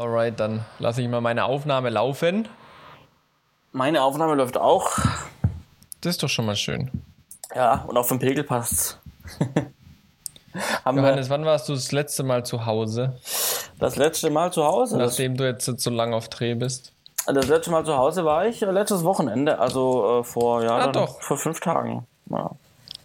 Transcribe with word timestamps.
Alright, 0.00 0.40
dann 0.40 0.64
lasse 0.78 1.02
ich 1.02 1.08
mal 1.08 1.20
meine 1.20 1.44
Aufnahme 1.44 1.90
laufen. 1.90 2.48
Meine 3.72 4.02
Aufnahme 4.02 4.34
läuft 4.34 4.56
auch. 4.56 4.88
Das 6.00 6.12
ist 6.14 6.22
doch 6.22 6.28
schon 6.30 6.46
mal 6.46 6.56
schön. 6.56 6.90
Ja, 7.54 7.84
und 7.86 7.98
auch 7.98 8.06
vom 8.06 8.18
Pegel 8.18 8.42
passt's. 8.44 8.98
Johannes, 10.86 11.28
wann 11.28 11.44
warst 11.44 11.68
du 11.68 11.74
das 11.74 11.92
letzte 11.92 12.22
Mal 12.22 12.46
zu 12.46 12.64
Hause? 12.64 13.18
Das 13.78 13.96
letzte 13.96 14.30
Mal 14.30 14.50
zu 14.50 14.64
Hause? 14.64 14.96
Nachdem 14.96 15.36
du 15.36 15.44
jetzt 15.46 15.66
so 15.66 15.90
lange 15.90 16.16
auf 16.16 16.30
Dreh 16.30 16.54
bist. 16.54 16.94
Das 17.26 17.48
letzte 17.48 17.70
Mal 17.70 17.84
zu 17.84 17.94
Hause 17.98 18.24
war 18.24 18.46
ich 18.46 18.62
äh, 18.62 18.70
letztes 18.70 19.04
Wochenende, 19.04 19.58
also 19.58 20.20
äh, 20.20 20.24
vor, 20.24 20.62
ja, 20.62 20.76
Ah, 20.76 20.80
dann, 20.84 20.92
doch. 20.94 21.20
vor 21.20 21.36
fünf 21.36 21.60
Tagen. 21.60 22.06
Ja. 22.30 22.52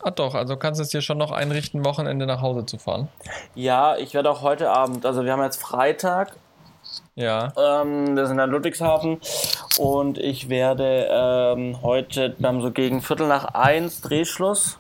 Ah 0.02 0.12
doch, 0.12 0.34
also 0.34 0.56
kannst 0.56 0.80
du 0.80 0.84
es 0.84 0.90
dir 0.92 1.02
schon 1.02 1.18
noch 1.18 1.32
einrichten, 1.32 1.84
Wochenende 1.84 2.26
nach 2.26 2.40
Hause 2.42 2.66
zu 2.66 2.78
fahren. 2.78 3.10
ja, 3.54 3.98
ich 3.98 4.14
werde 4.14 4.32
auch 4.32 4.42
heute 4.42 4.72
Abend, 4.72 5.06
also 5.06 5.26
wir 5.26 5.34
haben 5.34 5.44
jetzt 5.44 5.62
Freitag, 5.62 6.38
Ja. 7.16 7.54
ähm, 7.58 8.16
wir 8.18 8.26
sind 8.28 8.40
in 8.40 8.50
Ludwigshafen 8.50 9.22
und 9.80 10.18
ich 10.18 10.50
werde 10.50 11.08
ähm, 11.10 11.82
heute, 11.82 12.36
wir 12.38 12.48
haben 12.50 12.62
so 12.62 12.72
gegen 12.72 13.02
Viertel 13.02 13.28
nach 13.28 13.46
eins 13.54 14.02
Drehschluss, 14.02 14.78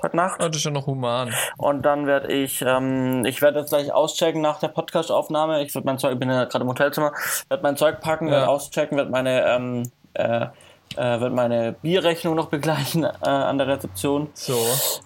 heute 0.00 0.16
Nacht. 0.16 0.36
Oh, 0.40 0.46
das 0.46 0.58
ist 0.58 0.64
ja 0.64 0.70
noch 0.70 0.86
human. 0.86 1.34
Und 1.56 1.82
dann 1.82 2.06
werde 2.06 2.32
ich, 2.32 2.62
ähm, 2.62 3.24
ich 3.26 3.42
werde 3.42 3.58
jetzt 3.60 3.70
gleich 3.70 3.92
auschecken 3.92 4.40
nach 4.42 4.60
der 4.60 4.68
Podcast-Aufnahme. 4.68 5.60
Ich 5.64 5.74
werde 5.74 5.86
mein 5.86 5.98
Zeug, 5.98 6.12
ich 6.12 6.18
bin 6.20 6.30
ja 6.30 6.44
gerade 6.44 6.62
im 6.62 6.68
Hotelzimmer, 6.70 7.12
werde 7.48 7.62
mein 7.64 7.76
Zeug 7.76 8.00
packen, 8.00 8.26
Ja. 8.26 8.32
werde 8.34 8.48
auschecken, 8.48 8.96
werde 8.96 9.10
meine, 9.10 9.44
ähm, 9.48 9.90
äh, 10.14 10.46
äh, 10.94 11.20
werd 11.20 11.32
meine 11.34 11.72
Bierrechnung 11.72 12.34
noch 12.34 12.46
begleichen 12.48 13.04
äh, 13.22 13.28
an 13.28 13.58
der 13.58 13.66
Rezeption. 13.66 14.28
So. 14.34 14.58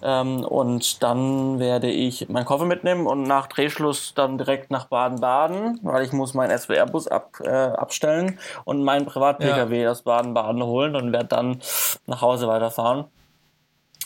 Ähm, 0.03 0.43
und 0.45 1.01
dann 1.03 1.59
werde 1.59 1.89
ich 1.89 2.29
meinen 2.29 2.45
Koffer 2.45 2.65
mitnehmen 2.65 3.07
und 3.07 3.23
nach 3.23 3.47
Drehschluss 3.47 4.13
dann 4.13 4.37
direkt 4.37 4.71
nach 4.71 4.85
Baden-Baden, 4.85 5.79
weil 5.83 6.03
ich 6.05 6.13
muss 6.13 6.33
meinen 6.33 6.57
SWR-Bus 6.57 7.07
ab, 7.07 7.39
äh, 7.43 7.49
abstellen 7.49 8.39
und 8.63 8.83
meinen 8.83 9.05
Privat-Pkw 9.05 9.87
aus 9.87 10.03
Baden-Baden 10.03 10.63
holen 10.63 10.95
und 10.95 11.11
werde 11.11 11.27
dann 11.27 11.59
nach 12.05 12.21
Hause 12.21 12.47
weiterfahren. 12.47 13.05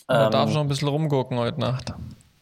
Man 0.08 0.26
Ähm, 0.26 0.32
darf 0.32 0.54
noch 0.54 0.62
ein 0.62 0.68
bisschen 0.68 0.88
rumgucken 0.88 1.38
heute 1.38 1.60
Nacht. 1.60 1.94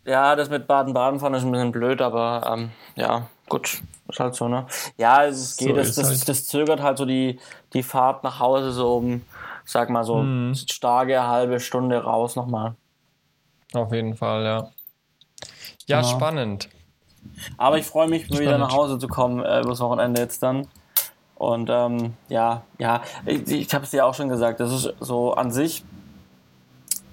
Ja, 0.06 0.36
das 0.36 0.50
mit 0.50 0.68
Baden-Baden 0.68 1.20
fand 1.20 1.36
ich 1.38 1.44
ein 1.44 1.52
bisschen 1.52 1.72
blöd, 1.72 2.02
aber 2.02 2.44
ähm, 2.54 2.72
ja, 2.96 3.28
gut, 3.48 3.82
ist 4.10 4.20
halt 4.20 4.36
so, 4.36 4.50
ne? 4.50 4.66
Ja, 4.98 5.24
es 5.24 5.56
geht, 5.56 5.70
So 5.70 5.76
das, 5.76 5.88
ist 5.90 5.98
das, 5.98 6.08
halt. 6.10 6.28
das 6.30 6.46
zögert 6.48 6.82
halt 6.82 6.98
so 6.98 7.06
die, 7.06 7.40
die 7.74 7.84
Fahrt 7.84 8.24
nach 8.24 8.40
Hause 8.40 8.72
so 8.72 8.98
um, 8.98 9.22
sag 9.66 9.90
mal 9.90 10.04
so, 10.04 10.24
Mhm. 10.24 10.54
starke 10.56 11.28
halbe 11.28 11.60
Stunde 11.60 12.04
raus 12.04 12.36
nochmal. 12.36 12.76
Auf 13.74 13.92
jeden 13.92 14.16
Fall, 14.16 14.44
ja. 14.44 14.72
Ja, 15.88 16.02
Ja. 16.02 16.04
spannend. 16.04 16.70
Aber 17.58 17.78
ich 17.78 17.86
freue 17.86 18.08
mich, 18.08 18.30
wieder 18.30 18.42
Spannend. 18.44 18.60
nach 18.60 18.74
Hause 18.74 19.00
zu 19.00 19.08
kommen, 19.08 19.44
äh, 19.44 19.62
übers 19.62 19.80
Wochenende 19.80 20.22
jetzt 20.22 20.44
dann. 20.44 20.68
Und 21.36 21.70
ähm, 21.72 22.14
ja, 22.30 22.62
ja, 22.78 23.02
ich, 23.26 23.48
ich 23.50 23.74
habe 23.74 23.84
es 23.86 23.92
dir 23.92 24.06
auch 24.06 24.14
schon 24.14 24.30
gesagt, 24.30 24.60
das 24.60 24.72
ist 24.72 24.94
so 25.00 25.34
an 25.34 25.52
sich 25.52 25.84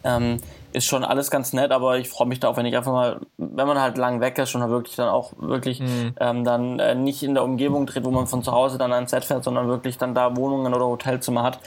ähm, 0.04 0.40
ist 0.72 0.86
schon 0.86 1.04
alles 1.04 1.30
ganz 1.30 1.52
nett, 1.52 1.72
aber 1.72 1.98
ich 1.98 2.08
freue 2.08 2.26
mich 2.28 2.40
da 2.40 2.48
auch, 2.48 2.56
wenn 2.56 2.66
ich 2.66 2.76
einfach 2.76 2.92
mal, 2.92 3.20
wenn 3.38 3.66
man 3.66 3.80
halt 3.80 3.98
lang 3.98 4.20
weg 4.20 4.38
ist, 4.38 4.50
schon 4.50 4.68
wirklich 4.70 4.96
dann 4.96 5.08
auch 5.08 5.32
wirklich 5.38 5.82
ähm, 6.18 6.44
dann 6.44 6.78
äh, 6.78 6.94
nicht 6.94 7.22
in 7.22 7.34
der 7.34 7.44
Umgebung 7.44 7.86
dreht, 7.86 8.04
wo 8.04 8.10
man 8.10 8.26
von 8.26 8.42
zu 8.42 8.52
Hause 8.52 8.78
dann 8.78 8.92
ans 8.92 9.10
Set 9.10 9.24
fährt, 9.24 9.44
sondern 9.44 9.68
wirklich 9.68 9.98
dann 9.98 10.14
da 10.14 10.36
Wohnungen 10.36 10.72
oder 10.74 10.86
Hotelzimmer 10.86 11.42
hat. 11.42 11.58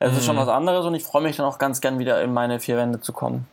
Es 0.00 0.16
ist 0.16 0.24
schon 0.24 0.36
was 0.36 0.48
anderes 0.48 0.86
und 0.86 0.94
ich 0.94 1.02
freue 1.04 1.22
mich 1.22 1.36
dann 1.36 1.46
auch 1.46 1.58
ganz 1.58 1.80
gern 1.80 1.98
wieder 1.98 2.22
in 2.22 2.32
meine 2.32 2.60
vier 2.60 2.76
Wände 2.76 3.00
zu 3.00 3.12
kommen. 3.12 3.46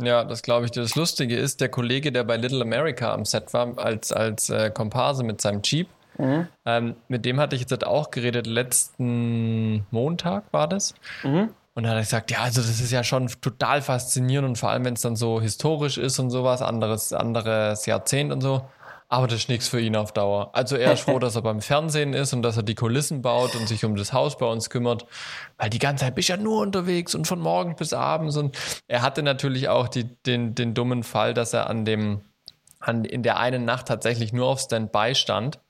Ja, 0.00 0.24
das 0.24 0.42
glaube 0.42 0.64
ich 0.64 0.70
dir. 0.70 0.82
Das 0.82 0.94
Lustige 0.94 1.36
ist, 1.36 1.60
der 1.60 1.68
Kollege, 1.68 2.12
der 2.12 2.24
bei 2.24 2.36
Little 2.36 2.62
America 2.62 3.12
am 3.12 3.24
Set 3.24 3.52
war, 3.52 3.76
als, 3.76 4.12
als 4.12 4.50
äh, 4.50 4.70
Komparse 4.70 5.24
mit 5.24 5.40
seinem 5.40 5.60
Jeep, 5.62 5.88
Mhm. 6.18 6.46
ähm, 6.66 6.96
mit 7.08 7.24
dem 7.24 7.40
hatte 7.40 7.56
ich 7.56 7.62
jetzt 7.62 7.86
auch 7.86 8.10
geredet, 8.10 8.46
letzten 8.46 9.86
Montag 9.90 10.44
war 10.52 10.68
das. 10.68 10.94
Mhm. 11.22 11.48
Und 11.74 11.84
da 11.84 11.90
hat 11.90 11.96
er 11.96 12.02
gesagt, 12.02 12.30
ja, 12.30 12.40
also 12.40 12.60
das 12.60 12.80
ist 12.80 12.90
ja 12.90 13.02
schon 13.02 13.28
total 13.40 13.80
faszinierend 13.80 14.48
und 14.48 14.56
vor 14.56 14.70
allem, 14.70 14.84
wenn 14.84 14.94
es 14.94 15.00
dann 15.00 15.16
so 15.16 15.40
historisch 15.40 15.96
ist 15.96 16.18
und 16.18 16.30
sowas, 16.30 16.60
anderes, 16.60 17.12
anderes 17.12 17.86
Jahrzehnt 17.86 18.30
und 18.30 18.42
so. 18.42 18.66
Aber 19.08 19.26
das 19.26 19.40
ist 19.40 19.48
nichts 19.50 19.68
für 19.68 19.78
ihn 19.78 19.94
auf 19.94 20.12
Dauer. 20.12 20.50
Also 20.54 20.76
er 20.76 20.94
ist 20.94 21.02
froh, 21.02 21.18
dass 21.18 21.36
er 21.36 21.42
beim 21.42 21.60
Fernsehen 21.60 22.14
ist 22.14 22.32
und 22.32 22.42
dass 22.42 22.56
er 22.56 22.62
die 22.62 22.74
Kulissen 22.74 23.20
baut 23.20 23.54
und 23.54 23.68
sich 23.68 23.84
um 23.84 23.94
das 23.94 24.14
Haus 24.14 24.38
bei 24.38 24.46
uns 24.46 24.70
kümmert. 24.70 25.04
Weil 25.58 25.68
die 25.68 25.78
ganze 25.78 26.04
Zeit 26.04 26.14
bist 26.14 26.30
du 26.30 26.34
ja 26.34 26.38
nur 26.38 26.62
unterwegs 26.62 27.14
und 27.14 27.26
von 27.26 27.38
morgens 27.38 27.76
bis 27.76 27.92
abends. 27.92 28.38
Und 28.38 28.56
er 28.88 29.02
hatte 29.02 29.22
natürlich 29.22 29.68
auch 29.68 29.88
die, 29.88 30.04
den, 30.22 30.54
den 30.54 30.72
dummen 30.72 31.02
Fall, 31.02 31.34
dass 31.34 31.52
er 31.52 31.68
an 31.68 31.84
dem, 31.84 32.22
an, 32.80 33.04
in 33.04 33.22
der 33.22 33.38
einen 33.38 33.66
Nacht 33.66 33.86
tatsächlich 33.88 34.32
nur 34.32 34.46
auf 34.46 34.60
Standby 34.60 35.14
stand. 35.14 35.60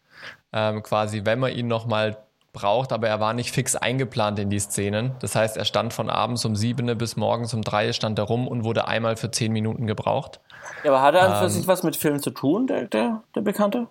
Ähm, 0.53 0.84
quasi, 0.84 1.25
wenn 1.25 1.41
man 1.41 1.53
ihn 1.53 1.66
nochmal 1.66 2.19
braucht, 2.52 2.92
aber 2.92 3.08
er 3.08 3.20
war 3.20 3.32
nicht 3.32 3.50
fix 3.50 3.76
eingeplant 3.76 4.38
in 4.38 4.50
die 4.50 4.58
Szenen. 4.58 5.12
Das 5.20 5.34
heißt, 5.34 5.56
er 5.56 5.64
stand 5.64 5.92
von 5.92 6.10
abends 6.10 6.44
um 6.44 6.54
sieben 6.54 6.86
bis 6.98 7.16
morgens 7.16 7.54
um 7.54 7.62
drei 7.62 7.92
stand 7.92 8.18
er 8.18 8.26
rum 8.26 8.46
und 8.46 8.64
wurde 8.64 8.86
einmal 8.86 9.16
für 9.16 9.30
zehn 9.30 9.52
Minuten 9.52 9.86
gebraucht. 9.86 10.40
Ja, 10.84 10.90
aber 10.90 11.02
hat 11.02 11.14
er 11.14 11.22
an 11.22 11.38
für 11.38 11.44
Ähm. 11.44 11.50
sich 11.50 11.66
was 11.66 11.82
mit 11.82 11.96
Film 11.96 12.20
zu 12.20 12.30
tun, 12.30 12.66
der, 12.66 12.86
der, 12.86 13.22
der 13.34 13.40
Bekannte? 13.40 13.88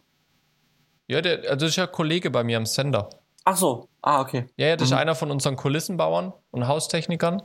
Ja, 1.07 1.21
der, 1.21 1.39
also 1.39 1.55
das 1.55 1.69
ist 1.69 1.75
ja 1.75 1.87
Kollege 1.87 2.29
bei 2.29 2.43
mir 2.43 2.57
am 2.57 2.65
Sender. 2.65 3.09
Ach 3.43 3.57
so, 3.57 3.87
ah, 4.03 4.21
okay. 4.21 4.45
Ja, 4.55 4.67
ja, 4.67 4.75
das 4.75 4.89
ist 4.89 4.93
einer 4.93 5.15
von 5.15 5.31
unseren 5.31 5.55
Kulissenbauern 5.55 6.31
und 6.51 6.67
Haustechnikern. 6.67 7.41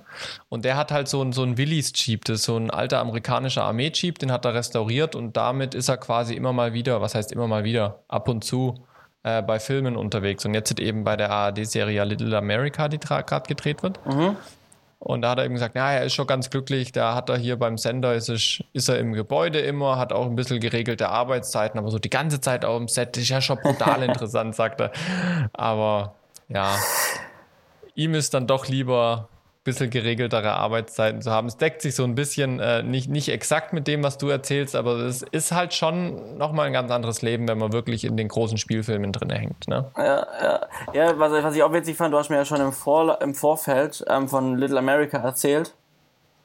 Und 0.50 0.66
der 0.66 0.76
hat 0.76 0.92
halt 0.92 1.08
so 1.08 1.22
ein, 1.22 1.32
so 1.32 1.42
ein 1.42 1.56
Willys 1.56 1.92
Jeep, 1.94 2.26
das 2.26 2.40
ist 2.40 2.44
so 2.44 2.58
ein 2.58 2.70
alter 2.70 2.98
amerikanischer 2.98 3.64
Armee-Jeep, 3.64 4.18
den 4.18 4.30
hat 4.30 4.44
er 4.44 4.52
restauriert 4.52 5.14
und 5.14 5.38
damit 5.38 5.74
ist 5.74 5.88
er 5.88 5.96
quasi 5.96 6.34
immer 6.34 6.52
mal 6.52 6.74
wieder, 6.74 7.00
was 7.00 7.14
heißt 7.14 7.32
immer 7.32 7.48
mal 7.48 7.64
wieder, 7.64 8.04
ab 8.08 8.28
und 8.28 8.44
zu 8.44 8.74
äh, 9.26 9.42
bei 9.42 9.58
Filmen 9.58 9.96
unterwegs. 9.96 10.46
Und 10.46 10.54
jetzt 10.54 10.78
eben 10.78 11.02
bei 11.02 11.16
der 11.16 11.30
ARD-Serie 11.30 12.04
Little 12.04 12.38
America, 12.38 12.88
die 12.88 12.98
gerade 12.98 13.48
gedreht 13.48 13.82
wird. 13.82 13.98
Und 15.00 15.22
da 15.22 15.30
hat 15.30 15.38
er 15.38 15.44
eben 15.44 15.54
gesagt, 15.54 15.74
ja, 15.74 15.90
er 15.90 16.04
ist 16.04 16.14
schon 16.14 16.28
ganz 16.28 16.48
glücklich, 16.48 16.92
da 16.92 17.14
hat 17.14 17.28
er 17.28 17.36
hier 17.36 17.58
beim 17.58 17.76
Sender, 17.76 18.14
ist, 18.14 18.28
es, 18.28 18.62
ist 18.72 18.88
er 18.88 18.98
im 18.98 19.12
Gebäude 19.12 19.58
immer, 19.58 19.98
hat 19.98 20.12
auch 20.12 20.26
ein 20.26 20.36
bisschen 20.36 20.58
geregelte 20.60 21.08
Arbeitszeiten, 21.08 21.78
aber 21.78 21.90
so 21.90 21.98
die 21.98 22.08
ganze 22.08 22.40
Zeit 22.40 22.64
auf 22.64 22.78
dem 22.78 22.88
Set 22.88 23.16
ist 23.16 23.28
ja 23.28 23.40
schon 23.40 23.58
brutal 23.58 24.02
interessant, 24.04 24.54
sagt 24.54 24.80
er. 24.80 24.92
Aber 25.52 26.14
ja, 26.48 26.76
ihm 27.94 28.14
ist 28.14 28.32
dann 28.32 28.46
doch 28.46 28.68
lieber 28.68 29.28
bisschen 29.66 29.90
geregeltere 29.90 30.52
Arbeitszeiten 30.52 31.20
zu 31.20 31.30
haben. 31.30 31.48
Es 31.48 31.58
deckt 31.58 31.82
sich 31.82 31.94
so 31.94 32.04
ein 32.04 32.14
bisschen, 32.14 32.58
äh, 32.60 32.82
nicht, 32.82 33.10
nicht 33.10 33.28
exakt 33.28 33.74
mit 33.74 33.86
dem, 33.86 34.02
was 34.02 34.16
du 34.16 34.28
erzählst, 34.28 34.74
aber 34.74 34.92
es 35.00 35.20
ist 35.20 35.52
halt 35.52 35.74
schon 35.74 36.38
nochmal 36.38 36.68
ein 36.68 36.72
ganz 36.72 36.90
anderes 36.90 37.20
Leben, 37.20 37.46
wenn 37.48 37.58
man 37.58 37.72
wirklich 37.72 38.04
in 38.04 38.16
den 38.16 38.28
großen 38.28 38.56
Spielfilmen 38.56 39.12
drin 39.12 39.30
hängt. 39.30 39.68
Ne? 39.68 39.90
Ja, 39.98 40.26
ja. 40.42 40.60
ja 40.94 41.18
was, 41.18 41.32
was 41.32 41.54
ich 41.54 41.62
auch 41.62 41.72
witzig 41.72 41.96
fand, 41.96 42.14
du 42.14 42.18
hast 42.18 42.30
mir 42.30 42.36
ja 42.36 42.44
schon 42.44 42.60
im, 42.60 42.72
Vor 42.72 43.20
im 43.20 43.34
Vorfeld 43.34 44.02
ähm, 44.08 44.28
von 44.28 44.56
Little 44.56 44.78
America 44.78 45.18
erzählt, 45.18 45.74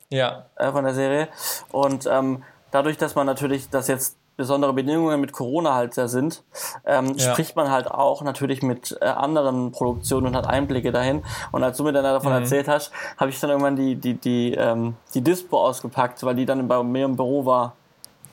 Ja, 0.09 0.47
äh, 0.57 0.71
von 0.71 0.83
der 0.83 0.93
Serie. 0.93 1.29
Und 1.71 2.07
ähm, 2.11 2.43
dadurch, 2.71 2.97
dass 2.97 3.15
man 3.15 3.25
natürlich, 3.25 3.69
dass 3.69 3.88
jetzt 3.88 4.17
besondere 4.41 4.74
Bedingungen 4.74 5.22
mit 5.22 5.31
Corona 5.31 5.74
halt 5.75 5.97
da 5.97 6.07
sind, 6.07 6.44
ähm, 6.85 7.13
Ja. 7.16 7.31
spricht 7.31 7.56
man 7.56 7.72
halt 7.72 7.90
auch 7.90 8.22
natürlich 8.22 8.62
mit 8.62 8.97
äh, 9.02 9.06
anderen 9.06 9.72
Produktionen 9.72 10.28
und 10.28 10.35
hat 10.35 10.47
Einblicke 10.47 10.91
dahin. 10.91 11.24
Und 11.52 11.63
als 11.63 11.78
du 11.78 11.84
mir 11.84 11.94
dann 11.94 12.03
davon 12.03 12.31
Mhm. 12.34 12.40
erzählt 12.44 12.68
hast, 12.68 12.91
habe 13.18 13.30
ich 13.30 13.40
dann 13.40 13.50
irgendwann 13.50 13.75
die, 13.75 13.96
die, 13.96 14.16
die, 14.16 14.53
ähm, 14.56 14.96
die 15.13 15.22
Dispo 15.22 15.59
ausgepackt, 15.66 16.24
weil 16.24 16.35
die 16.35 16.46
dann 16.46 16.68
bei 16.68 16.84
mir 16.84 17.06
im 17.06 17.16
Büro 17.16 17.46
war. 17.46 17.75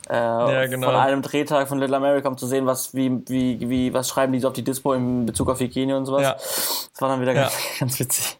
Äh, 0.08 0.68
genau. 0.68 0.86
Von 0.86 0.96
einem 0.96 1.20
Drehtag 1.22 1.68
von 1.68 1.78
Little 1.78 1.96
America, 1.96 2.28
um 2.28 2.38
zu 2.38 2.46
sehen, 2.46 2.64
was, 2.64 2.94
wie, 2.94 3.22
wie, 3.28 3.68
wie, 3.68 3.92
was 3.92 4.08
schreiben 4.08 4.32
die 4.32 4.40
so 4.40 4.48
auf 4.48 4.54
die 4.54 4.64
Dispo 4.64 4.94
in 4.94 5.26
Bezug 5.26 5.50
auf 5.50 5.60
Hygiene 5.60 5.96
und 5.96 6.06
sowas. 6.06 6.22
Ja. 6.22 6.32
Das 6.32 6.90
war 7.00 7.10
dann 7.10 7.20
wieder 7.20 7.34
Ja. 7.34 7.42
ganz, 7.42 7.54
ganz 7.78 8.00
witzig. 8.00 8.38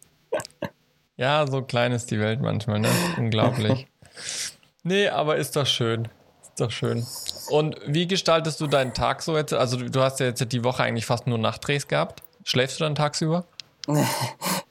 ja, 1.15 1.45
so 1.45 1.61
klein 1.61 1.91
ist 1.91 2.09
die 2.09 2.19
Welt 2.19 2.41
manchmal, 2.41 2.79
ne? 2.79 2.89
Unglaublich. 3.17 3.85
nee, 4.83 5.09
aber 5.09 5.35
ist 5.37 5.55
doch 5.55 5.67
schön. 5.67 6.07
Ist 6.41 6.59
doch 6.59 6.71
schön. 6.71 7.05
Und 7.49 7.77
wie 7.85 8.07
gestaltest 8.07 8.61
du 8.61 8.67
deinen 8.67 8.93
Tag 8.93 9.21
so 9.21 9.37
jetzt? 9.37 9.53
Also 9.53 9.77
du, 9.77 10.01
hast 10.01 10.19
ja 10.19 10.27
jetzt 10.27 10.51
die 10.51 10.63
Woche 10.63 10.83
eigentlich 10.83 11.05
fast 11.05 11.27
nur 11.27 11.37
Nachtdrehs 11.37 11.87
gehabt. 11.87 12.21
Schläfst 12.43 12.79
du 12.79 12.83
dann 12.83 12.95
tagsüber? 12.95 13.45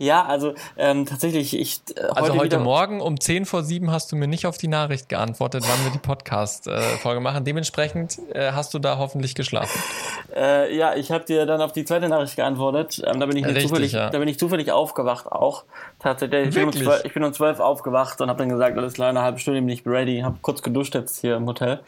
Ja, 0.01 0.25
also 0.25 0.55
ähm, 0.77 1.07
tatsächlich, 1.07 1.59
ich 1.59 1.81
äh, 1.97 2.03
Also 2.15 2.35
heute, 2.35 2.45
wieder, 2.45 2.61
Morgen 2.61 3.01
um 3.01 3.19
10 3.19 3.47
vor 3.47 3.65
7 3.65 3.91
hast 3.91 4.13
du 4.13 4.17
mir 4.17 4.29
nicht 4.29 4.47
auf 4.47 4.57
die 4.57 4.69
Nachricht 4.69 5.09
geantwortet, 5.09 5.65
wann 5.67 5.85
wir 5.85 5.91
die 5.91 5.99
Podcast-Folge 5.99 7.21
machen. 7.21 7.45
Dementsprechend 7.45 8.17
äh, 8.33 8.53
hast 8.53 8.73
du 8.75 8.79
da 8.79 8.99
hoffentlich 8.99 9.35
geschlafen. 9.35 9.77
Äh, 10.37 10.77
ja, 10.77 10.95
ich 10.95 11.11
habe 11.11 11.25
dir 11.25 11.47
dann 11.47 11.63
auf 11.63 11.73
die 11.73 11.87
zweite 11.87 12.07
Nachricht 12.09 12.37
geantwortet. 12.37 13.03
Ähm, 13.05 13.19
da 13.19 13.25
bin 13.27 13.37
ich 13.39 13.47
Richtig, 13.47 13.67
zufällig, 13.67 13.93
ja. 13.93 14.11
da 14.11 14.19
bin 14.19 14.29
ich 14.29 14.39
zufällig 14.39 14.71
aufgewacht 14.71 15.27
auch. 15.27 15.65
Tatsächlich, 15.99 16.49
ich 16.49 16.55
bin, 16.55 16.65
um 16.65 16.69
Wirklich? 16.69 16.85
12, 16.85 17.05
ich 17.07 17.15
bin 17.15 17.25
um 17.25 17.33
12 17.33 17.61
aufgewacht 17.61 18.21
und 18.21 18.29
habe 18.29 18.39
dann 18.39 18.51
gesagt, 18.51 18.77
alles 18.77 18.93
klar, 18.93 19.09
eine 19.09 19.23
halbe 19.23 19.39
Stunde 19.39 19.61
bin 19.61 19.71
ich 19.71 19.87
ready. 19.87 20.21
Habe 20.21 20.37
kurz 20.43 20.63
geduscht 20.63 20.95
jetzt 20.95 21.19
hier 21.23 21.37
im 21.37 21.47
Hotel 21.47 21.81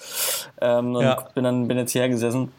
ähm, 0.60 0.96
und 0.96 1.02
Ja. 1.04 1.18
bin 1.34 1.44
dann 1.44 1.68
bin 1.68 1.76
jetzt 1.76 1.92
hierher 1.92 2.08
gesessen. 2.08 2.50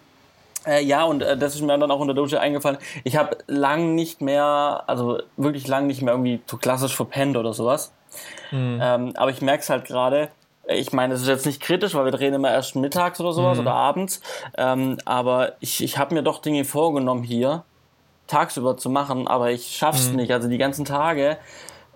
Äh, 0.66 0.84
ja, 0.84 1.04
und 1.04 1.22
äh, 1.24 1.38
das 1.38 1.56
ist 1.56 1.62
mir 1.62 1.78
dann 1.78 1.90
auch 1.92 2.00
unter 2.00 2.14
der 2.14 2.24
Dusche 2.24 2.40
eingefallen. 2.40 2.78
Ich 3.04 3.16
habe 3.18 3.38
lang 3.48 3.96
nicht 3.96 4.22
mehr, 4.22 4.84
also 4.88 5.20
wirklich 5.38 5.68
lang 5.68 5.88
nicht 5.88 6.02
mehr 6.02 6.14
irgendwie 6.14 6.42
so 6.46 6.58
klassisch 6.58 6.96
verpennt 6.96 7.36
oder 7.38 7.54
sowas. 7.54 7.94
Mhm. 8.52 8.80
Ähm, 8.82 9.14
aber 9.16 9.32
ich 9.32 9.42
merke 9.42 9.64
es 9.64 9.70
halt 9.70 9.86
gerade, 9.86 10.30
ich 10.68 10.94
meine, 10.94 11.16
es 11.16 11.22
ist 11.22 11.28
jetzt 11.28 11.46
nicht 11.46 11.62
kritisch, 11.62 11.96
weil 11.96 12.06
wir 12.06 12.12
drehen 12.12 12.34
immer 12.34 12.52
erst 12.52 12.76
mittags 12.76 13.20
oder 13.20 13.32
sowas 13.34 13.58
Mhm. 13.58 13.62
oder 13.62 13.74
abends. 13.74 14.22
Ähm, 14.58 14.98
aber 15.06 15.54
ich, 15.60 15.84
ich 15.84 15.98
habe 15.98 16.14
mir 16.14 16.22
doch 16.22 16.40
Dinge 16.42 16.64
vorgenommen 16.66 17.24
hier, 17.24 17.64
tagsüber 18.28 18.78
zu 18.78 18.90
machen, 18.90 19.28
aber 19.28 19.52
ich 19.52 19.76
schaff's 19.76 20.12
Mhm. 20.12 20.18
nicht. 20.18 20.32
Also 20.32 20.48
die 20.48 20.58
ganzen 20.60 20.86
Tage, 20.86 21.38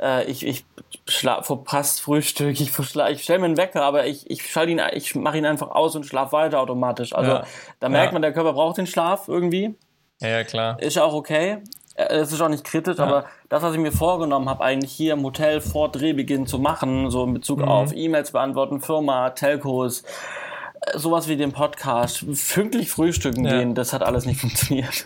äh, 0.01 0.23
ich, 0.25 0.45
ich 0.45 0.65
verpasst 1.05 2.01
Frühstück, 2.01 2.51
ich, 2.61 2.71
ich 2.77 3.23
stelle 3.23 3.39
mir 3.39 3.45
einen 3.45 3.57
Wecker, 3.57 3.83
aber 3.83 4.05
ich, 4.07 4.29
ich 4.29 4.49
schalte 4.49 4.71
ihn, 4.71 4.81
ich 4.93 5.15
mache 5.15 5.37
ihn 5.37 5.45
einfach 5.45 5.69
aus 5.71 5.95
und 5.95 6.05
schlaf 6.05 6.31
weiter 6.31 6.59
automatisch. 6.61 7.13
Also 7.13 7.31
Ja. 7.31 7.43
da 7.79 7.89
merkt 7.89 8.07
Ja. 8.07 8.13
man, 8.13 8.21
der 8.21 8.33
Körper 8.33 8.53
braucht 8.53 8.77
den 8.77 8.87
Schlaf 8.87 9.27
irgendwie. 9.27 9.75
Ja, 10.21 10.29
ja, 10.29 10.43
klar. 10.43 10.81
Ist 10.81 10.95
ja 10.95 11.03
auch 11.03 11.13
okay. 11.13 11.57
Äh, 11.95 12.15
Es 12.17 12.31
ist 12.31 12.41
auch 12.41 12.49
nicht 12.49 12.63
kritisch, 12.63 12.99
aber 12.99 13.25
das, 13.49 13.63
was 13.63 13.73
ich 13.73 13.79
mir 13.79 13.91
vorgenommen 13.91 14.49
habe, 14.49 14.63
eigentlich 14.63 14.91
hier 14.91 15.13
im 15.13 15.23
Hotel 15.23 15.61
vor 15.61 15.89
Drehbeginn 15.91 16.45
zu 16.47 16.59
machen, 16.59 17.09
so 17.09 17.23
in 17.23 17.33
Bezug 17.33 17.59
Mhm. 17.59 17.65
auf 17.69 17.93
E-Mails 17.93 18.31
beantworten, 18.31 18.81
Firma, 18.81 19.29
Telcos, 19.31 20.03
äh, 20.81 20.97
sowas 20.97 21.27
wie 21.29 21.37
den 21.37 21.51
Podcast, 21.53 22.25
pünktlich 22.53 22.89
frühstücken 22.89 23.45
Ja. 23.45 23.57
gehen, 23.59 23.75
das 23.75 23.93
hat 23.93 24.03
alles 24.03 24.25
nicht 24.25 24.39
funktioniert. 24.41 25.05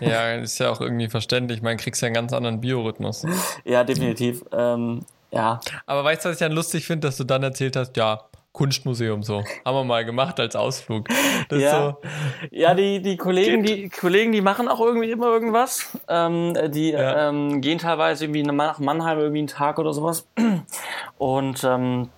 Ja, 0.00 0.34
ist 0.34 0.58
ja 0.58 0.70
auch 0.70 0.80
irgendwie 0.80 1.08
verständlich. 1.08 1.62
Man 1.62 1.76
kriegst 1.76 2.00
ja 2.02 2.06
einen 2.06 2.14
ganz 2.14 2.32
anderen 2.32 2.60
Biorhythmus. 2.60 3.26
Ja, 3.64 3.84
definitiv. 3.84 4.44
Ähm, 4.52 5.04
ja, 5.30 5.60
Aber 5.86 6.04
weißt 6.04 6.24
du, 6.24 6.28
was 6.30 6.36
ich 6.36 6.40
dann 6.40 6.52
lustig 6.52 6.86
finde, 6.86 7.08
dass 7.08 7.16
du 7.16 7.24
dann 7.24 7.42
erzählt 7.42 7.76
hast, 7.76 7.96
ja, 7.96 8.22
Kunstmuseum 8.52 9.22
so. 9.22 9.44
Haben 9.64 9.76
wir 9.76 9.84
mal 9.84 10.04
gemacht 10.04 10.40
als 10.40 10.56
Ausflug. 10.56 11.06
Das 11.48 11.60
Ja. 11.60 11.96
so, 12.02 12.08
Ja, 12.50 12.74
die, 12.74 13.00
die 13.00 13.16
Kollegen, 13.16 13.62
die 13.62 13.88
Kollegen, 13.88 14.32
die 14.32 14.40
machen 14.40 14.68
auch 14.68 14.80
irgendwie 14.80 15.10
immer 15.10 15.26
irgendwas. 15.26 15.96
Ähm, 16.08 16.54
die 16.72 16.90
Ja. 16.90 17.28
ähm, 17.28 17.60
gehen 17.60 17.78
teilweise 17.78 18.24
irgendwie 18.24 18.42
nach 18.42 18.78
Mannheim 18.78 19.18
irgendwie 19.18 19.40
einen 19.40 19.48
Tag 19.48 19.78
oder 19.78 19.92
sowas. 19.92 20.26
Und 21.18 21.62
ähm, 21.62 22.08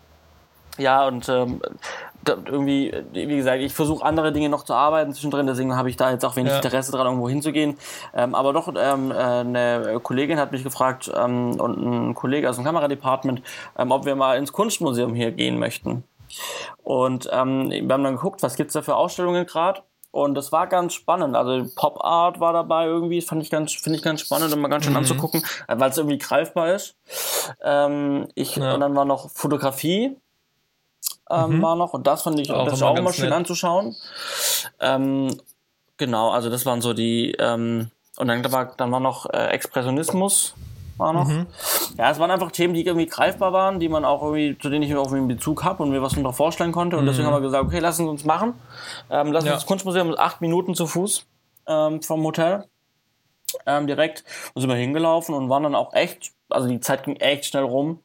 ja, 0.78 1.06
und 1.06 1.28
ähm, 1.28 1.60
irgendwie, 2.26 2.93
wie 3.12 3.37
gesagt, 3.37 3.61
ich 3.62 3.72
versuche 3.72 4.05
andere 4.05 4.32
Dinge 4.32 4.49
noch 4.49 4.64
zu 4.64 4.75
arbeiten 4.75 5.12
zwischendrin, 5.12 5.46
deswegen 5.46 5.76
habe 5.76 5.88
ich 5.88 5.96
da 5.96 6.11
jetzt 6.11 6.25
auch 6.25 6.37
wenig 6.37 6.52
Ja. 6.52 6.56
Interesse 6.56 6.93
dran, 6.93 7.06
irgendwo 7.06 7.28
hinzugehen. 7.28 7.76
Ähm, 8.14 8.34
aber 8.34 8.52
doch, 8.52 8.69
ähm, 8.76 9.11
äh, 9.11 9.14
eine 9.14 10.00
Kollegin 10.02 10.38
hat 10.38 10.52
mich 10.52 10.62
gefragt 10.62 11.11
ähm, 11.14 11.58
und 11.61 11.78
ein 12.11 12.14
Kollege 12.14 12.49
aus 12.49 12.56
dem 12.56 12.64
Kameradepartment, 12.64 13.43
ähm, 13.78 13.90
ob 13.90 14.05
wir 14.05 14.17
mal 14.17 14.37
ins 14.37 14.52
Kunstmuseum 14.52 15.14
hier 15.14 15.31
gehen 15.32 15.58
möchten. 15.58 16.05
Und 16.82 17.28
ähm, 17.32 17.70
wir 17.70 17.81
haben 17.93 18.05
dann 18.05 18.17
geguckt, 18.17 18.43
was 18.43 18.55
gibt's 18.56 18.75
da 18.75 18.82
für 18.82 18.96
Ausstellungen 18.96 19.46
gerade. 19.46 19.82
Und 20.12 20.34
das 20.34 20.50
war 20.50 20.67
ganz 20.67 20.94
spannend. 20.94 21.37
Also 21.37 21.64
Pop 21.76 22.05
Art 22.05 22.40
war 22.40 22.52
dabei 22.52 22.87
irgendwie, 22.87 23.20
fand 23.22 23.43
ich 23.43 23.50
ganz, 23.50 23.72
finde 23.72 23.96
ich 23.96 24.02
ganz 24.02 24.20
spannend, 24.20 24.52
um 24.52 24.61
mal 24.61 24.69
ganz 24.69 24.84
schön 24.84 24.96
anzugucken, 24.96 25.43
äh, 25.69 25.78
weil 25.78 25.90
es 25.90 25.99
irgendwie 25.99 26.19
greifbar 26.19 26.75
ist. 26.75 26.96
Ähm, 27.62 28.26
ich, 28.34 28.56
Ja. 28.56 28.75
Und 28.75 28.81
dann 28.81 28.94
war 28.96 29.05
noch 29.05 29.31
Fotografie, 29.31 30.17
ähm, 31.31 31.62
war 31.62 31.77
noch, 31.77 31.93
und 31.94 32.06
das 32.06 32.23
fand 32.23 32.38
ich 32.41 32.50
Auch 32.50 32.65
das 32.65 32.75
ist 32.75 32.81
immer 32.81 32.91
auch 32.91 32.97
immer 32.97 33.12
schön 33.12 33.27
nett. 33.27 33.35
anzuschauen. 33.35 33.94
Ähm, 34.81 35.29
genau, 35.97 36.31
also 36.31 36.50
das 36.50 36.67
waren 36.67 36.81
so 36.81 36.93
die, 36.93 37.32
ähm, 37.38 37.91
und 38.17 38.29
dann 38.29 38.53
war, 38.53 38.73
dann 38.77 38.91
war 38.93 39.00
noch 39.00 39.27
äh, 39.32 39.47
Expressionismus, 39.49 40.55
war 40.99 41.12
noch. 41.12 41.29
Mhm. 41.29 41.47
Ja, 41.97 42.11
es 42.11 42.19
waren 42.19 42.31
einfach 42.31 42.50
Themen, 42.50 42.75
die 42.75 42.85
irgendwie 42.85 43.06
greifbar 43.06 43.53
waren, 43.55 43.81
die 43.81 43.88
man 43.88 44.05
auch 44.05 44.23
irgendwie, 44.23 44.59
zu 44.59 44.69
denen 44.69 44.82
ich 44.82 44.93
auch 44.94 45.05
irgendwie 45.06 45.17
einen 45.19 45.29
Bezug 45.29 45.65
habe 45.65 45.82
und 45.82 45.91
mir 45.91 46.03
was 46.03 46.12
darunter 46.12 46.32
vorstellen 46.35 46.73
konnte. 46.73 46.99
Und 46.99 47.06
deswegen 47.06 47.27
haben 47.27 47.35
wir 47.35 47.41
gesagt, 47.41 47.65
okay, 47.65 47.79
lassen 47.79 48.05
Sie 48.05 48.11
uns 48.11 48.25
machen. 48.25 48.55
Ähm, 49.11 49.29
Mhm. 49.29 49.32
Ja. 49.32 49.38
uns 49.41 49.49
das 49.49 49.67
Kunstmuseum 49.67 50.15
acht 50.19 50.41
Minuten 50.43 50.75
zu 50.75 50.87
Fuß 50.87 51.25
ähm, 51.67 52.03
vom 52.03 52.23
Hotel. 52.25 52.65
Ähm, 53.67 53.87
direkt. 53.87 54.25
Und 54.55 54.61
sind 54.61 54.69
wir 54.71 54.77
hingelaufen 54.77 55.35
und 55.35 55.49
waren 55.49 55.62
dann 55.65 55.75
auch 55.75 55.93
echt, 55.94 56.32
also 56.50 56.69
die 56.69 56.81
Zeit 56.81 57.05
ging 57.05 57.17
echt 57.17 57.47
schnell 57.47 57.65
rum. 57.65 58.00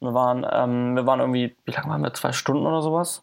Wir 0.00 0.14
waren, 0.14 0.46
ähm, 0.50 0.96
wir 0.96 1.06
waren 1.06 1.20
irgendwie, 1.20 1.54
wie 1.64 1.70
lange 1.72 1.88
waren 1.88 2.02
wir? 2.02 2.12
Zwei 2.14 2.32
Stunden 2.32 2.66
oder 2.66 2.82
sowas? 2.82 3.22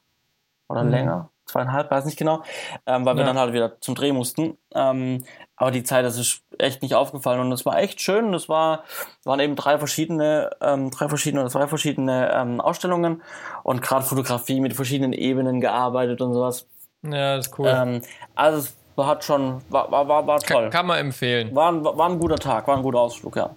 Oder 0.70 0.84
länger? 0.84 1.30
Zweieinhalb, 1.46 1.90
weiß 1.90 2.04
nicht 2.06 2.18
genau. 2.18 2.44
Ähm, 2.86 3.06
weil 3.06 3.06
wir 3.06 3.14
Mhm. 3.14 3.20
Ja. 3.20 3.26
dann 3.28 3.38
halt 3.40 3.54
wieder 3.54 3.80
zum 3.80 3.96
Dreh 3.96 4.12
mussten. 4.12 4.58
Ähm, 4.76 5.24
aber 5.56 5.72
die 5.72 5.84
Zeit, 5.84 6.04
das 6.06 6.18
ist 6.20 6.42
echt 6.60 6.82
nicht 6.82 6.94
aufgefallen 6.94 7.40
und 7.40 7.52
es 7.54 7.66
war 7.66 7.80
echt 7.80 8.02
schön. 8.02 8.32
Das 8.34 8.50
war, 8.50 8.84
waren 9.24 9.40
eben 9.40 9.56
drei 9.56 9.78
verschiedene, 9.80 10.50
ähm, 10.62 10.92
drei 10.92 11.08
verschiedene 11.08 11.42
oder 11.42 11.50
zwei 11.50 11.68
verschiedene 11.68 12.32
ähm, 12.34 12.60
Ausstellungen 12.60 13.22
und 13.64 13.82
gerade 13.82 14.04
Fotografie 14.06 14.60
mit 14.60 14.74
verschiedenen 14.76 15.14
Ebenen 15.14 15.62
gearbeitet 15.62 16.22
und 16.22 16.34
sowas. 16.34 16.68
ja, 17.04 17.38
das 17.38 17.48
ist 17.48 17.58
cool. 17.60 17.70
Ähm, 17.74 18.02
also 18.36 18.58
es 18.60 18.76
war, 18.98 19.08
hat 19.08 19.24
schon, 19.24 19.62
war, 19.70 19.90
war, 19.90 20.06
war, 20.08 20.28
war 20.28 20.40
toll. 20.42 20.64
kann, 20.64 20.70
kann 20.72 20.86
man 20.86 21.00
empfehlen. 21.00 21.56
War 21.56 21.72
ein, 21.72 21.84
war 21.86 22.10
ein 22.10 22.20
guter 22.20 22.36
Tag, 22.38 22.68
war 22.68 22.76
ein 22.76 22.84
guter 22.84 23.00
Ausflug, 23.00 23.36
ja. 23.38 23.50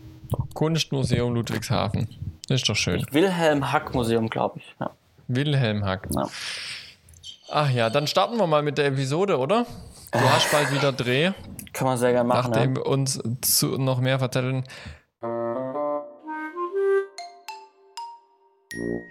Kunstmuseum 0.55 1.35
Ludwigshafen. 1.35 2.09
Ist 2.51 2.69
doch 2.69 2.75
schön. 2.75 3.07
Wilhelm 3.13 3.71
Hack 3.71 3.95
Museum, 3.95 4.29
glaube 4.29 4.59
ich. 4.59 4.75
Ja. 4.81 4.91
Wilhelm 5.29 5.85
Hack. 5.85 6.09
Ja. 6.13 6.29
Ach 7.49 7.71
ja, 7.71 7.91
dann 7.91 8.09
starten 8.09 8.39
wir 8.39 8.49
mal 8.49 8.65
mit 8.65 8.77
der 8.77 8.87
Episode, 8.87 9.39
oder? 9.39 9.67
Du 10.11 10.19
hast 10.19 10.51
bald 10.51 10.73
wieder 10.73 10.91
Dreh, 10.91 11.31
Kann 11.73 11.87
man 11.87 11.97
sehr 11.97 12.11
gerne 12.11 12.27
machen. 12.27 12.51
nachdem 12.51 12.75
ja. 12.75 12.77
wir 12.79 12.87
uns 12.87 13.23
zu 13.41 13.79
noch 13.79 14.01
mehr 14.01 14.19
verzetteln. 14.19 14.65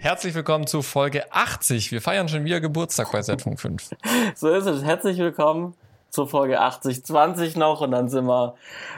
Herzlich 0.00 0.34
willkommen 0.34 0.66
zu 0.66 0.82
Folge 0.82 1.32
80. 1.32 1.92
Wir 1.92 2.02
feiern 2.02 2.28
schon 2.28 2.44
wieder 2.44 2.60
Geburtstag 2.60 3.10
bei 3.10 3.22
Setfunk 3.22 3.58
5. 3.58 3.90
So 4.34 4.50
ist 4.50 4.66
es. 4.66 4.84
Herzlich 4.84 5.16
willkommen 5.16 5.74
zur 6.10 6.28
Folge 6.28 6.60
80, 6.60 7.04
20 7.04 7.56
noch 7.56 7.80
und 7.80 7.90
dann 7.92 8.08
sind 8.08 8.26
wir 8.26 8.54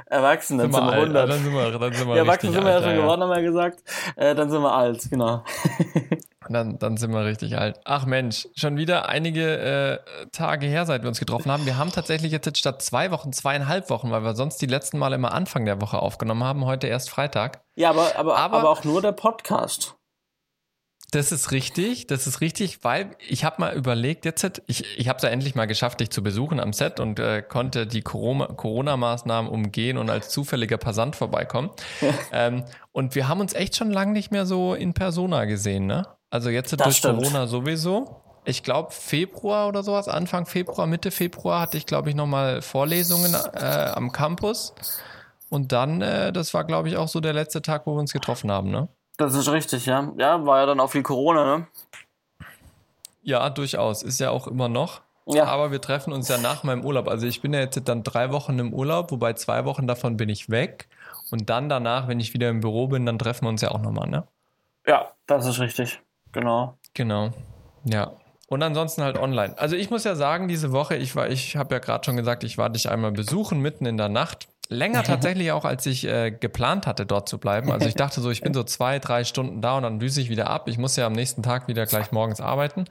erwachsen, 0.06 0.58
dann 0.58 0.72
sind 0.72 0.82
wir, 0.82 0.92
alt, 0.92 1.02
100. 1.02 1.28
dann 1.30 1.38
sind 1.42 1.52
wir, 1.52 1.78
dann 1.78 1.92
sind 1.92 2.08
wir 2.08 2.16
ja, 2.16 2.22
erwachsen 2.22 2.52
sind 2.52 2.64
wir 2.64 2.70
ja 2.70 2.76
alt, 2.76 2.84
schon 2.84 2.96
geworden, 2.96 3.22
haben 3.22 3.30
wir 3.30 3.36
ja 3.40 3.42
gesagt. 3.46 3.82
Äh, 4.16 4.34
dann 4.34 4.50
sind 4.50 4.62
wir 4.62 4.72
alt, 4.72 5.08
genau. 5.10 5.42
Dann, 6.48 6.76
dann 6.78 6.96
sind 6.96 7.12
wir 7.12 7.24
richtig 7.24 7.56
alt. 7.56 7.80
Ach 7.84 8.04
Mensch, 8.04 8.48
schon 8.56 8.76
wieder 8.76 9.08
einige 9.08 9.58
äh, 9.58 10.26
Tage 10.32 10.66
her, 10.66 10.86
seit 10.86 11.02
wir 11.02 11.08
uns 11.08 11.20
getroffen 11.20 11.50
haben. 11.52 11.66
Wir 11.66 11.78
haben 11.78 11.92
tatsächlich 11.92 12.32
jetzt 12.32 12.58
statt 12.58 12.82
zwei 12.82 13.12
Wochen 13.12 13.32
zweieinhalb 13.32 13.88
Wochen, 13.90 14.10
weil 14.10 14.22
wir 14.24 14.34
sonst 14.34 14.58
die 14.58 14.66
letzten 14.66 14.98
Mal 14.98 15.12
immer 15.12 15.32
Anfang 15.32 15.64
der 15.64 15.80
Woche 15.80 16.00
aufgenommen 16.00 16.42
haben. 16.42 16.64
Heute 16.66 16.88
erst 16.88 17.10
Freitag. 17.10 17.62
Ja, 17.76 17.90
aber, 17.90 18.16
aber, 18.16 18.36
Aber- 18.36 18.58
aber, 18.58 18.70
auch 18.70 18.82
nur 18.84 19.00
der 19.00 19.12
Podcast. 19.12 19.94
Das 21.12 21.30
ist 21.30 21.52
richtig, 21.52 22.06
das 22.06 22.26
ist 22.26 22.40
richtig, 22.40 22.82
weil 22.84 23.10
ich 23.28 23.44
habe 23.44 23.56
mal 23.60 23.74
überlegt, 23.74 24.24
jetzt 24.24 24.62
ich, 24.66 24.98
ich 24.98 25.08
habe 25.08 25.18
es 25.18 25.22
ja 25.22 25.28
endlich 25.28 25.54
mal 25.54 25.66
geschafft, 25.66 26.00
dich 26.00 26.08
zu 26.08 26.22
besuchen 26.22 26.58
am 26.58 26.72
Set 26.72 27.00
und 27.00 27.18
äh, 27.20 27.42
konnte 27.42 27.86
die 27.86 28.00
Corona- 28.00 28.46
Corona-Maßnahmen 28.46 29.50
umgehen 29.50 29.98
und 29.98 30.08
als 30.08 30.30
zufälliger 30.30 30.78
Passant 30.78 31.14
vorbeikommen. 31.14 31.70
ähm, 32.32 32.64
und 32.92 33.14
wir 33.14 33.28
haben 33.28 33.40
uns 33.40 33.52
echt 33.52 33.76
schon 33.76 33.90
lange 33.90 34.12
nicht 34.12 34.30
mehr 34.32 34.46
so 34.46 34.72
in 34.74 34.94
Persona 34.94 35.44
gesehen, 35.44 35.86
ne? 35.86 36.06
Also 36.30 36.48
jetzt 36.48 36.72
Das 36.72 36.78
durch 36.82 36.96
stimmt. 36.96 37.18
Corona 37.18 37.46
sowieso. 37.46 38.22
Ich 38.46 38.62
glaube 38.62 38.90
Februar 38.90 39.68
oder 39.68 39.82
sowas, 39.82 40.08
Anfang 40.08 40.46
Februar, 40.46 40.86
Mitte 40.86 41.10
Februar 41.10 41.60
hatte 41.60 41.76
ich 41.76 41.84
glaube 41.84 42.08
ich 42.08 42.16
nochmal 42.16 42.62
Vorlesungen 42.62 43.34
äh, 43.52 43.58
am 43.94 44.12
Campus. 44.12 44.74
Und 45.50 45.72
dann, 45.72 46.00
äh, 46.00 46.32
das 46.32 46.54
war 46.54 46.64
glaube 46.64 46.88
ich 46.88 46.96
auch 46.96 47.08
so 47.08 47.20
der 47.20 47.34
letzte 47.34 47.60
Tag, 47.60 47.86
wo 47.86 47.94
wir 47.94 48.00
uns 48.00 48.14
getroffen 48.14 48.50
haben, 48.50 48.70
ne? 48.70 48.88
Das 49.22 49.34
ist 49.36 49.52
richtig, 49.52 49.86
ja. 49.86 50.12
Ja, 50.17 50.44
war 50.44 50.58
ja 50.58 50.67
dann 50.67 50.81
auch 50.81 50.91
viel 50.91 51.05
Corona, 51.05 51.58
ne? 51.58 51.67
Ja, 53.22 53.48
durchaus. 53.50 54.02
Ist 54.02 54.19
ja 54.19 54.31
auch 54.31 54.48
immer 54.48 54.69
noch. 54.69 55.00
Ja. 55.26 55.44
Aber 55.44 55.70
wir 55.70 55.81
treffen 55.81 56.12
uns 56.12 56.26
ja 56.26 56.38
nach 56.38 56.64
meinem 56.64 56.84
Urlaub. 56.84 57.06
Also 57.06 57.29
ich 57.29 57.41
bin 57.41 57.55
ja 57.55 57.60
jetzt 57.60 57.81
dann 57.84 58.02
drei 58.02 58.32
Wochen 58.32 58.58
im 58.58 58.74
Urlaub, 58.74 59.12
wobei 59.12 59.34
zwei 59.34 59.64
Wochen 59.64 59.86
davon 59.86 60.17
bin 60.17 60.29
ich 60.29 60.50
weg. 60.50 60.88
Und 61.31 61.48
dann 61.50 61.69
danach, 61.69 62.08
wenn 62.08 62.19
ich 62.19 62.34
wieder 62.34 62.48
im 62.48 62.58
Büro 62.58 62.88
bin, 62.88 63.06
dann 63.06 63.17
treffen 63.17 63.44
wir 63.44 63.50
uns 63.50 63.60
ja 63.60 63.70
auch 63.70 63.81
nochmal, 63.81 64.08
ne? 64.08 64.26
Ja, 64.88 65.12
das 65.29 65.46
ist 65.46 65.60
richtig. 65.60 66.00
Genau. 66.32 66.76
Genau. 66.94 67.31
Ja. 67.84 68.10
Und 68.48 68.64
ansonsten 68.64 69.05
halt 69.05 69.19
online. 69.19 69.56
Also 69.56 69.76
ich 69.76 69.88
muss 69.88 70.02
ja 70.02 70.17
sagen, 70.17 70.48
diese 70.48 70.72
Woche, 70.72 70.96
ich 70.96 71.14
war, 71.14 71.31
ich 71.31 71.56
habe 71.56 71.76
ja 71.76 71.79
gerade 71.79 72.05
schon 72.05 72.17
gesagt, 72.17 72.43
ich 72.43 72.58
war 72.58 72.70
dich 72.70 72.91
einmal 72.91 73.12
besuchen 73.12 73.60
mitten 73.60 73.86
in 73.86 73.96
der 73.96 74.08
Nacht. 74.08 74.48
Länger 74.72 75.02
tatsächlich 75.05 75.52
auch, 75.52 75.64
als 75.64 75.86
ich 75.86 76.06
äh, 76.06 76.31
geplant 76.31 76.86
hatte, 76.86 77.06
dort 77.06 77.29
zu 77.29 77.38
bleiben. 77.38 77.70
Also 77.70 77.86
ich 77.86 77.94
dachte 77.94 78.20
so, 78.20 78.31
ich 78.31 78.41
bin 78.41 78.55
so 78.55 78.64
zwei, 78.64 78.98
drei 78.98 79.24
Stunden 79.24 79.60
da 79.60 79.76
und 79.76 79.84
dann 79.84 79.98
düse 79.98 80.20
ich 80.20 80.31
wieder 80.31 80.50
ab. 80.50 80.69
Ich 80.69 80.79
muss 80.79 80.96
ja 80.96 81.06
am 81.06 81.12
nächsten 81.12 81.43
Tag 81.43 81.69
wieder 81.69 81.86
gleich 81.86 82.12
morgens 82.12 82.41
arbeiten. 82.41 82.84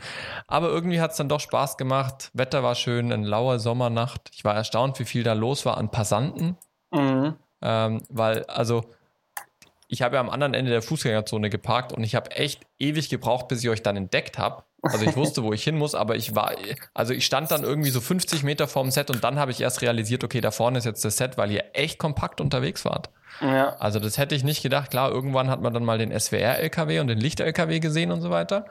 Aber 0.48 0.70
irgendwie 0.70 1.02
hat 1.02 1.12
es 1.12 1.18
dann 1.18 1.30
doch 1.30 1.40
Spaß 1.40 1.78
gemacht. 1.78 2.30
Wetter 2.34 2.64
war 2.64 2.76
schön, 2.76 3.12
eine 3.12 3.28
laue 3.28 3.60
Sommernacht. 3.60 4.30
Ich 4.34 4.44
war 4.44 4.56
erstaunt, 4.56 5.00
wie 5.00 5.06
viel 5.06 5.24
da 5.24 5.34
los 5.34 5.66
war 5.66 5.78
an 5.78 5.90
Passanten. 5.90 6.58
Mhm. 6.92 7.36
Ähm, 7.62 8.04
weil, 8.10 8.46
also, 8.46 8.84
ich 9.92 10.02
habe 10.02 10.16
ja 10.16 10.22
am 10.22 10.30
anderen 10.30 10.54
Ende 10.54 10.72
der 10.72 10.82
Fußgängerzone 10.82 11.50
geparkt 11.50 11.92
und 11.92 12.02
ich 12.04 12.16
habe 12.16 12.32
echt 12.32 12.66
ewig 12.80 13.10
gebraucht, 13.10 13.50
bis 13.50 13.62
ich 13.62 13.70
euch 13.70 13.84
dann 13.84 13.98
entdeckt 13.98 14.38
habe. 14.38 14.64
Also 14.82 15.06
ich 15.06 15.16
wusste, 15.18 15.44
wo 15.44 15.52
ich 15.52 15.66
hin 15.66 15.78
muss, 15.78 15.96
aber 15.96 16.16
ich 16.16 16.34
war, 16.34 16.54
also 16.94 17.14
ich 17.14 17.26
stand 17.26 17.52
dann 17.52 17.64
irgendwie 17.64 17.90
so 17.90 18.00
50 18.00 18.44
Meter 18.44 18.70
vorm 18.70 18.90
Set 18.90 19.10
und 19.10 19.22
dann 19.22 19.38
habe 19.38 19.52
ich 19.52 19.60
erst 19.60 19.82
realisiert, 19.82 20.24
okay, 20.24 20.40
da 20.40 20.52
vorne 20.52 20.78
ist 20.78 20.86
jetzt 20.86 21.04
das 21.04 21.18
Set, 21.18 21.38
weil 21.38 21.52
ihr 21.52 21.66
echt 21.74 22.00
kompakt 22.00 22.40
unterwegs 22.40 22.86
wart. 22.86 23.10
Ja. 23.42 23.76
Also 23.80 24.00
das 24.00 24.18
hätte 24.18 24.34
ich 24.34 24.46
nicht 24.46 24.64
gedacht. 24.64 24.92
Klar, 24.92 25.12
irgendwann 25.12 25.50
hat 25.50 25.62
man 25.62 25.74
dann 25.74 25.84
mal 25.84 25.98
den 25.98 26.18
SWR-LKW 26.18 27.02
und 27.02 27.08
den 27.08 27.20
Licht-LKW 27.20 27.82
gesehen 27.82 28.14
und 28.14 28.22
so 28.22 28.30
weiter. 28.30 28.66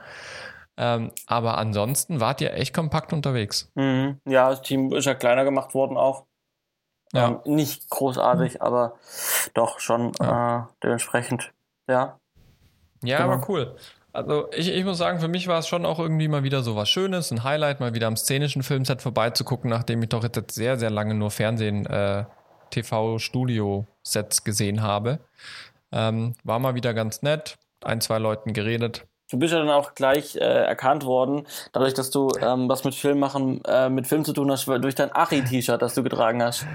Ähm, 0.75 1.11
aber 1.27 1.59
ansonsten 1.59 2.19
wart 2.19 2.41
ihr 2.41 2.53
echt 2.55 2.73
kompakt 2.73 3.13
unterwegs. 3.13 3.71
Mhm. 3.75 4.19
Ja, 4.25 4.49
das 4.49 4.63
Team 4.63 4.91
ist 4.91 5.05
ja 5.05 5.13
kleiner 5.13 5.43
gemacht 5.43 5.75
worden 5.75 5.97
auch. 5.97 6.25
Ja. 7.13 7.27
Ähm, 7.27 7.39
nicht 7.45 7.89
großartig, 7.89 8.61
aber 8.61 8.93
doch 9.53 9.79
schon 9.79 10.13
Ja. 10.21 10.59
äh, 10.59 10.73
dementsprechend. 10.83 11.51
Ja. 11.87 12.19
Ja, 13.03 13.17
Genau. 13.17 13.33
aber 13.33 13.49
cool. 13.49 13.75
Also 14.13 14.49
ich, 14.51 14.69
ich 14.69 14.83
muss 14.83 14.97
sagen, 14.97 15.19
für 15.19 15.27
mich 15.29 15.47
war 15.47 15.59
es 15.59 15.67
schon 15.67 15.85
auch 15.85 15.97
irgendwie 15.97 16.27
mal 16.27 16.43
wieder 16.43 16.63
so 16.63 16.75
was 16.75 16.89
Schönes, 16.89 17.31
ein 17.31 17.43
Highlight, 17.43 17.79
mal 17.79 17.93
wieder 17.93 18.07
am 18.07 18.17
szenischen 18.17 18.61
Filmset 18.61 19.01
vorbeizugucken, 19.01 19.69
nachdem 19.69 20.03
ich 20.03 20.09
doch 20.09 20.23
jetzt 20.23 20.51
sehr, 20.53 20.77
sehr 20.77 20.89
lange 20.89 21.13
nur 21.13 21.31
Fernsehen, 21.31 21.85
äh, 21.85 22.25
TV-Studio-Sets 22.71 24.43
gesehen 24.43 24.81
habe. 24.81 25.19
Ähm, 25.91 26.35
war 26.43 26.59
mal 26.59 26.75
wieder 26.75 26.93
ganz 26.93 27.21
nett, 27.21 27.57
ein, 27.83 28.01
zwei 28.01 28.17
Leuten 28.17 28.53
geredet. 28.53 29.05
Du 29.31 29.39
bist 29.39 29.53
ja 29.53 29.59
dann 29.59 29.69
auch 29.69 29.95
gleich 29.95 30.35
äh, 30.35 30.39
erkannt 30.39 31.05
worden, 31.05 31.47
dadurch, 31.71 31.93
dass 31.93 32.09
du 32.09 32.29
ähm, 32.41 32.67
was 32.67 32.83
mit 32.83 32.93
Film 32.93 33.19
machen, 33.19 33.63
äh, 33.65 33.89
mit 33.89 34.05
Film 34.05 34.25
zu 34.25 34.33
tun 34.33 34.51
hast, 34.51 34.67
durch 34.67 34.95
dein 34.95 35.09
Achi-T-Shirt, 35.13 35.81
das 35.81 35.95
du 35.95 36.03
getragen 36.03 36.43
hast. 36.43 36.67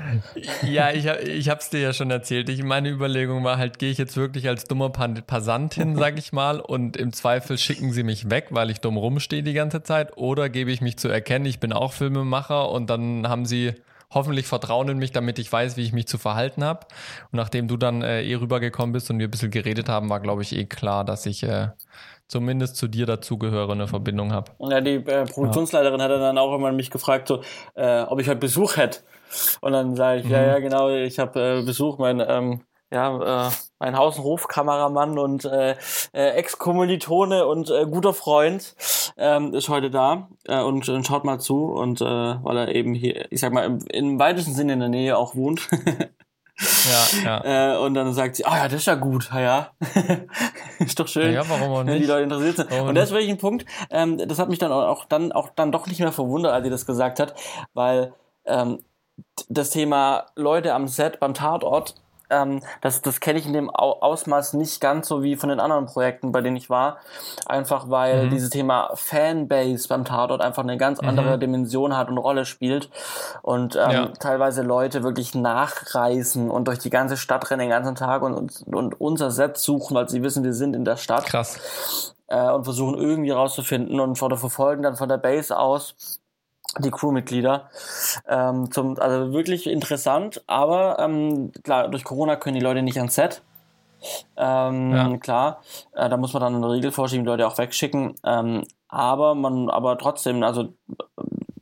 Ja, 0.63 0.91
ich, 0.91 1.05
ich 1.05 1.51
hab's 1.51 1.69
dir 1.69 1.81
ja 1.81 1.93
schon 1.93 2.11
erzählt. 2.11 2.49
Ich, 2.49 2.63
meine 2.63 2.89
Überlegung 2.89 3.45
war 3.45 3.59
halt, 3.59 3.79
gehe 3.79 3.91
ich 3.91 3.99
jetzt 3.99 4.17
wirklich 4.17 4.49
als 4.49 4.65
dummer 4.65 4.89
Passant 4.89 5.75
hin, 5.75 5.97
sag 5.99 6.19
ich 6.19 6.33
mal, 6.33 6.59
und 6.61 6.97
im 6.97 7.13
Zweifel 7.13 7.59
schicken 7.59 7.93
sie 7.93 8.03
mich 8.03 8.31
weg, 8.31 8.47
weil 8.51 8.71
ich 8.71 8.81
dumm 8.81 8.97
rumstehe 8.97 9.43
die 9.43 9.53
ganze 9.53 9.83
Zeit, 9.83 10.17
oder 10.17 10.49
gebe 10.49 10.71
ich 10.71 10.81
mich 10.81 10.97
zu 10.97 11.09
erkennen, 11.09 11.45
ich 11.45 11.61
bin 11.61 11.75
auch 11.75 11.93
Filmemacher 11.93 12.71
und 12.71 12.89
dann 12.89 13.29
haben 13.29 13.45
sie 13.45 13.75
hoffentlich 14.11 14.47
Vertrauen 14.47 14.89
in 14.89 14.99
mich, 14.99 15.13
damit 15.13 15.39
ich 15.39 15.53
weiß, 15.53 15.77
wie 15.77 15.83
ich 15.83 15.93
mich 15.93 16.07
zu 16.07 16.19
verhalten 16.19 16.65
habe. 16.65 16.87
Und 17.33 17.37
nachdem 17.37 17.69
du 17.69 17.77
dann 17.77 18.03
äh, 18.03 18.23
eh 18.23 18.37
rübergekommen 18.37 18.93
bist 18.93 19.11
und 19.11 19.19
wir 19.19 19.29
ein 19.29 19.31
bisschen 19.31 19.51
geredet 19.51 19.89
haben, 19.89 20.09
war, 20.09 20.21
glaube 20.21 20.43
ich, 20.43 20.57
eh 20.57 20.65
klar, 20.65 21.05
dass 21.05 21.27
ich 21.27 21.43
äh, 21.43 21.69
zumindest 22.28 22.76
zu 22.76 22.88
dir 22.88 23.06
dazugehöre, 23.06 23.73
eine 23.73 23.88
Verbindung 23.88 24.33
habe. 24.33 24.52
Ja, 24.59 24.80
die 24.80 24.97
äh, 24.97 25.25
Produktionsleiterin 25.25 25.99
ja. 26.00 26.04
hat 26.04 26.12
dann 26.12 26.38
auch 26.38 26.54
immer 26.54 26.73
mich 26.73 26.90
gefragt, 26.90 27.28
so, 27.28 27.42
äh, 27.75 28.02
ob 28.02 28.21
ich 28.21 28.28
heute 28.28 28.40
Besuch 28.40 28.76
hätte. 28.76 29.00
Und 29.61 29.73
dann 29.73 29.97
sage 29.97 30.21
ich, 30.21 30.26
mhm. 30.26 30.33
ja, 30.33 30.42
ja, 30.47 30.59
genau, 30.59 30.90
ich 30.90 31.18
habe 31.18 31.61
äh, 31.61 31.62
Besuch, 31.62 31.99
mein 31.99 32.23
ähm, 32.26 32.62
ja, 32.92 33.49
äh, 33.49 33.50
mein 33.78 33.97
Haus- 33.97 34.18
und 34.18 34.25
Hofkameramann 34.25 35.18
und 35.18 35.45
äh, 35.45 35.75
äh, 36.12 36.30
Ex-Kommilitone 36.30 37.47
und 37.47 37.68
äh, 37.71 37.85
guter 37.85 38.14
Freund 38.14 38.76
ähm, 39.16 39.54
ist 39.54 39.68
heute 39.68 39.90
da 39.90 40.28
äh, 40.45 40.62
und, 40.62 40.88
und 40.88 41.06
schaut 41.06 41.25
mal 41.25 41.40
zu 41.40 41.64
und 41.64 42.00
äh, 42.00 42.04
weil 42.04 42.56
er 42.56 42.75
eben 42.75 42.95
hier, 42.95 43.30
ich 43.33 43.40
sag 43.40 43.52
mal, 43.52 43.64
im, 43.64 43.78
im 43.90 44.18
weitesten 44.18 44.54
Sinne 44.54 44.75
in 44.75 44.80
der 44.80 44.88
Nähe 44.88 45.18
auch 45.18 45.35
wohnt. 45.35 45.68
Ja, 46.59 47.25
ja. 47.25 47.45
Äh, 47.75 47.79
und 47.79 47.95
dann 47.95 48.13
sagt 48.15 48.37
sie, 48.37 48.45
ah 48.45 48.53
oh 48.53 48.57
ja, 48.57 48.65
das 48.65 48.81
ist 48.81 48.87
ja 48.87 48.95
gut, 48.95 49.31
ja. 49.35 49.71
ist 50.79 50.99
doch 50.99 51.09
schön, 51.09 51.35
ja, 51.35 51.49
warum 51.49 51.71
auch 51.71 51.83
nicht? 51.85 51.95
wenn 51.95 52.01
die 52.01 52.07
Leute 52.07 52.23
interessiert 52.23 52.57
sind. 52.57 52.71
Warum 52.71 52.89
und 52.89 52.95
das 52.95 53.07
ist 53.07 53.13
wirklich 53.13 53.31
ein 53.31 53.39
Punkt, 53.39 53.67
ähm, 53.91 54.19
das 54.19 54.39
hat 54.39 54.49
mich 54.49 54.59
dann 54.59 54.73
auch 54.73 55.05
dann 55.05 55.33
auch 55.33 55.51
dann 55.55 55.73
doch 55.73 55.87
nicht 55.87 56.01
mehr 56.01 56.13
verwundert, 56.13 56.53
als 56.53 56.65
sie 56.65 56.71
das 56.71 56.87
gesagt 56.87 57.21
hat, 57.21 57.35
weil 57.75 58.15
ähm, 58.47 58.83
das 59.49 59.71
Thema 59.71 60.27
Leute 60.35 60.75
am 60.75 60.89
Set 60.89 61.21
beim 61.21 61.35
Tatort 61.35 61.95
ähm, 62.30 62.61
das, 62.80 63.02
das 63.02 63.21
kenne 63.21 63.38
ich 63.38 63.47
in 63.47 63.52
dem 63.52 63.71
Ausmaß 63.71 64.54
nicht 64.54 64.80
ganz 64.80 65.09
so 65.09 65.23
wie 65.23 65.37
von 65.37 65.49
den 65.49 65.61
anderen 65.61 65.87
Projekten, 65.87 66.33
bei 66.33 66.40
denen 66.40 66.56
ich 66.56 66.71
war. 66.71 66.99
Einfach 67.47 67.88
weil 67.90 68.26
mhm. 68.26 68.30
dieses 68.30 68.50
Thema 68.50 68.90
Fanbase 68.95 69.88
beim 69.88 70.04
Tatort 70.04 70.40
einfach 70.40 70.62
eine 70.62 70.76
ganz 70.76 71.00
mhm. 71.00 71.09
andere 71.09 71.38
Dimension 71.38 71.97
hat 71.97 72.09
und 72.09 72.18
Rolle 72.18 72.45
spielt. 72.45 72.90
Und 73.42 73.76
ähm, 73.76 73.90
ja. 73.90 74.06
teilweise 74.18 74.62
Leute 74.62 75.02
wirklich 75.02 75.35
nachreisen 75.35 76.50
und 76.50 76.68
durch 76.68 76.78
die 76.78 76.90
ganze 76.90 77.16
Stadt 77.16 77.50
rennen 77.50 77.61
den 77.61 77.71
ganzen 77.71 77.95
Tag 77.95 78.23
und, 78.23 78.35
und, 78.35 78.62
und 78.66 79.00
unser 79.00 79.30
Set 79.30 79.56
suchen, 79.56 79.95
weil 79.95 80.09
sie 80.09 80.23
wissen, 80.23 80.45
wir 80.45 80.54
sind 80.54 80.75
in 80.75 80.85
der 80.85 80.97
Stadt. 80.97 81.26
Krass. 81.26 82.14
Äh, 82.28 82.50
und 82.50 82.64
versuchen 82.64 82.99
irgendwie 82.99 83.30
rauszufinden 83.30 84.00
und 84.00 84.16
verfolgen 84.16 84.83
dann 84.83 84.97
von 84.97 85.09
der 85.09 85.18
Base 85.18 85.56
aus 85.56 86.21
die 86.78 86.90
Crewmitglieder. 86.90 87.71
Ähm, 88.28 88.71
zum, 88.71 88.99
also 88.99 89.33
wirklich 89.33 89.66
interessant, 89.66 90.42
aber 90.47 90.99
ähm, 90.99 91.52
klar, 91.62 91.88
durch 91.88 92.04
Corona 92.04 92.37
können 92.37 92.54
die 92.56 92.64
Leute 92.64 92.83
nicht 92.83 92.99
ans 92.99 93.14
Set. 93.14 93.42
Ähm, 94.37 94.92
ja. 94.92 95.16
Klar, 95.18 95.62
äh, 95.95 96.09
da 96.09 96.16
muss 96.16 96.33
man 96.33 96.42
dann 96.42 96.56
eine 96.56 96.71
Regel 96.71 96.92
vorschieben, 96.92 97.25
die 97.25 97.30
Leute 97.30 97.47
auch 97.47 97.59
wegschicken. 97.59 98.14
Ähm, 98.25 98.64
aber 98.88 99.35
man, 99.35 99.68
aber 99.71 99.99
trotzdem, 99.99 100.42
also 100.42 100.75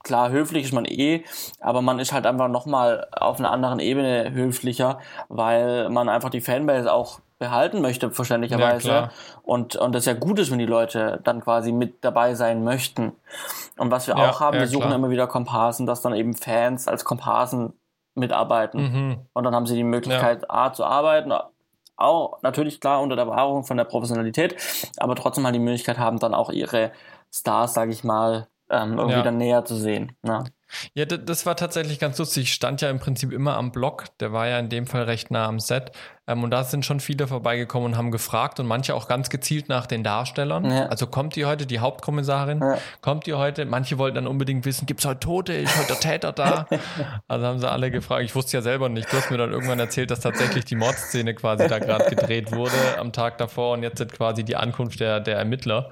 klar, 0.02 0.30
höflich 0.30 0.64
ist 0.64 0.73
man 0.73 0.85
eh, 0.85 1.25
aber 1.61 1.83
man 1.83 1.99
ist 1.99 2.12
halt 2.12 2.26
einfach 2.26 2.49
nochmal 2.49 3.09
auf 3.12 3.38
einer 3.38 3.50
anderen 3.50 3.80
Ebene 3.80 4.33
höflicher, 4.33 4.99
weil 5.28 5.88
man 5.88 6.09
einfach 6.09 6.30
die 6.30 6.42
Fanbase 6.42 6.92
auch 6.92 7.21
behalten 7.38 7.81
möchte, 7.81 8.11
verständlicherweise. 8.11 8.88
Ja, 8.88 9.11
und, 9.43 9.76
und 9.76 9.95
das 9.95 10.05
ja 10.05 10.14
gut 10.14 10.38
ist, 10.38 10.50
wenn 10.50 10.59
die 10.59 10.67
Leute 10.67 11.21
dann 11.25 11.41
quasi 11.41 11.73
mit 11.73 12.05
dabei 12.05 12.35
sein 12.35 12.64
möchten. 12.64 13.12
Und 13.76 13.91
was 13.91 14.07
wir 14.07 14.17
ja, 14.17 14.31
auch 14.31 14.41
haben, 14.41 14.55
ja, 14.55 14.61
wir 14.61 14.69
suchen 14.69 14.87
klar. 14.87 14.95
immer 14.95 15.11
wieder 15.11 15.26
Komparsen, 15.26 15.87
dass 15.87 16.00
dann 16.00 16.14
eben 16.14 16.35
Fans 16.35 16.88
als 16.88 17.05
Komparsen 17.05 17.73
mitarbeiten. 18.14 18.81
Mhm. 18.81 19.19
Und 19.33 19.45
dann 19.45 19.55
haben 19.55 19.67
sie 19.67 19.75
die 19.75 19.85
Möglichkeit, 19.85 20.50
A, 20.50 20.73
zu 20.73 20.85
arbeiten, 20.85 21.33
auch 21.97 22.43
natürlich 22.43 22.81
klar 22.81 23.00
unter 23.03 23.17
der 23.17 23.29
Wahrung 23.29 23.64
von 23.64 23.76
der 23.76 23.85
Professionalität, 23.85 24.57
aber 24.99 25.14
trotzdem 25.14 25.45
halt 25.45 25.55
die 25.55 25.61
Möglichkeit 25.61 25.99
haben, 25.99 26.19
dann 26.19 26.35
auch 26.35 26.50
ihre 26.50 26.93
Stars, 27.33 27.75
sage 27.75 27.93
ich 27.93 28.05
mal, 28.05 28.49
ähm, 28.71 28.99
irgendwie 28.99 29.23
dann 29.23 29.38
näher 29.38 29.64
zu 29.64 29.76
sehen. 29.76 30.17
Ne? 30.23 30.45
Ja, 30.95 31.04
das 31.04 31.47
war 31.47 31.57
tatsächlich 31.57 31.99
ganz 31.99 32.19
lustig. 32.19 32.45
Ich 32.45 32.52
stand 32.52 32.81
ja 32.81 32.90
im 32.90 32.99
Prinzip 32.99 33.33
immer 33.33 33.57
am 33.57 33.73
Block. 33.73 34.04
Der 34.21 34.33
war 34.33 34.49
ja 34.49 34.59
in 34.59 34.69
dem 34.69 34.87
Fall 34.87 35.04
recht 35.04 35.31
nah 35.31 35.47
am 35.47 35.61
Set. 35.61 35.93
Ähm, 36.26 36.43
und 36.43 36.50
da 36.50 36.64
sind 36.64 36.85
schon 36.85 37.00
viele 37.00 37.26
vorbeigekommen 37.26 37.93
und 37.93 37.99
haben 37.99 38.11
gefragt 38.11 38.59
und 38.59 38.66
manche 38.66 38.95
auch 38.95 39.09
ganz 39.09 39.28
gezielt 39.28 39.69
nach 39.69 39.87
den 39.87 40.02
Darstellern. 40.02 40.64
Ja. 40.71 40.87
Also 40.87 41.07
kommt 41.07 41.37
die 41.37 41.45
heute, 41.45 41.66
die 41.66 41.81
Hauptkommissarin, 41.81 42.61
ja. 42.61 42.78
kommt 43.02 43.26
die 43.26 43.35
heute? 43.35 43.66
Manche 43.66 43.99
wollten 43.99 44.16
dann 44.16 44.26
unbedingt 44.26 44.64
wissen, 44.64 44.87
gibt 44.87 45.00
es 45.00 45.07
heute 45.07 45.21
Tote? 45.21 45.52
Ist 45.52 45.76
heute 45.76 45.88
der 45.88 46.00
Täter 46.00 46.33
da? 46.33 46.66
also 47.28 47.47
haben 47.47 47.59
sie 47.59 47.71
alle 47.71 47.90
gefragt. 47.90 48.25
Ich 48.25 48.35
wusste 48.35 48.57
ja 48.57 48.62
selber 48.62 48.88
nicht. 48.88 49.12
Du 49.12 49.16
hast 49.16 49.31
mir 49.31 49.37
dann 49.37 49.52
irgendwann 49.52 49.78
erzählt, 49.78 50.11
dass 50.11 50.21
tatsächlich 50.21 50.64
die 50.64 50.76
Mordszene 50.76 51.35
quasi 51.35 51.69
da 51.69 51.78
gerade 51.78 52.09
gedreht 52.14 52.52
wurde 52.52 52.73
am 52.99 53.12
Tag 53.12 53.37
davor 53.38 53.73
und 53.73 53.83
jetzt 53.83 53.99
sind 53.99 54.12
quasi 54.12 54.45
die 54.45 54.57
Ankunft 54.57 55.00
der, 55.00 55.21
der 55.21 55.37
Ermittler. 55.37 55.90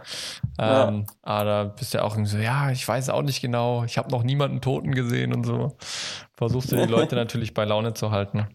Ähm, 0.58 1.06
ja. 1.06 1.14
Aber 1.22 1.44
da 1.44 1.64
bist 1.64 1.92
du 1.92 1.98
ja 1.98 2.04
auch 2.04 2.16
so, 2.24 2.38
ja, 2.38 2.70
ich 2.70 2.86
weiß 2.86 3.10
auch 3.10 3.22
nicht 3.22 3.42
genau. 3.42 3.84
Ich 3.84 3.98
habe 3.98 4.10
noch 4.10 4.22
niemanden 4.22 4.60
Toten 4.72 4.94
gesehen 4.94 5.34
und 5.34 5.44
so. 5.44 5.76
Versuchst 6.34 6.72
du 6.72 6.76
die 6.76 6.90
Leute 6.90 7.14
natürlich 7.22 7.52
bei 7.52 7.64
Laune 7.64 7.94
zu 7.94 8.10
halten. 8.10 8.48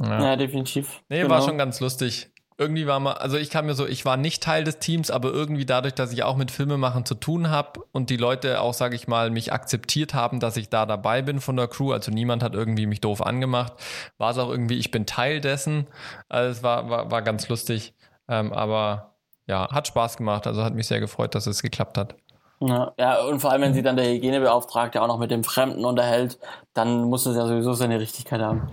Ja, 0.00 0.22
ja 0.22 0.36
definitiv. 0.36 1.02
Nee, 1.08 1.22
genau. 1.22 1.30
war 1.30 1.42
schon 1.42 1.58
ganz 1.58 1.80
lustig. 1.80 2.30
Irgendwie 2.58 2.86
war 2.86 3.00
mal, 3.00 3.14
also 3.14 3.38
ich 3.38 3.50
kam 3.50 3.66
mir 3.66 3.74
so, 3.74 3.86
ich 3.86 4.04
war 4.04 4.16
nicht 4.16 4.42
Teil 4.42 4.62
des 4.62 4.78
Teams, 4.78 5.10
aber 5.10 5.32
irgendwie 5.32 5.64
dadurch, 5.64 5.94
dass 5.94 6.12
ich 6.12 6.22
auch 6.22 6.36
mit 6.36 6.50
Filmemachen 6.50 7.06
zu 7.06 7.14
tun 7.14 7.50
habe 7.50 7.80
und 7.92 8.10
die 8.10 8.16
Leute 8.16 8.60
auch, 8.60 8.74
sage 8.74 8.94
ich 8.94 9.08
mal, 9.08 9.30
mich 9.30 9.52
akzeptiert 9.52 10.12
haben, 10.12 10.38
dass 10.38 10.56
ich 10.56 10.68
da 10.68 10.86
dabei 10.86 11.22
bin 11.22 11.40
von 11.40 11.56
der 11.56 11.66
Crew, 11.66 11.92
also 11.92 12.12
niemand 12.12 12.42
hat 12.42 12.54
irgendwie 12.54 12.86
mich 12.86 13.00
doof 13.00 13.22
angemacht, 13.22 13.72
war 14.18 14.30
es 14.32 14.38
auch 14.38 14.50
irgendwie, 14.50 14.78
ich 14.78 14.90
bin 14.90 15.06
Teil 15.06 15.40
dessen. 15.40 15.86
Also 16.28 16.50
es 16.50 16.62
war, 16.62 16.90
war, 16.90 17.10
war 17.10 17.22
ganz 17.22 17.48
lustig, 17.48 17.94
ähm, 18.28 18.52
aber 18.52 19.16
ja, 19.46 19.68
hat 19.72 19.88
Spaß 19.88 20.18
gemacht, 20.18 20.46
also 20.46 20.62
hat 20.62 20.74
mich 20.74 20.86
sehr 20.86 21.00
gefreut, 21.00 21.34
dass 21.34 21.46
es 21.46 21.62
geklappt 21.62 21.98
hat. 21.98 22.16
Ja, 22.64 22.92
ja, 22.96 23.22
und 23.22 23.40
vor 23.40 23.50
allem, 23.50 23.62
wenn 23.62 23.74
sie 23.74 23.82
dann 23.82 23.96
der 23.96 24.06
Hygienebeauftragte 24.06 25.02
auch 25.02 25.08
noch 25.08 25.18
mit 25.18 25.32
dem 25.32 25.42
Fremden 25.42 25.84
unterhält, 25.84 26.38
dann 26.74 27.02
muss 27.04 27.26
es 27.26 27.36
ja 27.36 27.44
sowieso 27.44 27.72
seine 27.72 27.98
Richtigkeit 27.98 28.40
haben. 28.40 28.70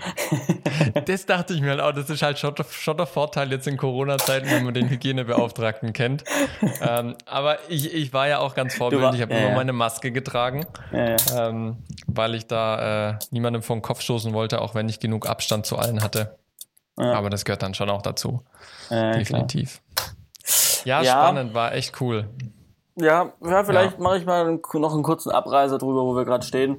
das 1.06 1.26
dachte 1.26 1.56
ich 1.56 1.62
mir 1.62 1.72
halt 1.72 1.82
auch. 1.82 1.92
Das 1.92 2.08
ist 2.08 2.22
halt 2.22 2.38
schon, 2.38 2.54
schon 2.70 2.98
der 2.98 3.08
Vorteil 3.08 3.52
jetzt 3.52 3.68
in 3.68 3.78
Corona-Zeiten, 3.78 4.48
wenn 4.52 4.64
man 4.64 4.76
den 4.76 4.90
Hygienebeauftragten 4.90 5.94
kennt. 5.94 6.24
ähm, 6.82 7.16
aber 7.26 7.58
ich, 7.68 7.92
ich 7.92 8.14
war 8.14 8.28
ja 8.28 8.40
auch 8.40 8.54
ganz 8.54 8.76
vorbildlich. 8.76 9.16
Ich 9.16 9.22
habe 9.22 9.34
ja, 9.34 9.40
immer 9.40 9.50
ja. 9.50 9.56
meine 9.56 9.74
Maske 9.74 10.12
getragen, 10.12 10.68
ja, 10.92 11.16
ähm, 11.36 11.78
weil 12.06 12.36
ich 12.36 12.46
da 12.46 13.10
äh, 13.10 13.16
niemandem 13.32 13.64
vor 13.64 13.76
den 13.76 13.82
Kopf 13.82 14.02
stoßen 14.02 14.34
wollte, 14.34 14.62
auch 14.62 14.76
wenn 14.76 14.88
ich 14.88 15.00
genug 15.00 15.28
Abstand 15.28 15.66
zu 15.66 15.78
allen 15.78 16.04
hatte. 16.04 16.38
Aber 16.96 17.30
das 17.30 17.46
gehört 17.46 17.64
dann 17.64 17.74
schon 17.74 17.90
auch 17.90 18.02
dazu. 18.02 18.44
Definitiv. 18.90 19.82
Ja, 20.84 21.04
spannend, 21.04 21.54
war 21.54 21.74
echt 21.74 22.02
cool. 22.02 22.28
Ja, 23.00 23.34
ja 23.42 23.64
vielleicht 23.64 23.98
ja. 23.98 24.04
mache 24.04 24.18
ich 24.18 24.26
mal 24.26 24.60
noch 24.74 24.94
einen 24.94 25.04
kurzen 25.04 25.32
Abreise 25.32 25.78
drüber, 25.78 26.04
wo 26.04 26.16
wir 26.16 26.26
gerade 26.26 26.46
stehen. 26.46 26.78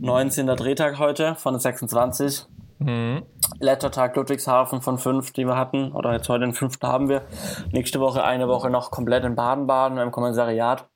19. 0.00 0.46
Drehtag 0.48 0.98
heute 0.98 1.34
von 1.34 1.58
26. 1.58 2.46
Mhm. 2.78 3.22
Letzter 3.58 3.90
Tag 3.90 4.16
Ludwigshafen 4.16 4.82
von 4.82 4.98
fünf, 4.98 5.32
die 5.32 5.46
wir 5.46 5.56
hatten. 5.56 5.92
Oder 5.92 6.12
jetzt 6.12 6.28
heute 6.28 6.44
den 6.44 6.54
fünften 6.54 6.86
haben 6.86 7.08
wir. 7.08 7.22
Nächste 7.70 8.00
Woche 8.00 8.24
eine 8.24 8.48
Woche 8.48 8.70
noch 8.70 8.90
komplett 8.90 9.24
in 9.24 9.34
Baden-Baden 9.34 9.98
im 9.98 10.10
Kommissariat. 10.10 10.88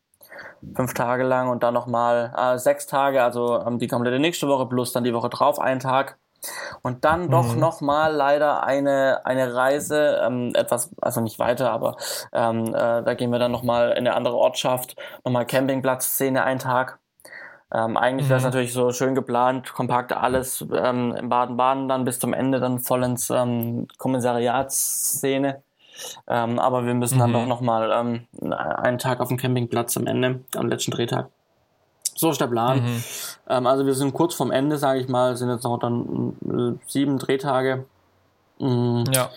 Fünf 0.74 0.92
Tage 0.94 1.22
lang 1.22 1.48
und 1.48 1.62
dann 1.62 1.72
nochmal 1.72 2.34
äh, 2.36 2.58
sechs 2.58 2.86
Tage, 2.86 3.22
also 3.22 3.60
ähm, 3.60 3.78
die 3.78 3.86
komplette 3.86 4.18
nächste 4.18 4.48
Woche 4.48 4.66
plus 4.66 4.92
dann 4.92 5.04
die 5.04 5.14
Woche 5.14 5.30
drauf 5.30 5.58
einen 5.58 5.80
Tag. 5.80 6.18
Und 6.82 7.04
dann 7.04 7.30
doch 7.30 7.54
mhm. 7.54 7.60
nochmal 7.60 8.12
leider 8.12 8.64
eine, 8.64 9.24
eine 9.24 9.54
Reise, 9.54 10.20
ähm, 10.24 10.52
etwas, 10.54 10.90
also 11.00 11.20
nicht 11.20 11.38
weiter, 11.38 11.70
aber 11.70 11.96
ähm, 12.32 12.66
äh, 12.68 13.02
da 13.02 13.14
gehen 13.14 13.30
wir 13.30 13.38
dann 13.38 13.52
nochmal 13.52 13.90
in 13.90 13.98
eine 13.98 14.14
andere 14.14 14.36
Ortschaft, 14.36 14.96
nochmal 15.24 15.46
Campingplatzszene 15.46 16.42
einen 16.42 16.60
Tag. 16.60 16.98
Ähm, 17.74 17.96
eigentlich 17.96 18.28
wäre 18.28 18.38
es 18.38 18.44
mhm. 18.44 18.48
natürlich 18.50 18.72
so 18.72 18.92
schön 18.92 19.14
geplant, 19.14 19.72
kompakt 19.72 20.12
alles 20.12 20.64
ähm, 20.72 21.14
in 21.18 21.28
Baden-Baden 21.28 21.88
dann 21.88 22.04
bis 22.04 22.20
zum 22.20 22.32
Ende 22.32 22.60
dann 22.60 22.78
voll 22.78 23.02
ins 23.02 23.28
ähm, 23.30 23.88
Kommissariatsszene. 23.98 25.62
Ähm, 26.28 26.58
aber 26.58 26.86
wir 26.86 26.94
müssen 26.94 27.16
mhm. 27.16 27.20
dann 27.20 27.32
doch 27.32 27.46
nochmal 27.46 27.90
ähm, 27.92 28.52
einen 28.52 28.98
Tag 28.98 29.20
auf 29.20 29.28
dem 29.28 29.36
Campingplatz 29.36 29.96
am 29.96 30.06
Ende, 30.06 30.40
am 30.54 30.68
letzten 30.68 30.92
Drehtag. 30.92 31.28
So 32.16 32.30
ist 32.30 32.40
der 32.40 32.46
Plan. 32.46 32.82
Mhm. 32.82 33.04
Ähm, 33.48 33.66
also 33.66 33.86
wir 33.86 33.94
sind 33.94 34.14
kurz 34.14 34.34
vorm 34.34 34.50
Ende, 34.50 34.78
sage 34.78 35.00
ich 35.00 35.08
mal, 35.08 35.36
sind 35.36 35.50
jetzt 35.50 35.64
noch 35.64 35.78
dann 35.78 36.36
äh, 36.48 36.90
sieben 36.90 37.18
Drehtage. 37.18 37.84
Mhm. 38.58 39.04
Ja. 39.12 39.30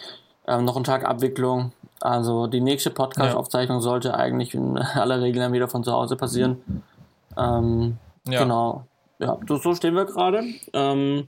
Ähm, 0.48 0.66
noch 0.66 0.78
ein 0.78 0.84
Tag 0.84 1.06
Abwicklung. 1.06 1.74
Also 2.02 2.48
die 2.48 2.62
nächste 2.62 2.90
Podcast-Aufzeichnung 2.92 3.82
sollte 3.82 4.16
eigentlich 4.16 4.54
in 4.54 4.78
aller 4.78 5.22
Regel 5.22 5.42
dann 5.42 5.54
wieder 5.54 5.68
von 5.68 5.84
zu 5.84 5.92
Hause 5.92 6.16
passieren. 6.16 6.84
Ähm, 7.38 7.98
Ja. 8.28 8.44
Genau. 8.44 8.86
Ja, 9.20 9.38
so 9.48 9.76
stehen 9.76 9.96
wir 9.96 10.06
gerade. 10.06 10.44
Ähm, 10.74 11.28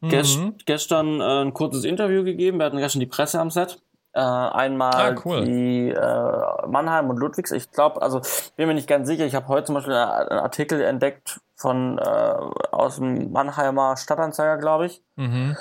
Mhm. 0.00 0.54
Gestern 0.64 1.20
äh, 1.20 1.42
ein 1.42 1.52
kurzes 1.54 1.84
Interview 1.84 2.22
gegeben. 2.22 2.58
Wir 2.58 2.66
hatten 2.66 2.76
gestern 2.78 3.00
die 3.00 3.06
Presse 3.06 3.40
am 3.40 3.50
Set. 3.50 3.80
Äh, 4.16 4.20
einmal 4.20 5.14
Ah, 5.14 5.20
cool. 5.26 5.44
die 5.44 5.90
äh, 5.90 6.66
Mannheim 6.66 7.10
und 7.10 7.18
Ludwigs. 7.18 7.50
Ich 7.52 7.70
glaube, 7.70 8.00
also 8.00 8.22
bin 8.56 8.66
mir 8.66 8.72
nicht 8.72 8.88
ganz 8.88 9.06
sicher. 9.06 9.26
Ich 9.26 9.34
habe 9.34 9.46
heute 9.48 9.64
zum 9.66 9.74
Beispiel 9.74 9.92
einen 9.92 10.38
Artikel 10.40 10.80
entdeckt 10.80 11.38
von 11.54 11.98
äh, 11.98 12.02
aus 12.70 12.96
dem 12.96 13.30
Mannheimer 13.30 13.94
Stadtanzeiger, 13.98 14.56
glaube 14.56 14.86
ich 14.86 15.02
Mhm. 15.16 15.56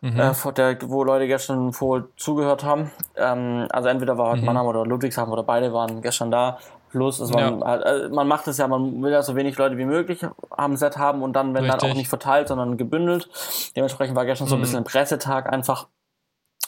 Mhm. 0.00 0.18
äh, 0.18 0.32
vor 0.32 0.52
der, 0.52 0.78
wo 0.88 1.04
Leute 1.04 1.26
gestern 1.26 1.78
wohl 1.78 2.08
zugehört 2.16 2.64
haben. 2.64 2.90
Ähm, 3.16 3.66
also 3.70 3.88
entweder 3.90 4.16
war 4.16 4.30
heute 4.30 4.40
Mhm. 4.40 4.46
Mannheim 4.46 4.66
oder 4.66 4.86
Ludwigshafen 4.86 5.30
oder 5.30 5.42
beide 5.42 5.72
waren 5.74 6.00
gestern 6.00 6.30
da. 6.30 6.58
Plus, 6.90 7.20
es 7.20 7.32
waren, 7.34 7.62
halt, 7.62 7.84
äh, 7.84 8.08
man 8.08 8.26
macht 8.26 8.48
es 8.48 8.56
ja, 8.58 8.66
man 8.66 9.02
will 9.02 9.12
ja 9.12 9.22
so 9.22 9.36
wenig 9.36 9.56
Leute 9.58 9.76
wie 9.76 9.84
möglich 9.84 10.26
am 10.50 10.76
Set 10.76 10.96
haben 10.96 11.22
und 11.22 11.34
dann, 11.34 11.54
wenn 11.54 11.64
dann 11.64 11.74
Richtig. 11.74 11.90
auch 11.90 11.94
nicht 11.96 12.08
verteilt, 12.08 12.48
sondern 12.48 12.76
gebündelt. 12.78 13.28
Dementsprechend 13.76 14.16
war 14.16 14.24
gestern 14.24 14.48
so 14.48 14.56
ein 14.56 14.58
Mhm. 14.58 14.62
bisschen 14.62 14.78
ein 14.78 14.84
Pressetag 14.84 15.52
einfach, 15.52 15.86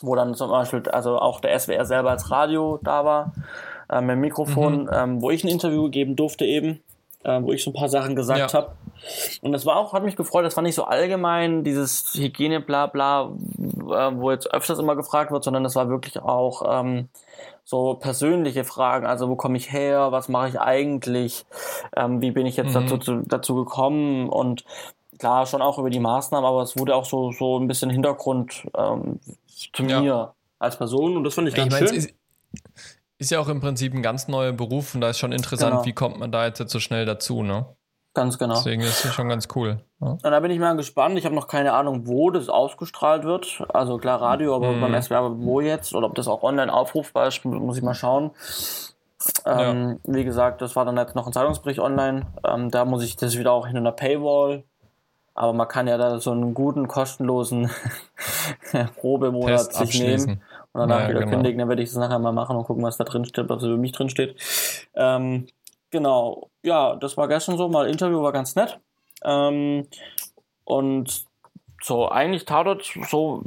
wo 0.03 0.15
dann 0.15 0.35
zum 0.35 0.51
Beispiel, 0.51 0.83
also 0.91 1.19
auch 1.19 1.41
der 1.41 1.59
SWR 1.59 1.85
selber 1.85 2.11
als 2.11 2.31
Radio 2.31 2.79
da 2.83 3.05
war, 3.05 3.33
äh, 3.91 4.01
mit 4.01 4.11
dem 4.11 4.21
Mikrofon, 4.21 4.85
Mhm. 4.85 4.91
ähm, 4.93 5.23
wo 5.23 5.31
ich 5.31 5.45
ein 5.45 5.49
Interview 5.49 5.89
geben 5.91 6.17
durfte 6.17 6.45
eben, 6.45 6.81
äh, 7.25 7.41
wo 7.43 7.53
ich 7.53 7.63
so 7.63 7.71
ein 7.71 7.75
paar 7.75 7.89
Sachen 7.89 8.17
gesagt 8.17 8.53
Ja. 8.53 8.59
habe. 8.59 8.73
Und 9.43 9.53
das 9.53 9.67
war 9.67 9.77
auch, 9.77 9.93
hat 9.93 10.05
mich 10.05 10.17
gefreut, 10.17 10.45
das 10.45 10.57
war 10.57 10.63
nicht 10.63 10.75
so 10.77 10.85
allgemein, 10.85 11.65
dieses 11.65 12.13
Hygiene, 12.15 12.61
bla 12.61 12.87
bla, 12.87 13.23
äh, 13.25 14.13
wo 14.15 14.31
jetzt 14.31 14.53
öfters 14.53 14.79
immer 14.79 14.97
gefragt 14.97 15.31
wird, 15.33 15.43
sondern 15.45 15.65
das 15.65 15.75
war 15.77 15.89
wirklich 15.89 16.21
auch 16.23 16.63
ähm, 16.69 17.09
so 17.65 17.95
persönliche 17.95 18.65
Fragen. 18.65 19.07
Also 19.07 19.29
wo 19.29 19.37
komme 19.37 19.57
ich 19.57 19.73
her, 19.73 20.11
was 20.13 20.29
mache 20.29 20.49
ich 20.49 20.61
eigentlich, 20.61 21.45
ähm, 21.97 22.21
wie 22.21 22.31
bin 22.33 22.47
ich 22.47 22.57
jetzt 22.57 22.71
Mhm. 22.75 22.81
dazu, 22.81 22.99
zu, 22.99 23.23
dazu 23.27 23.55
gekommen 23.57 24.29
und 24.29 24.65
klar, 25.23 25.47
schon 25.47 25.63
auch 25.63 25.79
über 25.79 25.89
die 25.91 26.01
Maßnahmen, 26.01 26.45
aber 26.45 26.63
es 26.63 26.77
wurde 26.77 26.95
auch 26.97 27.05
so, 27.05 27.31
so 27.33 27.59
ein 27.59 27.69
bisschen 27.69 27.91
Hintergrund 27.91 28.67
ähm, 28.77 29.21
zu 29.73 29.85
Ja. 29.85 30.01
mir 30.01 30.35
als 30.59 30.77
Person 30.77 31.17
und 31.17 31.25
das 31.25 31.35
fand 31.35 31.47
ich 31.49 31.55
Ich 31.55 31.59
ganz 31.61 31.73
meine, 31.73 31.85
es 31.85 31.91
schön. 31.91 31.99
ist, 32.01 32.15
ist 33.19 33.31
ja 33.31 33.39
auch 33.41 33.49
im 33.49 33.61
Prinzip 33.61 33.95
ein 33.95 34.03
ganz 34.03 34.27
neuer 34.29 34.53
Beruf 34.53 34.95
und 34.97 35.01
da 35.01 35.11
ist 35.11 35.19
schon 35.19 35.31
interessant, 35.33 35.71
Genau. 35.73 35.85
wie 35.85 35.93
kommt 35.93 36.19
man 36.19 36.33
da 36.33 36.45
jetzt 36.47 36.59
so 36.69 36.81
schnell 36.81 37.07
dazu, 37.07 37.43
ne? 37.43 37.67
ganz 38.15 38.37
genau. 38.39 38.57
Deswegen 38.57 38.83
ist 38.83 39.05
es 39.07 39.15
schon 39.15 39.29
ganz 39.31 39.49
cool. 39.55 39.81
Ja. 40.01 40.09
Und 40.09 40.23
da 40.23 40.41
bin 40.41 40.51
ich 40.51 40.59
mal 40.59 40.77
gespannt. 40.77 41.17
Ich 41.17 41.25
habe 41.25 41.35
noch 41.35 41.47
keine 41.49 41.73
Ahnung, 41.73 42.07
wo 42.07 42.31
das 42.31 42.51
ausgestrahlt 42.51 43.25
wird. 43.25 43.63
Also 43.73 43.97
klar 43.97 44.21
Radio, 44.21 44.55
aber 44.55 44.73
Mhm. 44.73 44.81
beim 44.83 44.95
SWR 45.01 45.35
wo 45.39 45.63
jetzt 45.63 45.95
oder 45.95 46.09
ob 46.09 46.15
das 46.17 46.29
auch 46.29 46.43
online 46.43 46.71
aufrufbar 46.71 47.29
ist, 47.29 47.43
muss 47.47 47.79
ich 47.79 47.83
mal 47.83 47.95
schauen. 47.95 48.33
Ähm, 49.47 49.99
Wie 50.05 50.25
gesagt, 50.25 50.61
das 50.61 50.75
war 50.77 50.85
dann 50.85 50.97
jetzt 50.97 51.15
noch 51.15 51.27
ein 51.27 51.33
Zeitungsbericht 51.33 51.81
online. 51.81 52.27
Ähm, 52.47 52.71
da 52.71 52.85
muss 52.85 53.03
ich 53.03 53.17
das 53.17 53.39
wieder 53.39 53.53
auch 53.53 53.67
hinter 53.67 53.81
einer 53.81 53.93
Paywall. 53.93 54.65
Aber 55.35 55.53
man 55.53 55.67
kann 55.69 55.87
ja 55.89 55.97
da 55.97 56.19
so 56.19 56.31
einen 56.33 56.53
guten, 56.55 56.89
kostenlosen 56.89 57.71
Probemonat 58.97 59.73
sich 59.75 60.01
nehmen 60.01 60.43
und 60.73 60.81
danach 60.81 61.01
Ja, 61.03 61.09
wieder 61.09 61.21
genau. 61.21 61.33
kündigen. 61.33 61.59
Dann 61.59 61.69
werde 61.69 61.83
ich 61.83 61.89
das 61.91 61.99
nachher 61.99 62.19
mal 62.19 62.33
machen 62.33 62.57
und 62.57 62.65
gucken, 62.65 62.83
was 62.83 62.97
da 62.99 63.05
drin 63.05 63.25
steht, 63.25 63.49
was 63.49 63.63
über 63.63 63.77
mich 63.77 63.93
drin 63.93 64.11
steht. 64.11 64.37
Ähm, 64.95 65.47
genau, 65.91 66.51
ja, 66.63 66.97
das 66.97 67.17
war 67.17 67.29
gestern 67.29 67.57
so. 67.57 67.69
Mal 67.69 67.89
Interview 67.89 68.23
war 68.23 68.33
ganz 68.33 68.55
nett. 68.57 68.79
Ähm, 69.25 69.87
und 70.65 71.25
so, 71.83 72.09
eigentlich 72.09 72.45
Tatort, 72.45 72.85
so 73.09 73.43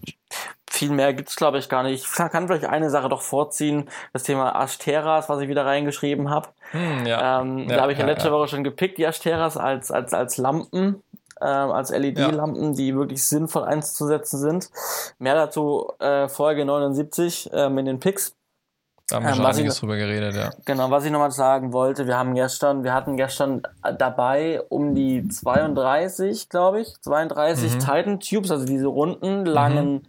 viel 0.69 0.89
mehr 0.91 1.13
gibt's 1.13 1.37
glaube 1.37 1.57
ich, 1.57 1.69
gar 1.69 1.83
nicht. 1.83 2.03
Ich 2.03 2.11
kann 2.11 2.47
vielleicht 2.47 2.65
eine 2.65 2.89
Sache 2.89 3.07
doch 3.07 3.21
vorziehen. 3.21 3.89
Das 4.11 4.23
Thema 4.23 4.55
Ashteras, 4.57 5.29
was 5.29 5.39
ich 5.39 5.47
wieder 5.47 5.65
reingeschrieben 5.65 6.29
habe. 6.29 6.49
Hm, 6.71 7.05
ja. 7.05 7.41
Ähm, 7.41 7.59
Ja, 7.69 7.75
da 7.77 7.81
habe 7.83 7.93
ich 7.93 7.99
ja 7.99 8.05
letzte. 8.05 8.31
Woche 8.31 8.49
schon 8.49 8.65
gepickt, 8.65 8.97
die 8.97 9.07
Ashteras 9.07 9.55
als, 9.55 9.89
als, 9.89 10.13
als 10.13 10.35
Lampen, 10.35 11.01
ähm, 11.41 11.71
als 11.71 11.89
LED-Lampen, 11.91 12.73
die 12.73 12.95
wirklich 12.95 13.25
sinnvoll 13.25 13.63
einzusetzen 13.65 14.39
sind. 14.39 14.69
Mehr 15.19 15.35
dazu 15.35 15.91
äh, 15.99 16.27
Folge 16.29 16.65
79 16.65 17.49
ähm, 17.53 17.77
in 17.77 17.85
den 17.85 17.99
Picks. 17.99 18.33
da 19.09 19.17
haben 19.17 19.23
wir 19.23 19.29
ähm, 19.29 19.35
schon 19.35 19.43
ich 19.45 19.49
einiges 19.51 19.73
noch- 19.75 19.79
drüber 19.81 19.97
geredet, 19.97 20.35
ja. 20.35 20.51
Genau, 20.65 20.89
was 20.91 21.03
ich 21.05 21.11
nochmal 21.11 21.31
sagen 21.31 21.73
wollte, 21.73 22.07
wir 22.07 22.17
haben 22.17 22.33
gestern, 22.35 22.83
wir 22.83 22.93
hatten 22.93 23.17
gestern 23.17 23.61
dabei 23.97 24.61
um 24.69 24.95
die 24.95 25.27
32, 25.27 26.49
glaube 26.49 26.81
ich, 26.81 26.93
32 27.01 27.75
Mhm. 27.75 27.79
Titan 27.79 28.19
Tubes, 28.19 28.51
also 28.51 28.65
diese 28.65 28.87
runden, 28.87 29.45
langen 29.45 30.07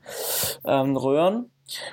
ähm, 0.64 0.96
Röhren. 0.96 1.50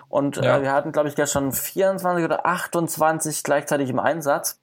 Und 0.08 0.38
Ja. 0.38 0.58
äh, 0.58 0.62
wir 0.62 0.72
hatten, 0.72 0.92
glaube 0.92 1.10
ich, 1.10 1.16
gestern 1.16 1.52
24 1.52 2.24
oder 2.24 2.46
28 2.46 3.44
gleichzeitig 3.44 3.90
im 3.90 3.98
Einsatz. 4.00 4.60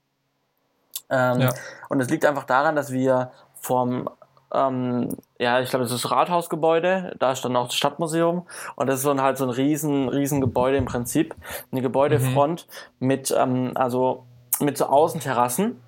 Ähm, 1.11 1.41
Ja. 1.41 1.55
Und 1.89 2.01
es 2.01 2.09
liegt 2.09 2.25
einfach 2.25 2.45
daran, 2.45 2.77
dass 2.77 2.93
wir 2.93 3.33
vom 3.61 4.09
ähm, 4.53 5.17
ja, 5.39 5.61
ich 5.61 5.71
glaube, 5.71 5.85
das 5.85 5.93
ist 5.93 6.05
das 6.05 6.11
Rathausgebäude, 6.11 7.15
da 7.19 7.33
ist 7.33 7.45
dann 7.45 7.57
auch 7.57 7.67
das 7.67 7.77
Stadtmuseum 7.77 8.47
und 8.77 8.87
das 8.87 9.01
ist 9.01 9.07
ein, 9.07 9.21
halt 9.21 9.39
so 9.39 9.45
ein 9.45 9.51
riesen, 9.51 10.09
riesen 10.09 10.41
Gebäude 10.41 10.77
im 10.77 10.87
Prinzip, 10.87 11.35
eine 11.73 11.83
Gebäudefront 11.83 12.67
mit, 12.99 13.35
ähm, 13.37 13.73
also 13.75 14.25
mit 14.61 14.77
so 14.77 14.87
Außenterrassen 14.87 15.81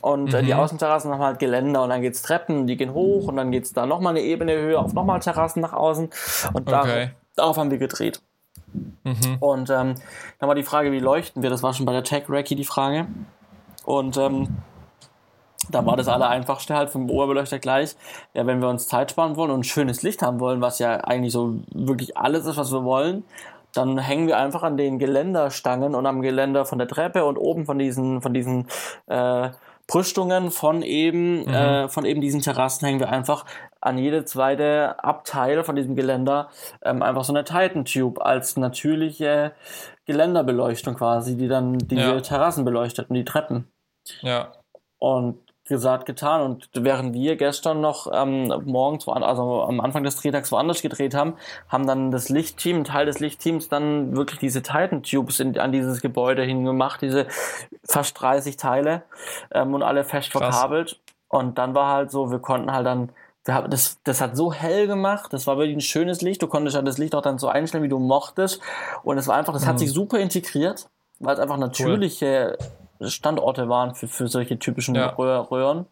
und 0.00 0.34
äh, 0.34 0.42
die 0.42 0.52
Mhm. 0.52 0.60
Außenterrassen 0.60 1.12
haben 1.12 1.22
halt 1.22 1.38
Geländer 1.38 1.82
und 1.82 1.90
dann 1.90 2.02
geht's 2.02 2.22
Treppen, 2.22 2.66
die 2.66 2.76
gehen 2.76 2.92
hoch 2.92 3.28
und 3.28 3.36
dann 3.36 3.50
geht's 3.50 3.72
da 3.72 3.86
nochmal 3.86 4.14
eine 4.16 4.24
Ebene 4.24 4.56
höher 4.56 4.80
auf 4.80 4.92
nochmal 4.94 5.20
Terrassen 5.20 5.62
nach 5.62 5.72
außen 5.72 6.10
und 6.52 6.70
darauf, 6.70 6.86
Okay. 6.86 7.10
darauf 7.34 7.56
haben 7.56 7.70
wir 7.70 7.78
gedreht. 7.78 8.20
Mhm. 9.04 9.36
Und 9.40 9.70
ähm, 9.70 9.94
dann 10.38 10.48
war 10.48 10.54
die 10.54 10.64
Frage, 10.64 10.92
wie 10.92 10.98
leuchten 10.98 11.42
wir? 11.42 11.50
Das 11.50 11.62
war 11.62 11.72
schon 11.72 11.86
bei 11.86 11.92
der 11.92 12.04
Tech 12.04 12.24
Racky 12.28 12.56
die 12.56 12.64
Frage. 12.64 13.06
Und 13.84 14.16
ähm, 14.16 14.48
da 15.70 15.84
war 15.86 15.96
das 15.96 16.08
Allereinfachste 16.08 16.74
halt 16.74 16.90
vom 16.90 17.10
Oberbeleuchter 17.10 17.58
gleich. 17.58 17.96
Ja, 18.34 18.46
wenn 18.46 18.60
wir 18.60 18.68
uns 18.68 18.86
Zeit 18.88 19.10
sparen 19.10 19.36
wollen 19.36 19.50
und 19.50 19.64
schönes 19.66 20.02
Licht 20.02 20.22
haben 20.22 20.40
wollen, 20.40 20.60
was 20.60 20.78
ja 20.78 20.96
eigentlich 21.04 21.32
so 21.32 21.54
wirklich 21.72 22.16
alles 22.16 22.46
ist, 22.46 22.56
was 22.56 22.72
wir 22.72 22.84
wollen, 22.84 23.24
dann 23.72 23.98
hängen 23.98 24.26
wir 24.26 24.38
einfach 24.38 24.62
an 24.62 24.76
den 24.76 24.98
Geländerstangen 24.98 25.94
und 25.94 26.06
am 26.06 26.22
Geländer 26.22 26.64
von 26.64 26.78
der 26.78 26.88
Treppe 26.88 27.24
und 27.24 27.36
oben 27.36 27.66
von 27.66 27.78
diesen, 27.78 28.22
von 28.22 28.32
diesen 28.32 28.66
äh, 29.06 29.50
Brüstungen 29.86 30.50
von 30.50 30.82
eben, 30.82 31.44
Mhm. 31.44 31.48
äh, 31.54 31.88
von 31.88 32.04
eben 32.06 32.20
diesen 32.20 32.40
Terrassen 32.40 32.86
hängen 32.86 32.98
wir 33.00 33.10
einfach 33.10 33.44
an 33.80 33.98
jede 33.98 34.24
zweite 34.24 34.96
Abteil 35.04 35.62
von 35.62 35.76
diesem 35.76 35.94
Geländer 35.94 36.48
ähm, 36.82 37.02
einfach 37.02 37.22
so 37.22 37.32
eine 37.32 37.44
Titan 37.44 37.84
Tube 37.84 38.20
als 38.20 38.56
natürliche 38.56 39.52
Geländerbeleuchtung 40.06 40.94
quasi, 40.94 41.36
die 41.36 41.46
dann 41.48 41.78
diese 41.78 42.00
Ja. 42.14 42.20
Terrassen 42.20 42.64
beleuchtet 42.64 43.10
und 43.10 43.14
die 43.14 43.24
Treppen. 43.24 43.68
Ja. 44.22 44.52
Und 44.98 45.38
gesagt, 45.66 46.06
getan. 46.06 46.42
Und 46.42 46.68
während 46.74 47.14
wir 47.14 47.36
gestern 47.36 47.80
noch 47.80 48.06
ähm, 48.12 48.52
morgens, 48.64 49.06
also 49.08 49.62
am 49.62 49.80
Anfang 49.80 50.02
des 50.04 50.16
Drehtags 50.16 50.50
woanders 50.52 50.82
gedreht 50.82 51.14
haben, 51.14 51.34
haben 51.68 51.86
dann 51.86 52.10
das 52.10 52.28
Lichtteam, 52.28 52.78
ein 52.78 52.84
Teil 52.84 53.06
des 53.06 53.20
Lichtteams, 53.20 53.68
dann 53.68 54.16
wirklich 54.16 54.38
diese 54.40 54.62
Titan 54.62 55.02
Tubes 55.02 55.40
in, 55.40 55.58
an 55.58 55.72
dieses 55.72 56.00
Gebäude 56.00 56.42
hingemacht, 56.42 57.02
diese 57.02 57.26
fast 57.84 58.20
30 58.20 58.56
Teile 58.56 59.02
ähm, 59.52 59.74
und 59.74 59.82
alle 59.82 60.04
fest 60.04 60.30
Krass. 60.32 60.42
verkabelt. 60.42 61.00
Und 61.28 61.58
dann 61.58 61.74
war 61.74 61.92
halt 61.92 62.10
so, 62.10 62.30
wir 62.30 62.38
konnten 62.38 62.72
halt 62.72 62.86
dann, 62.86 63.10
wir 63.44 63.54
haben, 63.54 63.70
das, 63.70 63.98
das 64.04 64.20
hat 64.20 64.36
so 64.36 64.52
hell 64.52 64.86
gemacht, 64.86 65.32
das 65.32 65.46
war 65.46 65.56
wirklich 65.58 65.76
ein 65.76 65.80
schönes 65.80 66.22
Licht. 66.22 66.42
Du 66.42 66.46
konntest 66.46 66.76
ja 66.76 66.82
das 66.82 66.98
Licht 66.98 67.14
auch 67.14 67.22
dann 67.22 67.38
so 67.38 67.48
einstellen, 67.48 67.82
wie 67.84 67.88
du 67.88 67.98
mochtest. 67.98 68.60
Und 69.02 69.18
es 69.18 69.26
war 69.26 69.36
einfach, 69.36 69.52
das 69.52 69.66
hat 69.66 69.74
Mhm. 69.74 69.78
sich 69.78 69.92
super 69.92 70.18
integriert, 70.18 70.88
weil 71.20 71.34
es 71.34 71.40
einfach 71.40 71.56
natürliche 71.56 72.56
Standorte 73.00 73.68
waren 73.68 73.94
für, 73.94 74.08
für 74.08 74.28
solche 74.28 74.58
typischen 74.58 74.94
Ja. 74.94 75.08
Röhr- 75.16 75.50
Röhren. 75.50 75.86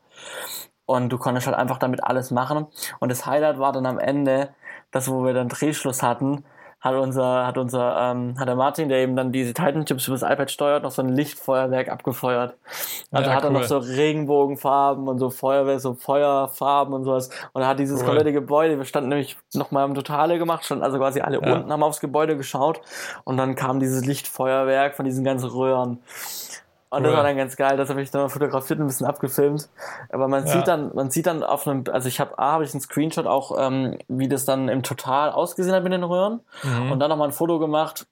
Und 0.87 1.09
du 1.11 1.19
konntest 1.19 1.47
halt 1.47 1.57
einfach 1.57 1.79
damit 1.79 2.05
alles 2.05 2.31
machen. 2.31 2.67
Und 3.01 3.11
das 3.11 3.25
Highlight 3.27 3.59
war 3.59 3.73
dann 3.73 3.87
am 3.87 3.99
Ende, 3.99 4.51
das, 4.91 5.11
wo 5.11 5.25
wir 5.25 5.33
dann 5.33 5.49
Drehschluss 5.49 6.03
hatten, 6.03 6.45
hat 6.81 6.95
unser, 6.97 7.47
hat 7.47 7.57
unser, 7.57 7.97
ähm, 7.99 8.39
hat 8.39 8.47
der 8.47 8.57
Martin, 8.57 8.91
der 8.91 8.99
eben 8.99 9.17
dann 9.17 9.33
diese 9.33 9.55
Titan-Chips 9.55 10.07
über 10.07 10.19
das 10.19 10.31
iPad 10.31 10.51
steuert, 10.51 10.83
noch 10.83 10.91
so 10.91 11.01
ein 11.01 11.09
Lichtfeuerwerk 11.09 11.89
abgefeuert. 11.89 12.59
Also 13.11 13.31
Ja, 13.31 13.37
hat 13.37 13.45
er 13.45 13.49
noch 13.49 13.61
cool. 13.61 13.67
so 13.67 13.79
Regenbogenfarben 13.79 15.09
und 15.09 15.19
so 15.19 15.31
Feuerwehr, 15.31 15.81
so 15.81 15.95
Feuerfarben 15.95 16.93
und 16.93 17.05
sowas. 17.05 17.31
Und 17.55 17.63
er 17.63 17.69
hat 17.69 17.79
dieses 17.79 18.01
Cool. 18.01 18.09
komplette 18.09 18.35
Gebäude, 18.35 18.77
wir 18.77 18.85
standen 18.85 19.09
nämlich 19.09 19.39
nochmal 19.55 19.87
im 19.89 19.95
Totale 19.95 20.37
gemacht, 20.39 20.67
standen 20.67 20.85
also 20.85 20.99
quasi 20.99 21.23
alle 21.23 21.41
Ja. 21.41 21.55
unten, 21.55 21.73
haben 21.73 21.83
aufs 21.83 22.01
Gebäude 22.01 22.37
geschaut 22.37 22.83
und 23.25 23.39
dann 23.39 23.55
kam 23.55 23.81
dieses 23.81 24.05
Lichtfeuerwerk 24.05 24.95
von 24.95 25.07
diesen 25.07 25.25
ganzen 25.25 25.49
Röhren. 25.49 26.03
Und 26.97 27.05
das 27.05 27.13
war 27.15 27.23
dann 27.23 27.37
ganz 27.37 27.57
geil, 27.57 27.77
das 27.77 27.89
habe 27.91 28.03
ich 28.03 28.11
dann 28.11 28.29
fotografiert 28.29 28.79
und 28.79 28.87
ein 28.87 28.89
bisschen 28.89 29.07
abgefilmt. 29.07 29.69
Aber 30.11 30.29
man 30.29 30.47
Ja. 30.47 30.53
sieht 30.53 30.69
dann, 30.69 30.95
man 30.95 31.11
sieht 31.11 31.27
dann 31.27 31.43
auf 31.43 31.67
einem, 31.67 31.85
also 31.93 32.09
ich 32.09 32.21
habe, 32.21 32.39
A, 32.39 32.53
habe 32.53 32.65
ich 32.65 32.73
einen 32.73 32.81
Screenshot 32.81 33.27
auch, 33.27 33.57
ähm, 33.59 33.99
wie 34.09 34.29
das 34.29 34.45
dann 34.45 34.69
im 34.69 34.83
Total 34.83 35.31
ausgesehen 35.31 35.75
hat 35.75 35.83
mit 35.83 35.93
den 35.93 36.05
Röhren. 36.05 36.41
Mhm. 36.63 36.93
Und 36.93 37.01
dann 37.01 37.09
nochmal 37.11 37.29
ein 37.29 37.33
Foto 37.33 37.59
gemacht, 37.59 38.07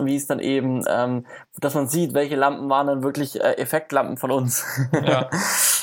wie 0.00 0.16
es 0.16 0.26
dann 0.26 0.40
eben, 0.40 0.82
ähm, 0.88 1.24
dass 1.60 1.74
man 1.74 1.86
sieht, 1.88 2.14
welche 2.14 2.34
Lampen 2.36 2.68
waren 2.68 2.86
dann 2.88 3.02
wirklich 3.04 3.40
äh, 3.40 3.54
Effektlampen 3.58 4.16
von 4.16 4.30
uns. 4.30 4.64
Ja. 5.04 5.28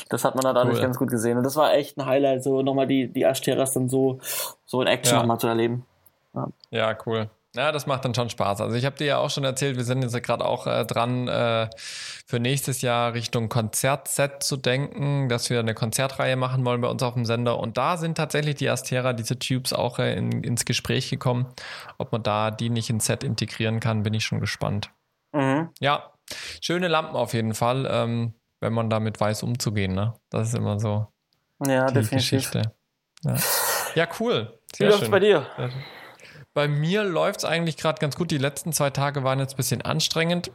Das 0.08 0.24
hat 0.26 0.34
man 0.34 0.42
dann 0.42 0.54
dadurch 0.54 0.76
Cool. 0.76 0.82
ganz 0.82 0.98
gut 0.98 1.08
gesehen. 1.10 1.38
Und 1.38 1.44
das 1.44 1.56
war 1.56 1.72
echt 1.72 1.96
ein 1.96 2.04
Highlight, 2.04 2.44
so 2.44 2.60
nochmal 2.60 2.86
die, 2.86 3.10
die 3.10 3.24
Ashteras 3.24 3.72
dann 3.72 3.88
so, 3.88 4.18
so 4.66 4.82
in 4.82 4.86
Action 4.86 5.14
Ja. 5.14 5.20
nochmal 5.22 5.38
zu 5.38 5.46
erleben. 5.46 5.86
Ja, 6.70 6.94
cool. 7.06 7.30
Ja, 7.54 7.70
das 7.70 7.86
macht 7.86 8.04
dann 8.06 8.14
schon 8.14 8.30
Spaß. 8.30 8.62
Also 8.62 8.76
ich 8.76 8.86
habe 8.86 8.96
dir 8.96 9.06
ja 9.06 9.18
auch 9.18 9.28
schon 9.28 9.44
erzählt, 9.44 9.76
wir 9.76 9.84
sind 9.84 10.02
jetzt 10.02 10.20
gerade 10.22 10.44
auch 10.44 10.66
äh, 10.66 10.86
dran, 10.86 11.28
äh, 11.28 11.68
für 11.76 12.40
nächstes 12.40 12.80
Jahr 12.80 13.12
Richtung 13.12 13.50
Konzertset 13.50 14.42
zu 14.42 14.56
denken, 14.56 15.28
dass 15.28 15.50
wir 15.50 15.60
eine 15.60 15.74
Konzertreihe 15.74 16.36
machen 16.36 16.64
wollen 16.64 16.80
bei 16.80 16.88
uns 16.88 17.02
auf 17.02 17.12
dem 17.12 17.26
Sender. 17.26 17.58
Und 17.58 17.76
da 17.76 17.98
sind 17.98 18.16
tatsächlich 18.16 18.54
die 18.54 18.70
Astera, 18.70 19.12
diese 19.12 19.38
Tubes 19.38 19.74
auch 19.74 19.98
äh, 19.98 20.14
in, 20.14 20.42
ins 20.42 20.64
Gespräch 20.64 21.10
gekommen. 21.10 21.46
Ob 21.98 22.12
man 22.12 22.22
da 22.22 22.50
die 22.50 22.70
nicht 22.70 22.88
ins 22.88 23.04
Set 23.04 23.22
integrieren 23.22 23.80
kann, 23.80 24.02
bin 24.02 24.14
ich 24.14 24.24
schon 24.24 24.40
gespannt. 24.40 24.90
Mhm. 25.32 25.68
Ja, 25.78 26.14
schöne 26.62 26.88
Lampen 26.88 27.16
auf 27.16 27.34
jeden 27.34 27.52
Fall, 27.52 27.86
ähm, 27.90 28.32
wenn 28.60 28.72
man 28.72 28.88
damit 28.88 29.20
weiß, 29.20 29.42
umzugehen. 29.42 29.94
Ne? 29.94 30.14
Das 30.30 30.48
ist 30.48 30.54
immer 30.54 30.80
so 30.80 31.08
ja, 31.66 31.86
die 31.88 31.94
definitiv. 31.94 32.30
Geschichte. 32.30 32.72
Ja, 33.24 33.36
ja 33.94 34.08
cool. 34.20 34.58
Sehr 34.74 34.88
Wie 34.88 34.92
läuft's 34.92 35.10
bei 35.10 35.20
dir? 35.20 35.46
Bei 36.54 36.68
mir 36.68 37.04
läuft 37.04 37.40
es 37.40 37.44
eigentlich 37.44 37.76
gerade 37.76 38.00
ganz 38.00 38.16
gut. 38.16 38.30
Die 38.30 38.38
letzten 38.38 38.72
zwei 38.72 38.90
Tage 38.90 39.24
waren 39.24 39.38
jetzt 39.38 39.54
ein 39.54 39.56
bisschen 39.56 39.82
anstrengend. 39.82 40.50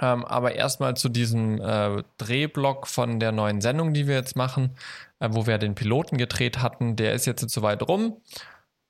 Ähm, 0.00 0.24
aber 0.24 0.54
erstmal 0.54 0.96
zu 0.96 1.10
diesem 1.10 1.60
äh, 1.60 2.02
Drehblock 2.16 2.86
von 2.86 3.20
der 3.20 3.32
neuen 3.32 3.60
Sendung, 3.60 3.92
die 3.92 4.06
wir 4.06 4.14
jetzt 4.14 4.34
machen, 4.34 4.76
äh, 5.18 5.28
wo 5.30 5.46
wir 5.46 5.58
den 5.58 5.74
Piloten 5.74 6.16
gedreht 6.16 6.62
hatten. 6.62 6.96
Der 6.96 7.12
ist 7.12 7.26
jetzt 7.26 7.48
so 7.50 7.62
weit 7.62 7.82
rum 7.82 8.16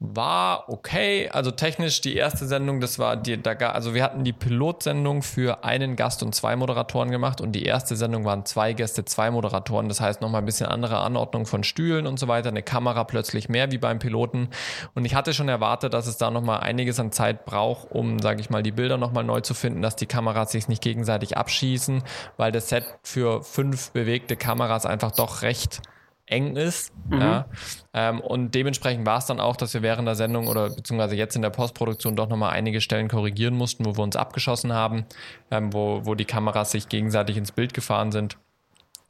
war 0.02 0.70
okay. 0.70 1.28
Also 1.28 1.50
technisch 1.50 2.00
die 2.00 2.16
erste 2.16 2.46
Sendung, 2.46 2.80
das 2.80 2.98
war 2.98 3.16
die, 3.16 3.40
da, 3.40 3.52
also 3.52 3.94
wir 3.94 4.02
hatten 4.02 4.24
die 4.24 4.32
Pilotsendung 4.32 5.22
für 5.22 5.62
einen 5.62 5.94
Gast 5.94 6.22
und 6.22 6.34
zwei 6.34 6.56
Moderatoren 6.56 7.10
gemacht 7.10 7.42
und 7.42 7.52
die 7.52 7.64
erste 7.64 7.96
Sendung 7.96 8.24
waren 8.24 8.46
zwei 8.46 8.72
Gäste, 8.72 9.04
zwei 9.04 9.30
Moderatoren. 9.30 9.88
Das 9.88 10.00
heißt 10.00 10.22
nochmal 10.22 10.40
ein 10.40 10.46
bisschen 10.46 10.66
andere 10.66 11.00
Anordnung 11.00 11.44
von 11.44 11.62
Stühlen 11.62 12.06
und 12.06 12.18
so 12.18 12.28
weiter. 12.28 12.48
Eine 12.48 12.62
Kamera 12.62 13.04
plötzlich 13.04 13.50
mehr 13.50 13.70
wie 13.72 13.78
beim 13.78 13.98
Piloten. 13.98 14.48
Und 14.94 15.04
ich 15.04 15.14
hatte 15.14 15.34
schon 15.34 15.50
erwartet, 15.50 15.92
dass 15.92 16.06
es 16.06 16.16
da 16.16 16.30
nochmal 16.30 16.60
einiges 16.60 16.98
an 16.98 17.12
Zeit 17.12 17.44
braucht, 17.44 17.90
um, 17.90 18.20
sage 18.20 18.40
ich 18.40 18.48
mal, 18.48 18.62
die 18.62 18.72
Bilder 18.72 18.96
nochmal 18.96 19.24
neu 19.24 19.42
zu 19.42 19.52
finden, 19.52 19.82
dass 19.82 19.96
die 19.96 20.06
Kameras 20.06 20.50
sich 20.52 20.66
nicht 20.66 20.82
gegenseitig 20.82 21.36
abschießen, 21.36 22.02
weil 22.38 22.52
das 22.52 22.70
Set 22.70 22.84
für 23.02 23.42
fünf 23.42 23.90
bewegte 23.90 24.36
Kameras 24.36 24.86
einfach 24.86 25.12
doch 25.12 25.42
recht 25.42 25.82
eng 26.30 26.56
ist. 26.56 26.92
Mhm. 27.08 27.20
Ja. 27.20 27.46
Ähm, 27.92 28.20
und 28.20 28.54
dementsprechend 28.54 29.04
war 29.06 29.18
es 29.18 29.26
dann 29.26 29.40
auch, 29.40 29.56
dass 29.56 29.74
wir 29.74 29.82
während 29.82 30.06
der 30.06 30.14
Sendung 30.14 30.48
oder 30.48 30.70
beziehungsweise 30.70 31.16
jetzt 31.16 31.36
in 31.36 31.42
der 31.42 31.50
Postproduktion 31.50 32.16
doch 32.16 32.28
nochmal 32.28 32.50
einige 32.50 32.80
Stellen 32.80 33.08
korrigieren 33.08 33.54
mussten, 33.54 33.84
wo 33.84 33.96
wir 33.96 34.02
uns 34.02 34.16
abgeschossen 34.16 34.72
haben, 34.72 35.04
ähm, 35.50 35.72
wo, 35.72 36.02
wo 36.04 36.14
die 36.14 36.24
Kameras 36.24 36.70
sich 36.70 36.88
gegenseitig 36.88 37.36
ins 37.36 37.52
Bild 37.52 37.74
gefahren 37.74 38.12
sind. 38.12 38.38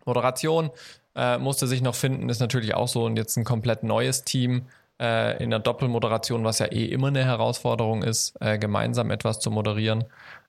Moderation 0.06 0.70
äh, 1.14 1.38
musste 1.38 1.66
sich 1.66 1.82
noch 1.82 1.94
finden, 1.94 2.28
ist 2.28 2.40
natürlich 2.40 2.74
auch 2.74 2.88
so 2.88 3.04
und 3.04 3.16
jetzt 3.16 3.36
ein 3.36 3.44
komplett 3.44 3.82
neues 3.82 4.24
Team 4.24 4.66
äh, 5.00 5.42
in 5.42 5.50
der 5.50 5.58
Doppelmoderation, 5.58 6.44
was 6.44 6.58
ja 6.58 6.66
eh 6.66 6.86
immer 6.86 7.08
eine 7.08 7.24
Herausforderung 7.24 8.02
ist, 8.02 8.34
äh, 8.40 8.58
gemeinsam 8.58 9.10
etwas 9.10 9.40
zu 9.40 9.50
moderieren, 9.50 10.04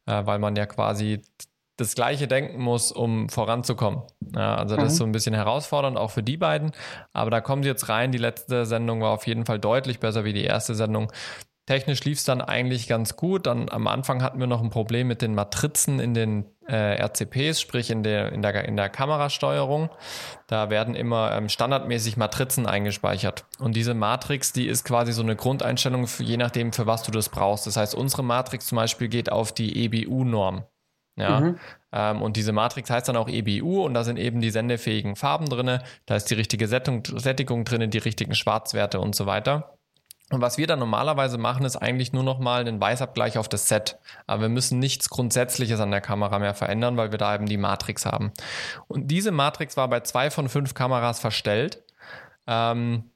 äh, 0.06 0.26
weil 0.26 0.40
man 0.40 0.56
ja 0.56 0.66
quasi 0.66 1.22
das 1.78 1.96
Gleiche 1.96 2.28
denken 2.28 2.62
muss, 2.62 2.92
um 2.92 3.30
voranzukommen. 3.30 4.04
Ja, 4.36 4.56
also 4.56 4.76
das 4.76 4.84
mhm. 4.84 4.88
ist 4.88 4.98
so 4.98 5.04
ein 5.06 5.12
bisschen 5.12 5.34
herausfordernd, 5.34 5.98
auch 5.98 6.12
für 6.12 6.24
die 6.24 6.38
beiden. 6.38 6.72
Aber 7.14 7.32
da 7.32 7.42
kommen 7.42 7.64
sie 7.64 7.70
jetzt 7.70 7.90
rein. 7.90 8.12
Die 8.12 8.18
letzte 8.18 8.66
Sendung 8.66 9.02
war 9.02 9.12
auf 9.12 9.28
jeden 9.28 9.46
Fall 9.46 9.60
deutlich 9.60 10.00
besser 10.00 10.24
wie 10.24 10.34
die 10.34 10.44
erste 10.44 10.76
Sendung. 10.76 11.12
Technisch 11.68 12.04
lief 12.04 12.18
es 12.18 12.24
dann 12.26 12.42
eigentlich 12.42 12.88
ganz 12.88 13.16
gut. 13.16 13.46
Dann 13.46 13.70
am 13.70 13.88
Anfang 13.88 14.24
hatten 14.24 14.40
wir 14.40 14.48
noch 14.48 14.62
ein 14.62 14.72
Problem 14.72 15.08
mit 15.08 15.22
den 15.22 15.36
Matrizen 15.36 16.00
in 16.00 16.14
den 16.14 16.46
äh, 16.68 17.02
RCPs, 17.02 17.62
sprich 17.62 17.92
in 17.92 18.04
der, 18.04 18.32
in, 18.32 18.42
der, 18.42 18.66
in 18.66 18.76
der 18.76 18.90
Kamerasteuerung. 18.90 19.90
Da 20.48 20.70
werden 20.70 20.96
immer 20.96 21.32
ähm, 21.32 21.50
standardmäßig 21.50 22.18
Matrizen 22.18 22.66
eingespeichert. 22.66 23.46
Und 23.60 23.76
diese 23.76 23.94
Matrix, 23.94 24.54
die 24.54 24.68
ist 24.68 24.84
quasi 24.84 25.14
so 25.14 25.22
eine 25.22 25.36
Grundeinstellung, 25.36 26.08
für, 26.08 26.24
je 26.24 26.38
nachdem, 26.38 26.74
für 26.74 26.88
was 26.88 27.04
du 27.04 27.12
das 27.12 27.30
brauchst. 27.30 27.68
Das 27.68 27.78
heißt, 27.78 27.96
unsere 27.96 28.24
Matrix 28.24 28.68
zum 28.68 28.78
Beispiel 28.78 29.08
geht 29.08 29.32
auf 29.32 29.54
die 29.54 29.86
EBU-Norm. 29.86 30.66
Ja. 31.22 31.40
Mhm. 31.40 31.60
Ähm, 31.92 32.22
und 32.22 32.38
diese 32.38 32.52
Matrix 32.52 32.90
heißt 32.90 33.08
dann 33.08 33.18
auch 33.18 33.30
EBU 33.30 33.86
und 33.86 33.94
da 33.94 34.04
sind 34.04 34.18
eben 34.18 34.42
die 34.42 34.50
sendefähigen 34.50 35.16
Farben 35.16 35.48
drin, 35.48 35.80
da 36.06 36.16
ist 36.16 36.26
die 36.26 36.36
richtige 36.36 36.68
Sättigung, 36.68 37.04
Sättigung 37.20 37.66
drin, 37.66 37.90
die 37.90 37.98
richtigen 37.98 38.36
Schwarzwerte 38.36 39.00
und 39.00 39.16
so 39.16 39.26
weiter. 39.26 39.78
Und 40.32 40.40
was 40.40 40.58
wir 40.58 40.66
dann 40.66 40.80
normalerweise 40.80 41.38
machen, 41.38 41.66
ist 41.66 41.76
eigentlich 41.76 42.14
nur 42.14 42.24
nochmal 42.24 42.62
einen 42.62 42.80
Weißabgleich 42.80 43.38
auf 43.38 43.50
das 43.50 43.68
Set. 43.68 44.00
Aber 44.28 44.44
wir 44.44 44.50
müssen 44.50 44.80
nichts 44.80 45.10
Grundsätzliches 45.10 45.82
an 45.82 45.92
der 45.92 46.00
Kamera 46.00 46.40
mehr 46.40 46.54
verändern, 46.54 46.96
weil 46.96 47.12
wir 47.12 47.18
da 47.18 47.36
eben 47.36 47.48
die 47.48 47.58
Matrix 47.58 48.06
haben. 48.06 48.32
Und 48.88 49.12
diese 49.12 49.32
Matrix 49.32 49.76
war 49.76 49.90
bei 49.90 50.00
zwei 50.00 50.32
von 50.32 50.48
fünf 50.48 50.74
Kameras 50.74 51.20
verstellt. 51.20 51.84
Ähm, 52.48 53.11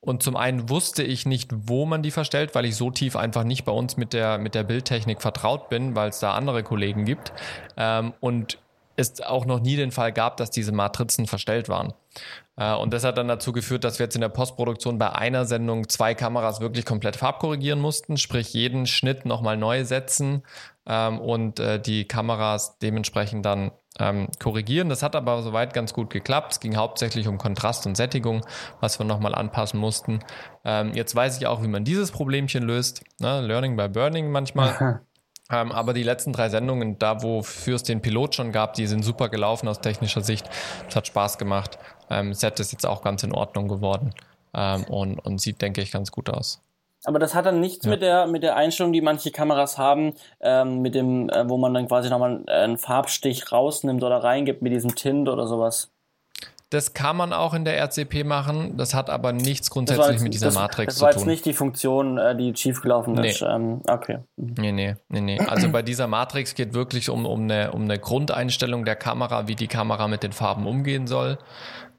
und 0.00 0.22
zum 0.22 0.36
einen 0.36 0.70
wusste 0.70 1.02
ich 1.02 1.26
nicht, 1.26 1.50
wo 1.52 1.84
man 1.84 2.02
die 2.02 2.10
verstellt, 2.10 2.54
weil 2.54 2.64
ich 2.64 2.76
so 2.76 2.90
tief 2.90 3.16
einfach 3.16 3.44
nicht 3.44 3.64
bei 3.64 3.72
uns 3.72 3.96
mit 3.96 4.12
der, 4.12 4.38
mit 4.38 4.54
der 4.54 4.62
Bildtechnik 4.62 5.20
vertraut 5.20 5.68
bin, 5.68 5.94
weil 5.94 6.08
es 6.08 6.20
da 6.20 6.32
andere 6.32 6.62
Kollegen 6.62 7.04
gibt. 7.04 7.32
Ähm, 7.76 8.14
und 8.20 8.58
es 8.96 9.20
auch 9.20 9.44
noch 9.44 9.60
nie 9.60 9.76
den 9.76 9.92
Fall 9.92 10.12
gab, 10.12 10.36
dass 10.36 10.50
diese 10.50 10.72
Matrizen 10.72 11.26
verstellt 11.26 11.68
waren. 11.68 11.92
Äh, 12.60 12.74
und 12.74 12.92
das 12.92 13.02
hat 13.02 13.18
dann 13.18 13.26
dazu 13.26 13.52
geführt, 13.52 13.82
dass 13.82 13.98
wir 13.98 14.04
jetzt 14.04 14.14
in 14.14 14.20
der 14.20 14.28
Postproduktion 14.28 14.98
bei 14.98 15.12
einer 15.12 15.46
Sendung 15.46 15.88
zwei 15.88 16.14
Kameras 16.14 16.60
wirklich 16.60 16.84
komplett 16.84 17.16
farbkorrigieren 17.16 17.80
mussten, 17.80 18.18
sprich 18.18 18.52
jeden 18.52 18.86
Schnitt 18.86 19.24
nochmal 19.24 19.56
neu 19.56 19.84
setzen 19.84 20.42
ähm, 20.86 21.18
und 21.18 21.58
äh, 21.58 21.80
die 21.80 22.06
Kameras 22.06 22.78
dementsprechend 22.78 23.46
dann 23.46 23.72
ähm, 23.98 24.28
korrigieren. 24.38 24.88
Das 24.90 25.02
hat 25.02 25.16
aber 25.16 25.42
soweit 25.42 25.72
ganz 25.72 25.94
gut 25.94 26.10
geklappt. 26.10 26.52
Es 26.52 26.60
ging 26.60 26.76
hauptsächlich 26.76 27.26
um 27.26 27.38
Kontrast 27.38 27.86
und 27.86 27.96
Sättigung, 27.96 28.44
was 28.80 28.98
wir 29.00 29.06
nochmal 29.06 29.34
anpassen 29.34 29.80
mussten. 29.80 30.20
Ähm, 30.64 30.92
jetzt 30.94 31.16
weiß 31.16 31.38
ich 31.38 31.46
auch, 31.46 31.62
wie 31.62 31.68
man 31.68 31.84
dieses 31.84 32.12
Problemchen 32.12 32.62
löst. 32.62 33.02
Ne? 33.20 33.40
Learning 33.40 33.76
by 33.76 33.88
Burning 33.88 34.30
manchmal. 34.30 35.00
Ähm, 35.50 35.72
aber 35.72 35.92
die 35.92 36.02
letzten 36.02 36.32
drei 36.32 36.48
Sendungen, 36.48 36.98
da 36.98 37.22
wofür 37.22 37.76
es 37.76 37.82
den 37.82 38.00
Pilot 38.00 38.34
schon 38.34 38.52
gab, 38.52 38.74
die 38.74 38.86
sind 38.86 39.02
super 39.02 39.28
gelaufen 39.28 39.68
aus 39.68 39.80
technischer 39.80 40.20
Sicht. 40.20 40.48
Es 40.88 40.96
hat 40.96 41.06
Spaß 41.06 41.38
gemacht. 41.38 41.78
Ähm, 42.08 42.34
Set 42.34 42.60
ist 42.60 42.72
jetzt 42.72 42.86
auch 42.86 43.02
ganz 43.02 43.22
in 43.22 43.32
Ordnung 43.32 43.68
geworden 43.68 44.12
ähm, 44.54 44.84
und, 44.84 45.18
und 45.18 45.40
sieht, 45.40 45.60
denke 45.62 45.80
ich, 45.80 45.90
ganz 45.90 46.10
gut 46.12 46.30
aus. 46.30 46.62
Aber 47.04 47.18
das 47.18 47.34
hat 47.34 47.46
dann 47.46 47.60
nichts 47.60 47.86
ja. 47.86 47.90
mit 47.90 48.02
der 48.02 48.26
mit 48.26 48.42
der 48.42 48.56
Einstellung, 48.56 48.92
die 48.92 49.00
manche 49.00 49.30
Kameras 49.30 49.78
haben, 49.78 50.14
ähm, 50.40 50.82
mit 50.82 50.94
dem, 50.94 51.30
äh, 51.30 51.48
wo 51.48 51.56
man 51.56 51.72
dann 51.72 51.88
quasi 51.88 52.10
nochmal 52.10 52.44
einen 52.46 52.76
Farbstich 52.76 53.50
rausnimmt 53.50 54.02
oder 54.04 54.22
reingibt 54.22 54.60
mit 54.60 54.72
diesem 54.72 54.94
Tint 54.94 55.28
oder 55.28 55.46
sowas. 55.46 55.90
Das 56.70 56.94
kann 56.94 57.16
man 57.16 57.32
auch 57.32 57.52
in 57.52 57.64
der 57.64 57.82
RCP 57.82 58.24
machen. 58.24 58.76
Das 58.76 58.94
hat 58.94 59.10
aber 59.10 59.32
nichts 59.32 59.70
grundsätzlich 59.70 60.06
jetzt, 60.06 60.22
mit 60.22 60.34
dieser 60.34 60.46
das, 60.46 60.54
Matrix 60.54 60.94
zu 60.94 61.00
tun. 61.00 61.08
Das 61.08 61.16
war 61.16 61.20
jetzt 61.20 61.26
nicht 61.26 61.44
die 61.44 61.52
Funktion, 61.52 62.16
äh, 62.16 62.36
die 62.36 62.54
schiefgelaufen 62.54 63.14
nee. 63.14 63.30
ist. 63.30 63.42
Ähm, 63.42 63.82
okay. 63.88 64.18
Mhm. 64.36 64.54
Nee, 64.56 64.72
nee, 64.72 64.96
nee, 65.08 65.20
nee. 65.20 65.40
Also 65.40 65.68
bei 65.70 65.82
dieser 65.82 66.06
Matrix 66.06 66.54
geht 66.54 66.72
wirklich 66.72 67.10
um, 67.10 67.26
um, 67.26 67.42
eine, 67.42 67.72
um 67.72 67.82
eine 67.82 67.98
Grundeinstellung 67.98 68.84
der 68.84 68.94
Kamera, 68.94 69.48
wie 69.48 69.56
die 69.56 69.66
Kamera 69.66 70.06
mit 70.06 70.22
den 70.22 70.32
Farben 70.32 70.66
umgehen 70.66 71.08
soll. 71.08 71.38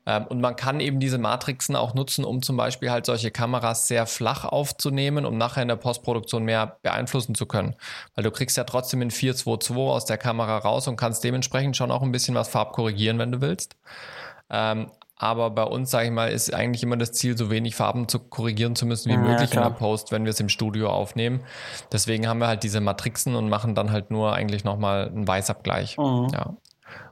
Ähm, 0.05 0.25
und 0.27 0.41
man 0.41 0.55
kann 0.55 0.79
eben 0.79 0.99
diese 0.99 1.17
Matrixen 1.17 1.75
auch 1.75 1.93
nutzen, 1.93 2.25
um 2.25 2.41
zum 2.41 2.57
Beispiel 2.57 2.91
halt 2.91 3.05
solche 3.05 3.29
Kameras 3.29 3.87
sehr 3.87 4.05
flach 4.05 4.45
aufzunehmen, 4.45 5.25
um 5.25 5.37
nachher 5.37 5.61
in 5.61 5.67
der 5.67 5.75
Postproduktion 5.75 6.43
mehr 6.43 6.77
beeinflussen 6.81 7.35
zu 7.35 7.45
können. 7.45 7.75
Weil 8.15 8.23
du 8.23 8.31
kriegst 8.31 8.57
ja 8.57 8.63
trotzdem 8.63 9.01
in 9.01 9.11
422 9.11 9.77
aus 9.77 10.05
der 10.05 10.17
Kamera 10.17 10.57
raus 10.57 10.87
und 10.87 10.95
kannst 10.95 11.23
dementsprechend 11.23 11.77
schon 11.77 11.91
auch 11.91 12.01
ein 12.01 12.11
bisschen 12.11 12.35
was 12.35 12.49
farbkorrigieren, 12.49 13.19
wenn 13.19 13.31
du 13.31 13.41
willst. 13.41 13.75
Ähm, 14.51 14.91
aber 15.21 15.51
bei 15.51 15.63
uns, 15.63 15.91
sage 15.91 16.07
ich 16.07 16.11
mal, 16.11 16.31
ist 16.31 16.51
eigentlich 16.51 16.81
immer 16.81 16.97
das 16.97 17.11
Ziel, 17.11 17.37
so 17.37 17.51
wenig 17.51 17.75
Farben 17.75 18.07
zu 18.07 18.17
korrigieren 18.17 18.75
zu 18.75 18.87
müssen 18.87 19.09
wie 19.09 19.13
ja, 19.13 19.19
möglich 19.19 19.51
klar. 19.51 19.67
in 19.67 19.71
der 19.71 19.77
Post, 19.77 20.11
wenn 20.11 20.23
wir 20.23 20.31
es 20.31 20.39
im 20.39 20.49
Studio 20.49 20.89
aufnehmen. 20.89 21.41
Deswegen 21.91 22.27
haben 22.27 22.39
wir 22.39 22.47
halt 22.47 22.63
diese 22.63 22.81
Matrixen 22.81 23.35
und 23.35 23.47
machen 23.47 23.75
dann 23.75 23.91
halt 23.91 24.09
nur 24.09 24.33
eigentlich 24.33 24.63
nochmal 24.63 25.09
einen 25.09 25.27
Weißabgleich. 25.27 25.97
Mhm. 25.99 26.29
Ja. 26.33 26.55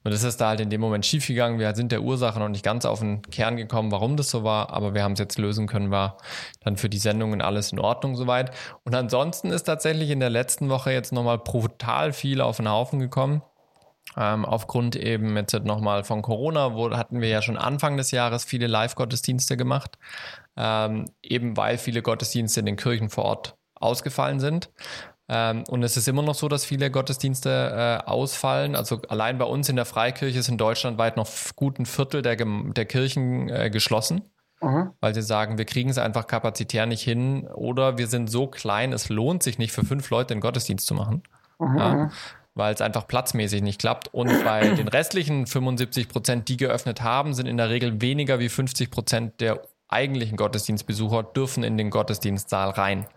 Und 0.04 0.14
das 0.14 0.24
ist 0.24 0.42
da 0.42 0.50
halt 0.50 0.60
in 0.60 0.72
dem 0.72 0.82
Moment 0.82 1.06
schiefgegangen. 1.06 1.60
Wir 1.60 1.76
sind 1.76 1.92
der 1.92 2.02
Ursache 2.02 2.40
noch 2.40 2.50
nicht 2.50 2.64
ganz 2.64 2.86
auf 2.86 3.00
den 3.00 3.22
Kern 3.22 3.58
gekommen, 3.58 3.92
warum 3.92 4.18
das 4.18 4.32
so 4.32 4.44
war, 4.44 4.72
aber 4.72 4.96
wir 4.96 5.04
haben 5.04 5.14
es 5.14 5.20
jetzt 5.20 5.38
lösen 5.38 5.68
können, 5.68 5.92
war 5.92 6.18
dann 6.64 6.78
für 6.78 6.90
die 6.90 6.98
Sendungen 6.98 7.42
alles 7.42 7.72
in 7.72 7.80
Ordnung 7.80 8.16
soweit. 8.16 8.52
Und 8.84 8.96
ansonsten 8.96 9.52
ist 9.52 9.64
tatsächlich 9.64 10.10
in 10.10 10.20
der 10.20 10.32
letzten 10.32 10.70
Woche 10.70 10.92
jetzt 10.92 11.14
nochmal 11.14 11.38
brutal 11.38 12.12
viel 12.12 12.42
auf 12.42 12.58
den 12.58 12.70
Haufen 12.70 13.00
gekommen. 13.00 13.44
Ähm, 14.18 14.44
aufgrund 14.44 14.96
eben 14.96 15.38
jetzt 15.38 15.54
nochmal 15.64 16.04
von 16.04 16.22
Corona, 16.22 16.74
wo 16.74 16.92
hatten 16.92 17.22
wir 17.22 17.30
ja 17.30 17.42
schon 17.42 17.58
Anfang 17.58 17.96
des 17.96 18.12
Jahres 18.12 18.44
viele 18.44 18.68
Live-Gottesdienste 18.68 19.56
gemacht, 19.56 19.98
ähm, 20.58 21.06
eben 21.22 21.56
weil 21.58 21.78
viele 21.78 22.02
Gottesdienste 22.02 22.60
in 22.60 22.66
den 22.66 22.76
Kirchen 22.76 23.10
vor 23.10 23.26
Ort 23.26 23.58
ausgefallen 23.76 24.40
sind. 24.40 24.72
Ähm, 25.28 25.64
und 25.70 25.84
es 25.84 25.96
ist 25.96 26.08
immer 26.08 26.24
noch 26.24 26.34
so, 26.34 26.48
dass 26.48 26.66
viele 26.66 26.90
Gottesdienste 26.90 28.02
äh, 28.04 28.10
ausfallen. 28.10 28.76
Also 28.76 29.00
allein 29.10 29.38
bei 29.38 29.46
uns 29.46 29.70
in 29.70 29.76
der 29.76 29.86
Freikirche 29.86 30.42
sind 30.42 30.60
deutschlandweit 30.60 31.18
noch 31.18 31.30
gut 31.56 31.78
ein 31.78 31.86
Viertel 31.86 32.24
der, 32.24 32.36
der 32.36 32.86
Kirchen 32.86 33.48
äh, 33.48 33.70
geschlossen. 33.70 34.24
Mhm. 34.62 34.92
Weil 35.00 35.14
sie 35.14 35.22
sagen, 35.22 35.58
wir 35.58 35.66
kriegen 35.66 35.90
es 35.90 35.98
einfach 35.98 36.28
kapazitär 36.28 36.86
nicht 36.86 37.04
hin 37.04 37.48
oder 37.48 37.98
wir 37.98 38.08
sind 38.08 38.30
so 38.30 38.48
klein, 38.48 38.92
es 38.92 39.08
lohnt 39.08 39.42
sich 39.42 39.58
nicht 39.58 39.72
für 39.72 39.86
fünf 39.86 40.10
Leute 40.10 40.34
einen 40.34 40.42
Gottesdienst 40.42 40.86
zu 40.86 40.96
machen. 40.96 41.24
Mhm. 41.60 41.78
Ja, 41.78 41.94
mhm. 41.94 42.12
Weil 42.56 42.74
es 42.74 42.82
einfach 42.82 43.08
platzmäßig 43.08 43.62
nicht 43.62 43.80
klappt. 43.80 44.14
Und 44.14 44.44
bei 44.44 44.70
den 44.76 44.88
restlichen 44.88 45.48
75 45.48 46.08
Prozent, 46.08 46.50
die 46.50 46.58
geöffnet 46.58 47.02
haben, 47.02 47.34
sind 47.34 47.46
in 47.46 47.58
der 47.58 47.70
Regel 47.70 48.02
weniger 48.02 48.40
wie 48.40 48.50
50 48.50 48.92
Prozent 48.92 49.42
der 49.42 49.62
eigentlichen 49.90 50.38
Gottesdienstbesucher 50.38 51.24
dürfen 51.24 51.64
in 51.64 51.78
den 51.78 51.90
Gottesdienstsaal 51.90 52.70
rein. 52.70 53.08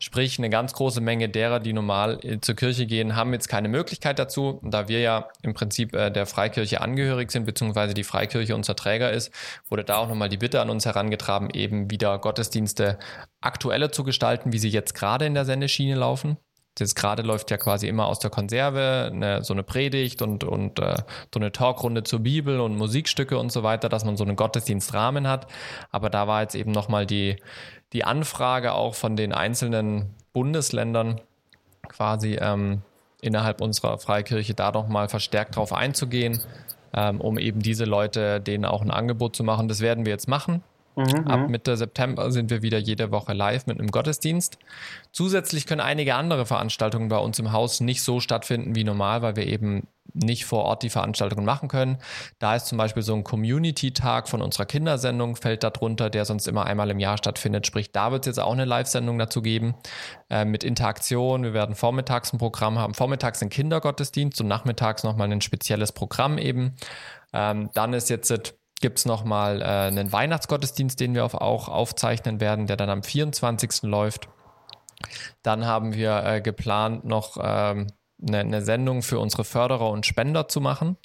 Sprich, 0.00 0.38
eine 0.38 0.50
ganz 0.50 0.74
große 0.74 1.00
Menge 1.00 1.28
derer, 1.28 1.60
die 1.60 1.72
normal 1.72 2.18
äh, 2.22 2.40
zur 2.40 2.56
Kirche 2.56 2.86
gehen, 2.86 3.14
haben 3.14 3.32
jetzt 3.32 3.48
keine 3.48 3.68
Möglichkeit 3.68 4.18
dazu. 4.18 4.60
Da 4.62 4.88
wir 4.88 5.00
ja 5.00 5.28
im 5.42 5.54
Prinzip 5.54 5.94
äh, 5.94 6.10
der 6.10 6.26
Freikirche 6.26 6.80
angehörig 6.80 7.30
sind, 7.30 7.46
beziehungsweise 7.46 7.94
die 7.94 8.04
Freikirche 8.04 8.54
unser 8.56 8.74
Träger 8.74 9.12
ist, 9.12 9.32
wurde 9.68 9.84
da 9.84 9.96
auch 9.96 10.08
nochmal 10.08 10.28
die 10.28 10.36
Bitte 10.36 10.60
an 10.60 10.70
uns 10.70 10.84
herangetragen, 10.86 11.50
eben 11.50 11.90
wieder 11.90 12.18
Gottesdienste 12.18 12.98
aktueller 13.40 13.92
zu 13.92 14.02
gestalten, 14.02 14.52
wie 14.52 14.58
sie 14.58 14.70
jetzt 14.70 14.94
gerade 14.94 15.24
in 15.24 15.34
der 15.34 15.44
Sendeschiene 15.44 15.94
laufen. 15.94 16.36
Jetzt 16.80 16.94
gerade 16.94 17.22
läuft 17.22 17.50
ja 17.50 17.56
quasi 17.56 17.88
immer 17.88 18.06
aus 18.06 18.18
der 18.18 18.30
Konserve 18.30 19.10
eine, 19.12 19.44
so 19.44 19.52
eine 19.52 19.62
Predigt 19.62 20.22
und, 20.22 20.44
und 20.44 20.78
äh, 20.78 20.96
so 21.32 21.40
eine 21.40 21.52
Talkrunde 21.52 22.04
zur 22.04 22.20
Bibel 22.20 22.60
und 22.60 22.76
Musikstücke 22.76 23.38
und 23.38 23.50
so 23.50 23.62
weiter, 23.62 23.88
dass 23.88 24.04
man 24.04 24.16
so 24.16 24.24
einen 24.24 24.36
Gottesdienstrahmen 24.36 25.28
hat. 25.28 25.46
Aber 25.90 26.10
da 26.10 26.26
war 26.26 26.42
jetzt 26.42 26.54
eben 26.54 26.72
nochmal 26.72 27.06
die, 27.06 27.36
die 27.92 28.04
Anfrage 28.04 28.72
auch 28.74 28.94
von 28.94 29.16
den 29.16 29.32
einzelnen 29.32 30.14
Bundesländern 30.32 31.20
quasi 31.88 32.38
ähm, 32.40 32.82
innerhalb 33.20 33.60
unserer 33.60 33.98
Freikirche 33.98 34.54
da 34.54 34.70
nochmal 34.70 35.08
verstärkt 35.08 35.56
drauf 35.56 35.72
einzugehen, 35.72 36.40
ähm, 36.94 37.20
um 37.20 37.38
eben 37.38 37.60
diese 37.60 37.84
Leute 37.84 38.40
denen 38.40 38.64
auch 38.64 38.82
ein 38.82 38.90
Angebot 38.90 39.34
zu 39.34 39.44
machen. 39.44 39.68
Das 39.68 39.80
werden 39.80 40.04
wir 40.04 40.12
jetzt 40.12 40.28
machen. 40.28 40.62
Mhm, 40.98 41.28
Ab 41.28 41.40
mhm. 41.42 41.50
Mitte 41.52 41.76
September 41.76 42.32
sind 42.32 42.50
wir 42.50 42.60
wieder 42.60 42.78
jede 42.78 43.12
Woche 43.12 43.32
live 43.32 43.66
mit 43.68 43.78
einem 43.78 43.92
Gottesdienst. 43.92 44.58
Zusätzlich 45.12 45.64
können 45.66 45.80
einige 45.80 46.16
andere 46.16 46.44
Veranstaltungen 46.44 47.08
bei 47.08 47.18
uns 47.18 47.38
im 47.38 47.52
Haus 47.52 47.78
nicht 47.78 48.02
so 48.02 48.18
stattfinden 48.18 48.74
wie 48.74 48.82
normal, 48.82 49.22
weil 49.22 49.36
wir 49.36 49.46
eben 49.46 49.86
nicht 50.12 50.44
vor 50.44 50.64
Ort 50.64 50.82
die 50.82 50.90
Veranstaltungen 50.90 51.44
machen 51.44 51.68
können. 51.68 51.98
Da 52.40 52.56
ist 52.56 52.66
zum 52.66 52.78
Beispiel 52.78 53.04
so 53.04 53.14
ein 53.14 53.22
Community-Tag 53.22 54.28
von 54.28 54.42
unserer 54.42 54.66
Kindersendung, 54.66 55.36
fällt 55.36 55.62
darunter, 55.62 56.10
der 56.10 56.24
sonst 56.24 56.48
immer 56.48 56.66
einmal 56.66 56.90
im 56.90 56.98
Jahr 56.98 57.16
stattfindet. 57.16 57.68
Sprich, 57.68 57.92
da 57.92 58.10
wird 58.10 58.22
es 58.22 58.26
jetzt 58.26 58.40
auch 58.40 58.52
eine 58.52 58.64
Live-Sendung 58.64 59.20
dazu 59.20 59.40
geben 59.40 59.76
äh, 60.30 60.44
mit 60.44 60.64
Interaktion. 60.64 61.44
Wir 61.44 61.54
werden 61.54 61.76
vormittags 61.76 62.32
ein 62.32 62.38
Programm 62.38 62.76
haben. 62.76 62.94
Vormittags 62.94 63.40
ein 63.40 63.50
Kindergottesdienst 63.50 64.40
und 64.40 64.48
nachmittags 64.48 65.04
nochmal 65.04 65.30
ein 65.30 65.42
spezielles 65.42 65.92
Programm 65.92 66.38
eben. 66.38 66.74
Ähm, 67.32 67.70
dann 67.74 67.92
ist 67.92 68.10
jetzt 68.10 68.57
gibt 68.80 68.98
es 68.98 69.06
nochmal 69.06 69.62
äh, 69.62 69.64
einen 69.64 70.12
Weihnachtsgottesdienst, 70.12 70.98
den 71.00 71.14
wir 71.14 71.24
auch 71.24 71.68
aufzeichnen 71.68 72.40
werden, 72.40 72.66
der 72.66 72.76
dann 72.76 72.90
am 72.90 73.02
24. 73.02 73.82
läuft. 73.82 74.28
Dann 75.42 75.66
haben 75.66 75.94
wir 75.94 76.24
äh, 76.24 76.40
geplant, 76.40 77.04
noch 77.04 77.36
ähm, 77.40 77.86
eine, 78.26 78.38
eine 78.40 78.62
Sendung 78.62 79.02
für 79.02 79.18
unsere 79.18 79.44
Förderer 79.44 79.90
und 79.90 80.06
Spender 80.06 80.48
zu 80.48 80.60
machen 80.60 80.96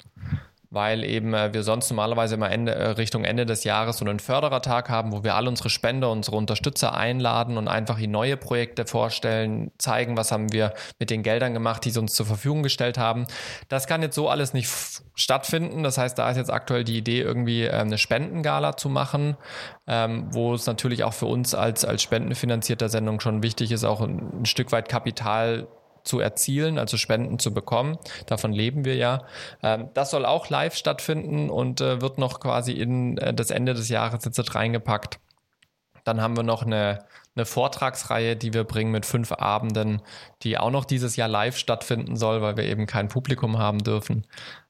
weil 0.74 1.04
eben 1.04 1.32
äh, 1.34 1.54
wir 1.54 1.62
sonst 1.62 1.90
normalerweise 1.90 2.34
immer 2.34 2.50
Ende, 2.50 2.74
äh, 2.74 2.88
Richtung 2.90 3.24
Ende 3.24 3.46
des 3.46 3.64
Jahres 3.64 3.98
so 3.98 4.04
einen 4.04 4.18
Förderertag 4.18 4.90
haben, 4.90 5.12
wo 5.12 5.24
wir 5.24 5.36
alle 5.36 5.48
unsere 5.48 5.70
Spender, 5.70 6.10
unsere 6.10 6.36
Unterstützer 6.36 6.94
einladen 6.94 7.56
und 7.56 7.68
einfach 7.68 7.98
die 7.98 8.06
neue 8.06 8.36
Projekte 8.36 8.84
vorstellen, 8.84 9.70
zeigen, 9.78 10.16
was 10.16 10.32
haben 10.32 10.52
wir 10.52 10.74
mit 10.98 11.10
den 11.10 11.22
Geldern 11.22 11.54
gemacht, 11.54 11.84
die 11.84 11.90
sie 11.90 12.00
uns 12.00 12.14
zur 12.14 12.26
Verfügung 12.26 12.62
gestellt 12.62 12.98
haben. 12.98 13.26
Das 13.68 13.86
kann 13.86 14.02
jetzt 14.02 14.16
so 14.16 14.28
alles 14.28 14.52
nicht 14.52 14.68
stattfinden. 15.14 15.82
Das 15.82 15.96
heißt, 15.96 16.18
da 16.18 16.30
ist 16.30 16.36
jetzt 16.36 16.52
aktuell 16.52 16.84
die 16.84 16.98
Idee, 16.98 17.20
irgendwie 17.20 17.64
äh, 17.64 17.70
eine 17.70 17.98
Spendengala 17.98 18.76
zu 18.76 18.88
machen, 18.88 19.36
ähm, 19.86 20.26
wo 20.32 20.54
es 20.54 20.66
natürlich 20.66 21.04
auch 21.04 21.14
für 21.14 21.26
uns 21.26 21.54
als, 21.54 21.84
als 21.84 22.02
spendenfinanzierter 22.02 22.88
Sendung 22.88 23.20
schon 23.20 23.42
wichtig 23.42 23.70
ist, 23.72 23.84
auch 23.84 24.00
ein, 24.00 24.40
ein 24.40 24.46
Stück 24.46 24.72
weit 24.72 24.88
Kapital 24.88 25.68
zu 26.04 26.20
erzielen, 26.20 26.78
also 26.78 26.96
Spenden 26.96 27.38
zu 27.38 27.52
bekommen. 27.52 27.98
Davon 28.26 28.52
leben 28.52 28.84
wir 28.84 28.96
ja. 28.96 29.24
Ähm, 29.62 29.88
das 29.94 30.10
soll 30.10 30.24
auch 30.24 30.48
live 30.50 30.76
stattfinden 30.76 31.50
und 31.50 31.80
äh, 31.80 32.00
wird 32.00 32.18
noch 32.18 32.40
quasi 32.40 32.72
in 32.72 33.18
äh, 33.18 33.34
das 33.34 33.50
Ende 33.50 33.74
des 33.74 33.88
Jahres 33.88 34.24
jetzt 34.24 34.54
reingepackt. 34.54 35.18
Dann 36.04 36.20
haben 36.20 36.36
wir 36.36 36.42
noch 36.42 36.62
eine, 36.62 36.98
eine 37.34 37.46
Vortragsreihe, 37.46 38.36
die 38.36 38.52
wir 38.52 38.64
bringen 38.64 38.90
mit 38.90 39.06
fünf 39.06 39.32
Abenden, 39.32 40.02
die 40.42 40.58
auch 40.58 40.70
noch 40.70 40.84
dieses 40.84 41.16
Jahr 41.16 41.28
live 41.28 41.56
stattfinden 41.56 42.16
soll, 42.16 42.42
weil 42.42 42.58
wir 42.58 42.64
eben 42.64 42.86
kein 42.86 43.08
Publikum 43.08 43.58
haben 43.58 43.78
dürfen. 43.82 44.26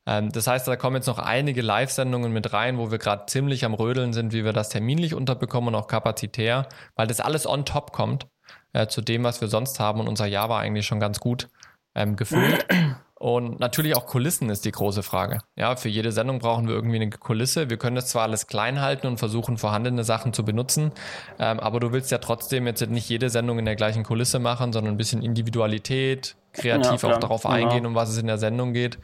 Ähm, 0.06 0.30
das 0.30 0.46
heißt, 0.46 0.68
da 0.68 0.76
kommen 0.76 0.96
jetzt 0.96 1.08
noch 1.08 1.18
einige 1.18 1.62
Live-Sendungen 1.62 2.32
mit 2.32 2.52
rein, 2.52 2.78
wo 2.78 2.92
wir 2.92 2.98
gerade 2.98 3.26
ziemlich 3.26 3.64
am 3.64 3.74
Rödeln 3.74 4.12
sind, 4.12 4.32
wie 4.32 4.44
wir 4.44 4.52
das 4.52 4.68
terminlich 4.68 5.14
unterbekommen 5.14 5.74
und 5.74 5.80
auch 5.80 5.88
kapazitär, 5.88 6.68
weil 6.94 7.08
das 7.08 7.20
alles 7.20 7.46
on 7.46 7.64
top 7.64 7.92
kommt 7.92 8.28
äh, 8.74 8.86
zu 8.86 9.00
dem, 9.00 9.24
was 9.24 9.40
wir 9.40 9.48
sonst 9.48 9.80
haben. 9.80 10.00
Und 10.00 10.08
unser 10.08 10.26
Jahr 10.26 10.50
war 10.50 10.60
eigentlich 10.60 10.86
schon 10.86 11.00
ganz 11.00 11.20
gut 11.20 11.48
ähm, 11.94 12.16
gefüllt. 12.16 12.66
Und 13.14 13.58
natürlich 13.58 13.96
auch 13.96 14.04
Kulissen 14.04 14.50
ist 14.50 14.66
die 14.66 14.72
große 14.72 15.02
Frage. 15.02 15.38
Ja, 15.56 15.76
für 15.76 15.88
jede 15.88 16.12
Sendung 16.12 16.40
brauchen 16.40 16.68
wir 16.68 16.74
irgendwie 16.74 16.96
eine 16.96 17.08
Kulisse. 17.08 17.70
Wir 17.70 17.78
können 17.78 17.96
das 17.96 18.08
zwar 18.08 18.24
alles 18.24 18.48
klein 18.48 18.82
halten 18.82 19.06
und 19.06 19.16
versuchen, 19.16 19.56
vorhandene 19.56 20.04
Sachen 20.04 20.34
zu 20.34 20.44
benutzen, 20.44 20.92
ähm, 21.38 21.58
aber 21.58 21.80
du 21.80 21.90
willst 21.92 22.10
ja 22.10 22.18
trotzdem 22.18 22.66
jetzt 22.66 22.86
nicht 22.86 23.08
jede 23.08 23.30
Sendung 23.30 23.58
in 23.58 23.64
der 23.64 23.76
gleichen 23.76 24.02
Kulisse 24.02 24.40
machen, 24.40 24.74
sondern 24.74 24.92
ein 24.94 24.98
bisschen 24.98 25.22
Individualität, 25.22 26.36
kreativ 26.52 27.02
ja, 27.02 27.14
auch 27.14 27.18
darauf 27.18 27.42
genau. 27.44 27.54
eingehen, 27.54 27.86
um 27.86 27.94
was 27.94 28.10
es 28.10 28.18
in 28.18 28.26
der 28.26 28.36
Sendung 28.36 28.74
geht. 28.74 28.98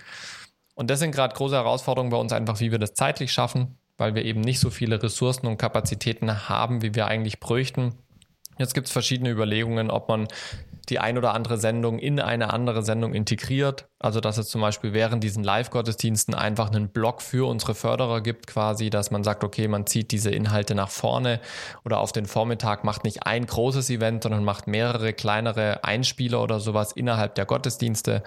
Und 0.74 0.90
das 0.90 0.98
sind 0.98 1.12
gerade 1.12 1.34
große 1.34 1.54
Herausforderungen 1.54 2.10
bei 2.10 2.18
uns 2.18 2.32
einfach, 2.32 2.60
wie 2.60 2.72
wir 2.72 2.78
das 2.78 2.92
zeitlich 2.92 3.32
schaffen, 3.32 3.78
weil 3.96 4.14
wir 4.14 4.24
eben 4.24 4.42
nicht 4.42 4.60
so 4.60 4.68
viele 4.68 5.02
Ressourcen 5.02 5.46
und 5.46 5.56
Kapazitäten 5.56 6.48
haben, 6.48 6.82
wie 6.82 6.94
wir 6.94 7.06
eigentlich 7.06 7.40
bräuchten. 7.40 7.94
Jetzt 8.60 8.74
gibt 8.74 8.88
es 8.88 8.92
verschiedene 8.92 9.30
Überlegungen, 9.30 9.90
ob 9.90 10.10
man 10.10 10.28
die 10.90 10.98
ein 10.98 11.16
oder 11.16 11.32
andere 11.32 11.56
Sendung 11.56 11.98
in 11.98 12.20
eine 12.20 12.52
andere 12.52 12.82
Sendung 12.82 13.14
integriert. 13.14 13.88
Also 13.98 14.20
dass 14.20 14.36
es 14.36 14.50
zum 14.50 14.60
Beispiel 14.60 14.92
während 14.92 15.24
diesen 15.24 15.42
Live-Gottesdiensten 15.42 16.34
einfach 16.34 16.70
einen 16.70 16.90
Blog 16.90 17.22
für 17.22 17.48
unsere 17.48 17.74
Förderer 17.74 18.20
gibt, 18.20 18.46
quasi, 18.46 18.90
dass 18.90 19.10
man 19.10 19.24
sagt, 19.24 19.44
okay, 19.44 19.66
man 19.66 19.86
zieht 19.86 20.10
diese 20.10 20.30
Inhalte 20.30 20.74
nach 20.74 20.90
vorne 20.90 21.40
oder 21.86 22.00
auf 22.00 22.12
den 22.12 22.26
Vormittag 22.26 22.84
macht 22.84 23.02
nicht 23.02 23.22
ein 23.22 23.46
großes 23.46 23.88
Event, 23.88 24.24
sondern 24.24 24.44
macht 24.44 24.66
mehrere 24.66 25.14
kleinere 25.14 25.82
Einspieler 25.82 26.42
oder 26.42 26.60
sowas 26.60 26.92
innerhalb 26.92 27.36
der 27.36 27.46
Gottesdienste. 27.46 28.22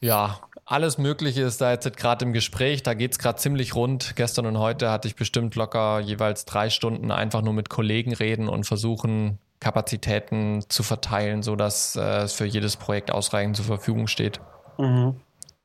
Ja, 0.00 0.40
alles 0.68 0.98
Mögliche 0.98 1.42
ist 1.42 1.62
da 1.62 1.72
jetzt 1.72 1.96
gerade 1.96 2.26
im 2.26 2.34
Gespräch. 2.34 2.82
Da 2.82 2.92
geht 2.92 3.12
es 3.12 3.18
gerade 3.18 3.38
ziemlich 3.38 3.74
rund. 3.74 4.16
Gestern 4.16 4.44
und 4.44 4.58
heute 4.58 4.90
hatte 4.90 5.08
ich 5.08 5.16
bestimmt 5.16 5.54
locker 5.54 5.98
jeweils 6.00 6.44
drei 6.44 6.68
Stunden 6.68 7.10
einfach 7.10 7.40
nur 7.40 7.54
mit 7.54 7.70
Kollegen 7.70 8.12
reden 8.12 8.48
und 8.48 8.64
versuchen, 8.64 9.38
Kapazitäten 9.60 10.62
zu 10.68 10.82
verteilen, 10.82 11.42
sodass 11.42 11.96
äh, 11.96 12.00
es 12.00 12.34
für 12.34 12.44
jedes 12.44 12.76
Projekt 12.76 13.10
ausreichend 13.10 13.56
zur 13.56 13.64
Verfügung 13.64 14.08
steht. 14.08 14.40
Mhm. 14.76 15.16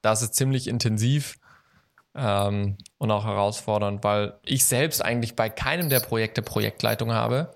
Das 0.01 0.21
ist 0.21 0.35
ziemlich 0.35 0.67
intensiv 0.67 1.35
ähm, 2.15 2.77
und 2.97 3.11
auch 3.11 3.25
herausfordernd, 3.25 4.03
weil 4.03 4.33
ich 4.45 4.65
selbst 4.65 5.03
eigentlich 5.03 5.35
bei 5.35 5.49
keinem 5.49 5.89
der 5.89 5.99
Projekte 5.99 6.41
Projektleitung 6.41 7.13
habe 7.13 7.53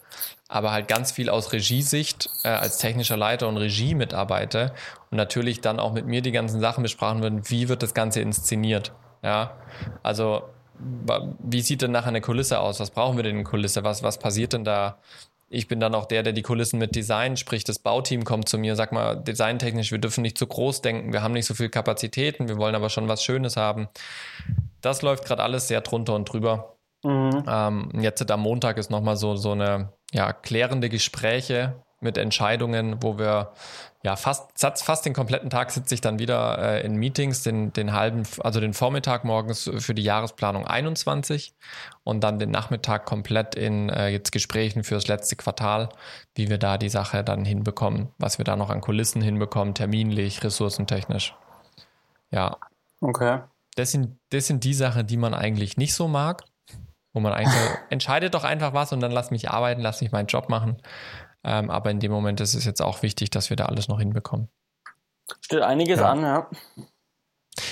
aber 0.48 0.72
halt 0.72 0.88
ganz 0.88 1.12
viel 1.12 1.30
aus 1.30 1.52
Regiesicht 1.52 2.30
äh, 2.44 2.50
als 2.50 2.78
technischer 2.78 3.18
Leiter 3.18 3.48
und 3.48 3.58
Regie 3.58 3.96
mitarbeite 3.96 4.74
und 5.12 5.18
natürlich 5.18 5.62
dann 5.62 5.80
auch 5.80 5.94
mit 5.94 6.06
mir 6.06 6.22
die 6.22 6.32
ganzen 6.32 6.60
Sachen 6.60 6.84
besprochen 6.84 7.22
werden, 7.22 7.50
wie 7.50 7.70
wird 7.70 7.84
das 7.84 7.94
Ganze 7.94 8.22
inszeniert. 8.22 8.94
Ja, 9.24 9.58
also 10.04 10.44
wie 11.40 11.62
sieht 11.62 11.82
denn 11.82 11.92
nachher 11.92 12.10
eine 12.10 12.22
Kulisse 12.22 12.60
aus? 12.60 12.80
Was 12.80 12.92
brauchen 12.92 13.18
wir 13.18 13.24
denn 13.24 13.38
in 13.38 13.44
Kulisse? 13.44 13.84
Was, 13.84 14.04
was 14.04 14.20
passiert 14.20 14.54
denn 14.54 14.64
da? 14.64 15.00
Ich 15.50 15.68
bin 15.68 15.80
dann 15.80 15.96
auch 15.96 16.06
der, 16.06 16.24
der 16.24 16.34
die 16.34 16.42
Kulissen 16.42 16.78
mit 16.78 16.96
Design, 16.96 17.38
sprich 17.38 17.64
das 17.64 17.80
Bauteam 17.80 18.26
kommt 18.26 18.50
zu 18.50 18.58
mir, 18.58 18.76
sag 18.76 18.92
mal, 18.92 19.16
designtechnisch, 19.16 19.92
wir 19.92 20.00
dürfen 20.00 20.22
nicht 20.22 20.38
zu 20.38 20.46
groß 20.46 20.82
denken, 20.82 21.14
wir 21.14 21.22
haben 21.22 21.34
nicht 21.34 21.46
so 21.46 21.54
viel 21.54 21.70
Kapazitäten, 21.70 22.50
wir 22.50 22.58
wollen 22.58 22.76
aber 22.76 22.90
schon 22.90 23.08
was 23.08 23.24
Schönes 23.24 23.56
haben. 23.56 23.88
Das 24.82 25.02
läuft 25.02 25.26
gerade 25.26 25.44
alles 25.44 25.68
sehr 25.68 25.82
drunter 25.82 26.16
und 26.16 26.26
drüber. 26.26 26.78
Mhm. 27.04 27.44
Ähm, 27.48 27.92
jetzt 28.00 28.30
am 28.30 28.42
Montag 28.42 28.78
ist 28.78 28.92
nochmal 28.92 29.16
so, 29.16 29.36
so 29.36 29.52
eine 29.52 29.94
ja, 30.12 30.34
klärende 30.34 30.90
Gespräche 30.90 31.84
mit 32.00 32.18
Entscheidungen, 32.18 33.02
wo 33.02 33.18
wir 33.18 33.54
ja 34.04 34.16
fast, 34.16 34.52
fast 34.56 35.06
den 35.06 35.14
kompletten 35.14 35.50
Tag 35.50 35.72
sitze 35.72 35.96
ich 35.96 36.02
dann 36.02 36.20
wieder 36.20 36.60
äh, 36.60 36.86
in 36.86 36.96
Meetings, 36.96 37.42
den, 37.42 37.74
den 37.74 37.94
halben, 37.94 38.24
also 38.40 38.60
den 38.60 38.74
Vormittag 38.74 39.24
morgens 39.24 39.70
für 39.80 39.94
die 39.94 40.04
Jahresplanung 40.04 40.68
21 40.68 41.56
und 42.04 42.24
dann 42.24 42.40
den 42.40 42.52
Nachmittag 42.52 43.06
komplett 43.06 43.56
in 43.56 43.90
äh, 43.90 44.10
jetzt 44.10 44.32
Gesprächen 44.32 44.84
fürs 44.84 45.08
letzte 45.08 45.36
Quartal, 45.36 45.90
wie 46.36 46.50
wir 46.50 46.58
da 46.58 46.78
die 46.78 46.90
Sache 46.90 47.24
dann 47.24 47.44
hinbekommen, 47.44 48.10
was 48.18 48.38
wir 48.38 48.46
da 48.46 48.56
noch 48.56 48.70
an 48.70 48.82
Kulissen 48.82 49.22
hinbekommen, 49.22 49.74
terminlich, 49.74 50.44
ressourcentechnisch. 50.44 51.36
Ja. 52.30 52.58
Okay. 53.02 53.40
Das 53.76 53.92
sind, 53.92 54.18
das 54.30 54.48
sind 54.48 54.64
die 54.64 54.74
Sachen, 54.74 55.08
die 55.08 55.18
man 55.18 55.34
eigentlich 55.34 55.78
nicht 55.78 55.94
so 55.94 56.08
mag 56.08 56.44
wo 57.18 57.20
man 57.20 57.34
eigentlich 57.34 57.56
entscheidet 57.90 58.36
doch 58.36 58.44
einfach 58.44 58.74
was 58.74 58.94
und 58.94 59.00
dann 59.00 59.12
lass 59.12 59.32
mich 59.32 59.50
arbeiten, 59.50 59.82
lass 59.82 60.02
mich 60.02 60.12
meinen 60.12 60.28
Job 60.28 60.50
machen. 60.50 60.78
Ähm, 61.48 61.72
aber 61.72 61.90
in 61.90 62.00
dem 62.00 62.12
Moment 62.12 62.42
ist 62.42 62.54
es 62.54 62.66
jetzt 62.66 62.82
auch 62.82 63.02
wichtig, 63.02 63.30
dass 63.30 63.50
wir 63.50 63.56
da 63.56 63.66
alles 63.66 63.88
noch 63.88 64.00
hinbekommen. 64.00 64.50
Steht 65.42 65.62
einiges 65.62 66.00
ja. 66.00 66.12
an, 66.12 66.22
ja. 66.22 66.50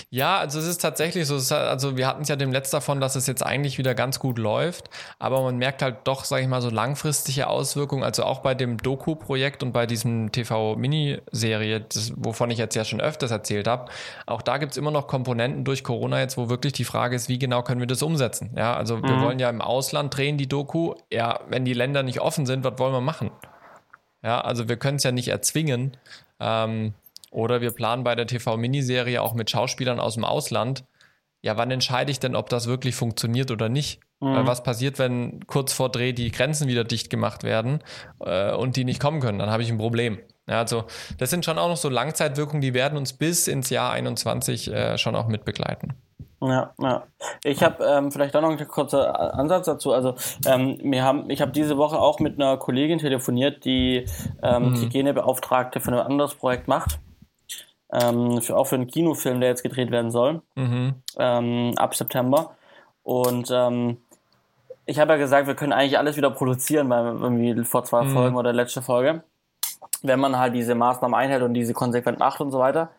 Ja, 0.09 0.37
also 0.37 0.59
es 0.59 0.65
ist 0.65 0.81
tatsächlich 0.81 1.27
so, 1.27 1.35
also 1.55 1.97
wir 1.97 2.07
hatten 2.07 2.23
es 2.23 2.29
ja 2.29 2.35
dem 2.35 2.51
Letzt 2.51 2.73
davon, 2.73 2.99
dass 2.99 3.15
es 3.15 3.27
jetzt 3.27 3.45
eigentlich 3.45 3.77
wieder 3.77 3.93
ganz 3.93 4.19
gut 4.19 4.39
läuft, 4.39 4.89
aber 5.19 5.43
man 5.43 5.57
merkt 5.57 5.81
halt 5.81 5.97
doch, 6.05 6.23
sage 6.23 6.43
ich 6.43 6.47
mal, 6.47 6.61
so 6.61 6.69
langfristige 6.69 7.47
Auswirkungen, 7.47 8.03
also 8.03 8.23
auch 8.23 8.39
bei 8.39 8.55
dem 8.55 8.77
Doku-Projekt 8.77 9.61
und 9.61 9.73
bei 9.73 9.85
diesem 9.85 10.31
TV-Miniserie, 10.31 11.85
wovon 12.15 12.49
ich 12.49 12.57
jetzt 12.57 12.75
ja 12.75 12.85
schon 12.85 13.01
öfters 13.01 13.29
erzählt 13.29 13.67
habe, 13.67 13.91
auch 14.25 14.41
da 14.41 14.57
gibt 14.57 14.71
es 14.71 14.77
immer 14.77 14.91
noch 14.91 15.07
Komponenten 15.07 15.65
durch 15.65 15.83
Corona 15.83 16.19
jetzt, 16.19 16.37
wo 16.37 16.49
wirklich 16.49 16.73
die 16.73 16.85
Frage 16.85 17.15
ist, 17.15 17.29
wie 17.29 17.37
genau 17.37 17.61
können 17.61 17.79
wir 17.79 17.87
das 17.87 18.01
umsetzen? 18.01 18.51
Ja, 18.55 18.75
also 18.75 19.03
wir 19.03 19.11
mhm. 19.11 19.21
wollen 19.21 19.39
ja 19.39 19.49
im 19.49 19.61
Ausland 19.61 20.15
drehen, 20.15 20.37
die 20.37 20.47
Doku, 20.47 20.95
ja, 21.11 21.41
wenn 21.49 21.65
die 21.65 21.73
Länder 21.73 22.03
nicht 22.03 22.21
offen 22.21 22.45
sind, 22.45 22.63
was 22.63 22.79
wollen 22.79 22.93
wir 22.93 23.01
machen? 23.01 23.31
Ja, 24.25 24.41
also 24.41 24.67
wir 24.67 24.77
können 24.77 24.97
es 24.97 25.03
ja 25.03 25.11
nicht 25.11 25.27
erzwingen. 25.27 25.95
Ähm, 26.39 26.95
oder 27.29 27.61
wir 27.61 27.71
planen 27.71 28.03
bei 28.03 28.15
der 28.15 28.25
TV-Miniserie 28.25 29.21
auch 29.21 29.35
mit 29.35 29.51
Schauspielern 29.51 29.99
aus 29.99 30.15
dem 30.15 30.25
Ausland. 30.25 30.83
Ja, 31.43 31.57
wann 31.57 31.69
entscheide 31.69 32.11
ich 32.11 32.19
denn, 32.19 32.35
ob 32.35 32.49
das 32.49 32.65
wirklich 32.65 32.95
funktioniert 32.95 33.51
oder 33.51 33.69
nicht? 33.69 33.99
Mhm. 34.21 34.47
Was 34.47 34.63
passiert, 34.63 34.97
wenn 34.97 35.45
kurz 35.45 35.73
vor 35.73 35.91
Dreh 35.91 36.11
die 36.11 36.31
Grenzen 36.31 36.67
wieder 36.67 36.83
dicht 36.83 37.11
gemacht 37.11 37.43
werden 37.43 37.83
äh, 38.19 38.51
und 38.51 38.77
die 38.77 38.83
nicht 38.83 38.99
kommen 38.99 39.21
können? 39.21 39.37
Dann 39.37 39.51
habe 39.51 39.61
ich 39.61 39.69
ein 39.69 39.77
Problem. 39.77 40.17
Ja, 40.47 40.59
also 40.59 40.85
das 41.19 41.29
sind 41.29 41.45
schon 41.45 41.59
auch 41.59 41.67
noch 41.67 41.77
so 41.77 41.89
Langzeitwirkungen, 41.89 42.61
die 42.61 42.73
werden 42.73 42.97
uns 42.97 43.13
bis 43.13 43.47
ins 43.47 43.69
Jahr 43.69 43.91
21 43.91 44.71
äh, 44.71 44.97
schon 44.97 45.15
auch 45.15 45.27
mitbegleiten. 45.27 45.93
Ja, 46.41 46.73
ja. 46.79 47.03
Ich 47.43 47.63
habe 47.63 47.83
ähm, 47.83 48.11
vielleicht 48.11 48.35
auch 48.35 48.41
noch 48.41 48.49
einen 48.49 48.67
kurzen 48.67 48.99
Ansatz 48.99 49.65
dazu. 49.65 49.93
Also 49.93 50.15
ähm, 50.45 50.79
wir 50.83 51.03
haben, 51.03 51.29
ich 51.29 51.41
habe 51.41 51.51
diese 51.51 51.77
Woche 51.77 51.97
auch 51.97 52.19
mit 52.19 52.35
einer 52.35 52.57
Kollegin 52.57 52.99
telefoniert, 52.99 53.65
die 53.65 54.05
ähm, 54.43 54.69
mhm. 54.69 54.81
Hygienebeauftragte 54.81 55.79
für 55.79 55.91
ein 55.91 55.99
anderes 55.99 56.35
Projekt 56.35 56.67
macht 56.67 56.99
ähm, 57.91 58.41
für, 58.41 58.57
auch 58.57 58.65
für 58.65 58.75
einen 58.75 58.87
Kinofilm, 58.87 59.39
der 59.39 59.49
jetzt 59.49 59.63
gedreht 59.63 59.91
werden 59.91 60.11
soll, 60.11 60.41
mhm. 60.55 60.95
ähm, 61.17 61.73
ab 61.77 61.95
September. 61.95 62.55
Und 63.03 63.49
ähm, 63.51 63.97
ich 64.85 64.99
habe 64.99 65.13
ja 65.13 65.17
gesagt, 65.17 65.47
wir 65.47 65.55
können 65.55 65.73
eigentlich 65.73 65.97
alles 65.97 66.17
wieder 66.17 66.31
produzieren, 66.31 66.89
weil 66.89 67.05
irgendwie 67.05 67.63
vor 67.63 67.83
zwei 67.83 68.03
mhm. 68.03 68.13
Folgen 68.13 68.35
oder 68.35 68.53
letzte 68.53 68.81
Folge 68.81 69.23
wenn 70.07 70.19
man 70.19 70.37
halt 70.37 70.55
diese 70.55 70.75
Maßnahmen 70.75 71.15
einhält 71.15 71.43
und 71.43 71.53
diese 71.53 71.73
konsequent 71.73 72.19
macht 72.19 72.41
und 72.41 72.51
so 72.51 72.59
weiter. 72.59 72.89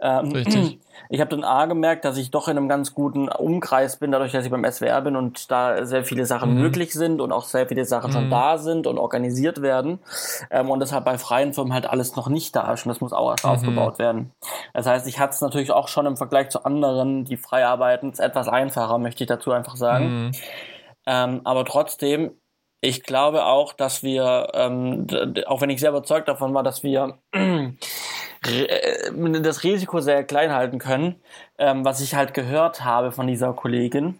Ähm, 0.00 0.32
Richtig. 0.32 0.78
Ich 1.12 1.20
habe 1.20 1.30
dann 1.30 1.42
A 1.42 1.66
gemerkt, 1.66 2.04
dass 2.04 2.16
ich 2.16 2.30
doch 2.30 2.46
in 2.46 2.56
einem 2.56 2.68
ganz 2.68 2.94
guten 2.94 3.28
Umkreis 3.28 3.96
bin, 3.96 4.12
dadurch, 4.12 4.30
dass 4.30 4.44
ich 4.44 4.50
beim 4.50 4.64
SWR 4.64 5.00
bin 5.00 5.16
und 5.16 5.50
da 5.50 5.84
sehr 5.84 6.04
viele 6.04 6.24
Sachen 6.24 6.54
mhm. 6.54 6.60
möglich 6.60 6.92
sind 6.92 7.20
und 7.20 7.32
auch 7.32 7.44
sehr 7.44 7.66
viele 7.66 7.84
Sachen 7.84 8.10
mhm. 8.10 8.14
schon 8.14 8.30
da 8.30 8.58
sind 8.58 8.86
und 8.86 8.96
organisiert 8.96 9.60
werden. 9.60 9.98
Ähm, 10.52 10.70
und 10.70 10.78
deshalb 10.78 11.04
bei 11.04 11.18
freien 11.18 11.52
Firmen 11.52 11.74
halt 11.74 11.90
alles 11.90 12.14
noch 12.14 12.28
nicht 12.28 12.54
da 12.54 12.72
ist 12.72 12.86
und 12.86 12.90
das 12.90 13.00
muss 13.00 13.12
auch 13.12 13.30
erst 13.30 13.44
mhm. 13.44 13.50
aufgebaut 13.50 13.98
werden. 13.98 14.30
Das 14.72 14.86
heißt, 14.86 15.08
ich 15.08 15.18
hatte 15.18 15.34
es 15.34 15.40
natürlich 15.40 15.72
auch 15.72 15.88
schon 15.88 16.06
im 16.06 16.16
Vergleich 16.16 16.50
zu 16.50 16.64
anderen, 16.64 17.24
die 17.24 17.36
frei 17.36 17.66
arbeiten, 17.66 18.12
etwas 18.16 18.46
einfacher, 18.46 18.98
möchte 18.98 19.24
ich 19.24 19.28
dazu 19.28 19.50
einfach 19.50 19.74
sagen. 19.74 20.26
Mhm. 20.26 20.32
Ähm, 21.06 21.40
aber 21.42 21.64
trotzdem 21.64 22.30
ich 22.80 23.02
glaube 23.02 23.44
auch, 23.44 23.72
dass 23.72 24.02
wir, 24.02 24.48
ähm, 24.54 25.06
auch 25.46 25.60
wenn 25.60 25.70
ich 25.70 25.80
sehr 25.80 25.90
überzeugt 25.90 26.28
davon 26.28 26.54
war, 26.54 26.62
dass 26.62 26.82
wir 26.82 27.18
äh, 27.32 27.72
das 29.42 29.64
Risiko 29.64 30.00
sehr 30.00 30.24
klein 30.24 30.52
halten 30.52 30.78
können, 30.78 31.16
ähm, 31.58 31.84
was 31.84 32.00
ich 32.00 32.14
halt 32.14 32.32
gehört 32.32 32.84
habe 32.84 33.12
von 33.12 33.26
dieser 33.26 33.52
Kollegin, 33.52 34.18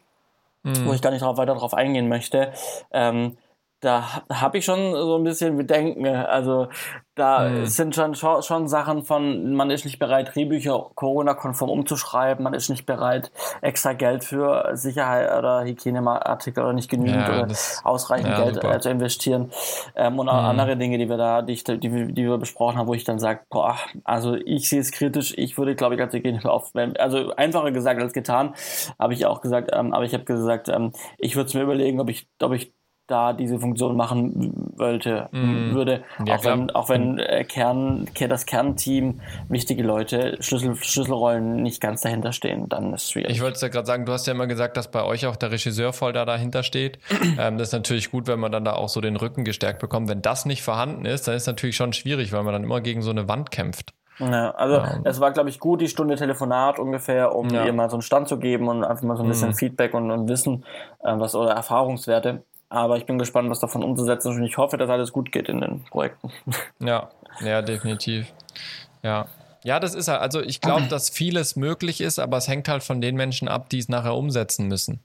mhm. 0.63 0.87
wo 0.87 0.93
ich 0.93 1.01
gar 1.01 1.11
nicht 1.11 1.23
drauf, 1.23 1.39
weiter 1.39 1.55
darauf 1.55 1.75
eingehen 1.75 2.09
möchte, 2.09 2.53
ähm, 2.93 3.39
da 3.81 4.23
habe 4.31 4.59
ich 4.59 4.65
schon 4.65 4.93
so 4.93 5.17
ein 5.17 5.25
bisschen 5.25 5.57
Bedenken. 5.57 6.07
Also 6.07 6.69
da 7.15 7.49
mhm. 7.49 7.67
sind 7.67 7.95
schon, 7.95 8.15
schon 8.15 8.69
Sachen 8.69 9.05
von, 9.05 9.55
man 9.55 9.71
ist 9.71 9.85
nicht 9.85 9.99
bereit, 9.99 10.35
Drehbücher 10.35 10.91
Corona-konform 10.95 11.71
umzuschreiben, 11.71 12.43
man 12.43 12.55
ist 12.55 12.69
nicht 12.69 12.87
bereit, 12.87 13.31
extra 13.63 13.95
Geld 13.95 14.25
für 14.25 14.71
Sicherheit 14.75 15.37
oder 15.37 15.65
Hygieneartikel 15.65 16.63
oder 16.63 16.73
nicht 16.73 16.91
genügend 16.91 17.27
ja, 17.27 17.29
oder 17.29 17.47
das, 17.47 17.81
ausreichend 17.85 18.31
ja, 18.31 18.43
Geld 18.43 18.55
super. 18.57 18.75
Äh, 18.75 18.81
zu 18.81 18.91
investieren. 18.91 19.51
Ähm, 19.97 20.19
und 20.19 20.29
auch 20.29 20.41
mhm. 20.41 20.49
andere 20.49 20.77
Dinge, 20.77 20.99
die 20.99 21.09
wir 21.09 21.17
da, 21.17 21.43
die, 21.43 21.55
ich, 21.55 21.65
die, 21.65 21.79
die 21.79 22.25
wir 22.25 22.39
besprochen 22.39 22.79
haben, 22.79 22.87
wo 22.87 22.95
ich 22.95 23.05
dann 23.05 23.19
sage, 23.19 23.41
boah, 23.51 23.77
also 24.05 24.35
ich 24.35 24.69
sehe 24.69 24.81
es 24.81 24.91
kritisch, 24.91 25.35
ich 25.37 25.59
würde, 25.59 25.75
glaube 25.75 25.95
ich, 25.95 26.01
als 26.01 26.15
auf, 26.45 26.73
also 26.99 27.35
einfacher 27.37 27.71
gesagt 27.71 28.01
als 28.01 28.13
getan, 28.13 28.55
habe 28.99 29.15
ich 29.15 29.27
auch 29.27 29.41
gesagt, 29.41 29.71
ähm, 29.73 29.93
aber 29.93 30.05
ich 30.05 30.15
habe 30.15 30.25
gesagt, 30.25 30.69
ähm, 30.69 30.93
ich 31.19 31.37
würde 31.37 31.49
es 31.49 31.55
mir 31.55 31.63
überlegen, 31.63 32.01
ob 32.01 32.09
ich, 32.09 32.29
ob 32.41 32.53
ich 32.53 32.73
da 33.11 33.33
diese 33.33 33.59
Funktion 33.59 33.97
machen 33.97 34.73
wollte, 34.77 35.29
mm. 35.33 35.75
würde. 35.75 36.03
Ja, 36.25 36.37
auch, 36.37 36.45
wenn, 36.45 36.71
auch 36.71 36.89
wenn 36.89 37.19
äh, 37.19 37.45
Kern, 37.45 38.07
das 38.29 38.47
Kernteam, 38.47 39.21
wichtige 39.49 39.83
Leute, 39.83 40.37
Schlüssel, 40.41 40.77
Schlüsselrollen 40.77 41.63
nicht 41.63 41.81
ganz 41.81 42.03
dahinter 42.03 42.33
stehen, 42.33 42.69
dann 42.69 42.95
ist 42.95 43.05
es 43.05 43.11
schwierig. 43.11 43.31
Ich 43.31 43.43
wollte 43.43 43.57
es 43.57 43.61
ja 43.61 43.69
gerade 43.69 43.87
sagen, 43.87 44.07
du 44.07 44.13
hast 44.13 44.27
ja 44.27 44.33
immer 44.33 44.47
gesagt, 44.47 44.77
dass 44.77 44.91
bei 44.91 45.05
euch 45.05 45.27
auch 45.27 45.37
der 45.37 45.51
Regisseur 45.51 45.93
voll 45.93 46.13
da 46.13 46.25
dahinter 46.25 46.63
steht. 46.63 46.99
ähm, 47.39 47.59
das 47.59 47.69
ist 47.69 47.73
natürlich 47.73 48.11
gut, 48.11 48.27
wenn 48.27 48.41
man 48.41 48.53
dann 48.53 48.65
da 48.65 48.75
auch 48.75 48.89
so 48.89 49.01
den 49.01 49.17
Rücken 49.17 49.45
gestärkt 49.45 49.81
bekommt. 49.81 50.09
Wenn 50.09 50.23
das 50.23 50.47
nicht 50.47 50.63
vorhanden 50.63 51.05
ist, 51.05 51.27
dann 51.27 51.35
ist 51.35 51.43
es 51.43 51.47
natürlich 51.47 51.77
schon 51.77 51.93
schwierig, 51.93 52.33
weil 52.33 52.43
man 52.43 52.53
dann 52.53 52.65
immer 52.65 52.81
gegen 52.81 53.03
so 53.03 53.11
eine 53.11 53.29
Wand 53.29 53.51
kämpft. 53.51 53.93
Ja, 54.21 54.51
also 54.51 54.77
ähm. 54.77 55.03
es 55.05 55.19
war, 55.19 55.33
glaube 55.33 55.49
ich, 55.49 55.59
gut, 55.59 55.81
die 55.81 55.89
Stunde 55.89 56.17
Telefonat 56.17 56.79
ungefähr, 56.79 57.35
um 57.35 57.49
ja. 57.49 57.65
ihr 57.65 57.73
mal 57.73 57.89
so 57.89 57.97
einen 57.97 58.03
Stand 58.03 58.29
zu 58.29 58.39
geben 58.39 58.69
und 58.69 58.85
einfach 58.85 59.03
mal 59.03 59.17
so 59.17 59.23
ein 59.23 59.29
bisschen 59.29 59.51
mhm. 59.51 59.55
Feedback 59.55 59.95
und, 59.95 60.11
und 60.11 60.29
Wissen, 60.29 60.65
äh, 61.03 61.15
was 61.17 61.35
oder 61.35 61.53
Erfahrungswerte. 61.53 62.43
Aber 62.71 62.97
ich 62.97 63.05
bin 63.05 63.19
gespannt, 63.19 63.51
was 63.51 63.59
davon 63.61 63.83
umzusetzen 63.83 64.31
ist 64.31 64.37
und 64.37 64.45
ich 64.45 64.57
hoffe, 64.57 64.77
dass 64.79 64.89
alles 64.89 65.13
gut 65.13 65.33
geht 65.33 65.49
in 65.49 65.61
den 65.61 65.85
Projekten. 65.85 66.31
Ja, 66.79 67.11
ja, 67.41 67.63
definitiv. 67.63 68.33
Ja. 69.03 69.27
Ja, 69.63 69.79
das 69.79 69.95
ist 69.95 70.09
halt, 70.09 70.23
also 70.23 70.41
ich 70.41 70.63
glaube, 70.63 70.87
dass 70.87 71.11
vieles 71.11 71.55
möglich 71.55 72.01
ist, 72.01 72.19
aber 72.19 72.39
es 72.39 72.49
hängt 72.49 72.69
halt 72.69 72.83
von 72.83 73.03
den 73.03 73.17
Menschen 73.17 73.47
ab, 73.49 73.69
die 73.69 73.79
es 73.79 73.91
nachher 73.91 74.15
umsetzen 74.15 74.69
müssen. 74.69 75.05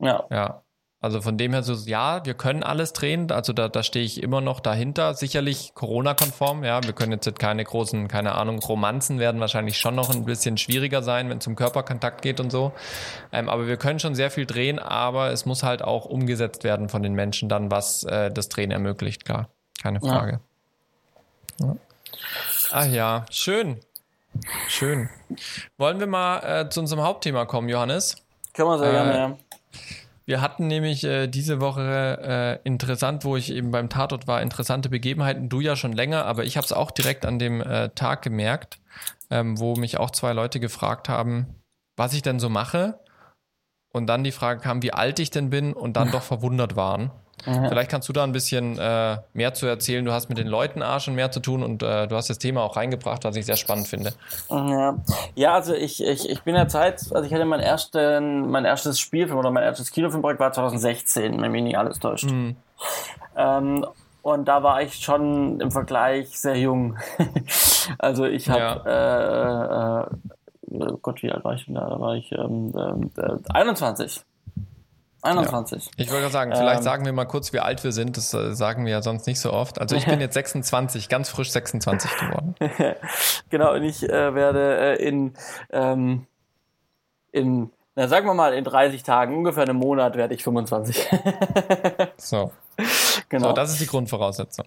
Ja. 0.00 0.24
Ja. 0.30 0.62
Also 1.02 1.20
von 1.20 1.36
dem 1.36 1.52
her 1.52 1.64
so, 1.64 1.74
ja, 1.74 2.24
wir 2.24 2.34
können 2.34 2.62
alles 2.62 2.92
drehen, 2.92 3.30
also 3.32 3.52
da, 3.52 3.68
da 3.68 3.82
stehe 3.82 4.04
ich 4.04 4.22
immer 4.22 4.40
noch 4.40 4.60
dahinter. 4.60 5.14
Sicherlich 5.14 5.74
Corona-konform, 5.74 6.62
ja, 6.62 6.80
wir 6.84 6.92
können 6.92 7.10
jetzt 7.10 7.40
keine 7.40 7.64
großen, 7.64 8.06
keine 8.06 8.36
Ahnung, 8.36 8.60
Romanzen 8.60 9.18
werden 9.18 9.40
wahrscheinlich 9.40 9.78
schon 9.78 9.96
noch 9.96 10.10
ein 10.10 10.24
bisschen 10.24 10.58
schwieriger 10.58 11.02
sein, 11.02 11.28
wenn 11.28 11.38
es 11.38 11.46
um 11.48 11.56
Körperkontakt 11.56 12.22
geht 12.22 12.38
und 12.38 12.50
so. 12.50 12.70
Ähm, 13.32 13.48
aber 13.48 13.66
wir 13.66 13.76
können 13.78 13.98
schon 13.98 14.14
sehr 14.14 14.30
viel 14.30 14.46
drehen, 14.46 14.78
aber 14.78 15.32
es 15.32 15.44
muss 15.44 15.64
halt 15.64 15.82
auch 15.82 16.04
umgesetzt 16.04 16.62
werden 16.62 16.88
von 16.88 17.02
den 17.02 17.14
Menschen 17.14 17.48
dann, 17.48 17.72
was 17.72 18.04
äh, 18.04 18.30
das 18.30 18.48
Drehen 18.48 18.70
ermöglicht, 18.70 19.24
klar. 19.24 19.48
Keine 19.82 20.00
Frage. 20.00 20.40
Ja. 21.58 21.66
Ja. 21.66 21.76
Ach 22.70 22.86
ja, 22.86 23.26
schön. 23.28 23.80
Schön. 24.68 25.10
Wollen 25.78 25.98
wir 25.98 26.06
mal 26.06 26.38
äh, 26.38 26.68
zu 26.70 26.78
unserem 26.78 27.02
Hauptthema 27.02 27.44
kommen, 27.44 27.68
Johannes? 27.68 28.16
Können 28.54 28.68
wir 28.68 28.78
sehr 28.78 28.88
äh, 28.88 28.92
gerne, 28.92 29.16
ja. 29.16 29.36
Wir 30.24 30.40
hatten 30.40 30.68
nämlich 30.68 31.04
äh, 31.04 31.26
diese 31.26 31.60
Woche 31.60 32.60
äh, 32.62 32.66
interessant, 32.66 33.24
wo 33.24 33.36
ich 33.36 33.50
eben 33.50 33.70
beim 33.70 33.88
Tatort 33.88 34.26
war, 34.26 34.40
interessante 34.40 34.88
Begebenheiten. 34.88 35.48
Du 35.48 35.60
ja 35.60 35.74
schon 35.74 35.92
länger, 35.92 36.26
aber 36.26 36.44
ich 36.44 36.56
habe 36.56 36.64
es 36.64 36.72
auch 36.72 36.90
direkt 36.90 37.26
an 37.26 37.38
dem 37.38 37.60
äh, 37.60 37.88
Tag 37.90 38.22
gemerkt, 38.22 38.78
ähm, 39.30 39.58
wo 39.58 39.74
mich 39.74 39.98
auch 39.98 40.10
zwei 40.10 40.32
Leute 40.32 40.60
gefragt 40.60 41.08
haben, 41.08 41.46
was 41.96 42.14
ich 42.14 42.22
denn 42.22 42.38
so 42.38 42.48
mache. 42.48 43.00
Und 43.92 44.06
dann 44.06 44.24
die 44.24 44.32
Frage 44.32 44.60
kam, 44.60 44.82
wie 44.82 44.92
alt 44.92 45.18
ich 45.18 45.30
denn 45.30 45.50
bin 45.50 45.72
und 45.72 45.94
dann 45.96 46.10
doch 46.12 46.22
verwundert 46.22 46.76
waren. 46.76 47.10
Mhm. 47.46 47.68
Vielleicht 47.68 47.90
kannst 47.90 48.08
du 48.08 48.12
da 48.12 48.24
ein 48.24 48.32
bisschen 48.32 48.78
äh, 48.78 49.18
mehr 49.32 49.54
zu 49.54 49.66
erzählen. 49.66 50.04
Du 50.04 50.12
hast 50.12 50.28
mit 50.28 50.38
den 50.38 50.46
Leuten 50.46 50.82
A 50.82 51.00
schon 51.00 51.14
mehr 51.14 51.30
zu 51.30 51.40
tun 51.40 51.62
und 51.62 51.82
äh, 51.82 52.06
du 52.06 52.16
hast 52.16 52.30
das 52.30 52.38
Thema 52.38 52.62
auch 52.62 52.76
reingebracht, 52.76 53.24
was 53.24 53.36
ich 53.36 53.46
sehr 53.46 53.56
spannend 53.56 53.88
finde. 53.88 54.12
Ja, 54.50 54.96
ja 55.34 55.54
also 55.54 55.74
ich, 55.74 56.02
ich, 56.02 56.28
ich 56.28 56.42
bin 56.42 56.54
ja 56.54 56.68
Zeit, 56.68 57.00
also 57.12 57.22
ich 57.22 57.32
hatte 57.32 57.44
mein, 57.44 57.60
ersten, 57.60 58.50
mein 58.50 58.64
erstes 58.64 59.00
Spielfilm 59.00 59.38
oder 59.38 59.50
mein 59.50 59.64
erstes 59.64 59.90
Kinofilmprojekt 59.90 60.40
war 60.40 60.52
2016, 60.52 61.40
wenn 61.40 61.52
mich 61.52 61.62
nicht 61.62 61.78
alles 61.78 61.98
täuscht. 61.98 62.30
Mhm. 62.30 62.56
Ähm, 63.36 63.86
und 64.22 64.46
da 64.46 64.62
war 64.62 64.82
ich 64.82 64.94
schon 64.94 65.60
im 65.60 65.72
Vergleich 65.72 66.38
sehr 66.38 66.56
jung. 66.56 66.96
also 67.98 68.24
ich 68.24 68.48
habe 68.48 68.82
ja. 68.86 70.00
äh, 70.00 70.04
äh, 70.04 70.92
Gott, 71.02 71.22
wie 71.22 71.30
alt 71.30 71.44
war 71.44 71.54
ich 71.54 71.66
denn 71.66 71.74
da? 71.74 71.88
Da 71.88 72.00
war 72.00 72.14
ich 72.14 72.32
ähm, 72.32 72.72
äh, 73.16 73.52
21. 73.52 74.22
21. 75.22 75.84
Ja. 75.84 75.90
Ich 75.96 76.08
wollte 76.08 76.22
gerade 76.22 76.32
sagen, 76.32 76.52
vielleicht 76.54 76.78
ähm, 76.78 76.82
sagen 76.82 77.04
wir 77.04 77.12
mal 77.12 77.24
kurz, 77.26 77.52
wie 77.52 77.60
alt 77.60 77.84
wir 77.84 77.92
sind. 77.92 78.16
Das 78.16 78.34
äh, 78.34 78.54
sagen 78.54 78.84
wir 78.84 78.92
ja 78.92 79.02
sonst 79.02 79.26
nicht 79.26 79.40
so 79.40 79.52
oft. 79.52 79.80
Also 79.80 79.96
ich 79.96 80.04
bin 80.04 80.20
jetzt 80.20 80.34
26, 80.34 81.08
ganz 81.08 81.28
frisch 81.28 81.50
26 81.50 82.10
geworden. 82.18 82.54
genau, 83.50 83.74
und 83.74 83.84
ich 83.84 84.02
äh, 84.02 84.34
werde 84.34 84.98
äh, 84.98 85.02
in, 85.02 85.34
ähm, 85.70 86.26
in, 87.30 87.70
na 87.94 88.08
sagen 88.08 88.26
wir 88.26 88.34
mal, 88.34 88.52
in 88.52 88.64
30 88.64 89.04
Tagen, 89.04 89.36
ungefähr 89.36 89.62
einem 89.62 89.76
Monat, 89.76 90.16
werde 90.16 90.34
ich 90.34 90.42
25. 90.42 91.08
so. 92.16 92.50
Genau. 93.32 93.48
So, 93.48 93.52
das 93.54 93.70
ist 93.70 93.80
die 93.80 93.86
Grundvoraussetzung. 93.86 94.66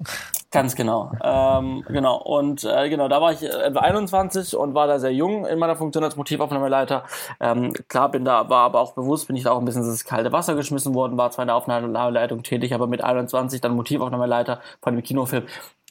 Ganz 0.49 0.75
genau. 0.75 1.11
Ähm, 1.23 1.85
genau. 1.87 2.17
Und 2.17 2.63
äh, 2.63 2.89
genau, 2.89 3.07
da 3.07 3.21
war 3.21 3.31
ich 3.31 3.43
etwa 3.43 3.81
21 3.81 4.57
und 4.57 4.73
war 4.73 4.87
da 4.87 4.97
sehr 4.97 5.13
jung 5.13 5.45
in 5.45 5.59
meiner 5.59 5.75
Funktion 5.75 6.03
als 6.03 6.15
Motivaufnahmeleiter. 6.15 7.03
Ähm, 7.39 7.73
klar, 7.87 8.09
bin 8.09 8.25
da, 8.25 8.49
war 8.49 8.63
aber 8.63 8.79
auch 8.81 8.93
bewusst, 8.93 9.27
bin 9.27 9.35
ich 9.35 9.43
da 9.43 9.51
auch 9.51 9.59
ein 9.59 9.65
bisschen 9.65 9.83
ins 9.83 10.03
kalte 10.03 10.31
Wasser 10.31 10.55
geschmissen 10.55 10.95
worden, 10.95 11.15
war 11.15 11.29
zwar 11.29 11.43
in 11.43 11.47
der 11.47 11.55
Aufnahmeleitung 11.57 12.41
tätig, 12.41 12.73
aber 12.73 12.87
mit 12.87 13.03
21 13.03 13.61
dann 13.61 13.75
Motivaufnahmeleiter 13.75 14.61
von 14.81 14.95
dem 14.95 15.03
Kinofilm 15.03 15.43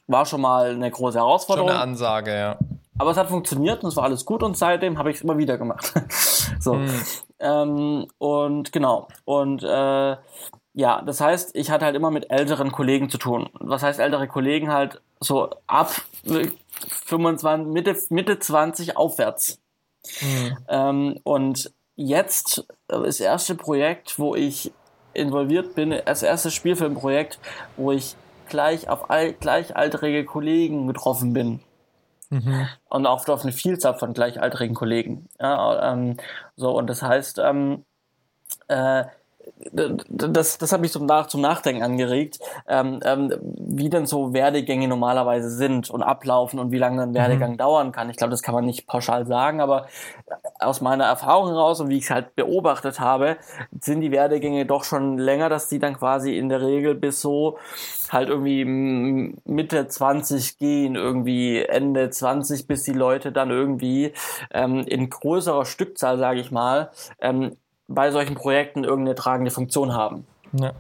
war 0.09 0.27
schon 0.27 0.41
mal 0.41 0.71
eine 0.71 0.91
große 0.91 1.17
Herausforderung. 1.17 1.69
Schon 1.69 1.77
eine 1.77 1.91
Ansage, 1.91 2.37
ja. 2.37 2.59
Aber 2.99 3.13
es 3.13 3.17
hat 3.17 3.29
funktioniert 3.29 3.85
und 3.85 3.91
es 3.91 3.97
war 3.97 4.03
alles 4.03 4.25
gut 4.25 4.43
und 4.43 4.57
seitdem 4.57 4.99
habe 4.99 5.11
ich 5.11 5.19
es 5.19 5.23
immer 5.23 5.39
wieder 5.39 5.59
gemacht. 5.59 5.95
so. 6.59 6.75
Mhm. 6.75 7.03
Ähm, 7.39 8.07
und 8.19 8.73
genau. 8.73 9.07
Und 9.25 9.63
äh, 9.63 10.17
ja, 10.75 11.03
das 11.03 11.21
heißt, 11.21 11.55
ich 11.55 11.71
hatte 11.71 11.85
halt 11.85 11.95
immer 11.95 12.11
mit 12.11 12.31
älteren 12.31 12.73
Kollegen 12.73 13.09
zu 13.09 13.17
tun. 13.17 13.49
Was 13.55 13.85
heißt 13.85 14.01
ältere 14.01 14.27
Kollegen 14.27 14.73
halt 14.73 15.01
so 15.21 15.51
ab 15.69 15.93
25, 16.25 17.67
Mitte, 17.69 17.97
Mitte 18.11 18.39
20 18.41 18.97
aufwärts. 18.97 19.61
Mhm. 20.21 20.59
Ähm, 20.69 21.21
und 21.23 21.73
jetzt 21.95 22.67
das 22.89 23.21
erste 23.21 23.55
Projekt, 23.55 24.19
wo 24.19 24.35
ich 24.35 24.73
involviert 25.13 25.77
bin, 25.77 25.95
das 26.05 26.25
erste 26.25 26.51
Spielfilmprojekt, 26.51 27.39
wo 27.77 27.93
ich 27.93 28.17
gleich 28.49 28.89
auf 28.89 29.11
all, 29.11 29.33
gleichaltrige 29.33 30.25
Kollegen 30.25 30.89
getroffen 30.89 31.33
bin. 31.33 31.61
Mhm. 32.31 32.67
Und 32.89 33.07
auch 33.07 33.29
auf 33.29 33.43
eine 33.43 33.53
Vielzahl 33.53 33.95
von 33.95 34.13
gleichaltrigen 34.13 34.75
Kollegen. 34.75 35.29
Ja, 35.41 35.93
ähm, 35.93 36.17
so, 36.57 36.77
und 36.77 36.91
das 36.91 37.01
heißt, 37.01 37.39
ähm, 37.39 37.85
äh, 38.67 39.05
das, 39.73 40.59
das 40.59 40.73
hat 40.73 40.81
mich 40.81 40.93
zum, 40.93 41.07
Nach 41.07 41.27
zum 41.27 41.41
Nachdenken 41.41 41.83
angeregt, 41.83 42.39
ähm, 42.69 43.01
ähm, 43.05 43.33
wie 43.43 43.89
denn 43.89 44.07
so 44.07 44.33
Werdegänge 44.33 44.89
normalerweise 44.89 45.51
sind 45.51 45.91
und 45.91 46.03
ablaufen 46.03 46.59
und 46.59 46.71
wie 46.71 46.79
lange 46.79 47.03
ein 47.03 47.15
Werdegang 47.15 47.53
mhm. 47.53 47.57
dauern 47.59 47.93
kann. 47.93 48.11
Ich 48.11 48.17
glaube, 48.17 48.31
das 48.31 48.43
kann 48.43 48.55
man 48.55 48.65
nicht 48.65 48.87
pauschal 48.87 49.27
sagen, 49.27 49.61
aber 49.61 49.87
aus 50.61 50.81
meiner 50.81 51.05
Erfahrung 51.05 51.49
heraus 51.49 51.81
und 51.81 51.89
wie 51.89 51.99
ich 51.99 52.05
es 52.05 52.11
halt 52.11 52.35
beobachtet 52.37 53.01
habe, 53.01 53.37
sind 53.81 54.01
die 54.01 54.11
Werdegänge 54.11 54.67
doch 54.67 54.85
schon 54.85 55.19
länger, 55.19 55.49
dass 55.49 55.69
die 55.69 55.79
dann 55.79 55.97
quasi 55.97 56.37
in 56.37 56.49
der 56.49 56.63
Regel 56.63 56.95
bis 56.95 57.21
so 57.21 57.59
halt 58.11 58.29
irgendwie 58.29 58.65
Mitte 59.45 59.89
20 59.89 60.59
gehen, 60.59 60.95
irgendwie 60.95 61.63
Ende 61.63 62.11
20, 62.11 62.67
bis 62.67 62.85
die 62.85 62.93
Leute 62.93 63.33
dann 63.33 63.51
irgendwie 63.51 64.13
ähm, 64.53 64.81
in 64.87 65.11
größerer 65.11 65.65
Stückzahl, 65.65 66.19
sage 66.19 66.41
ich 66.41 66.51
mal, 66.51 66.91
ähm, 67.21 67.57
bei 67.89 68.11
solchen 68.11 68.35
Projekten 68.35 68.85
irgendeine 68.85 69.15
tragende 69.15 69.51
Funktion 69.51 69.93
haben. 69.93 70.27
Ja. 70.59 70.73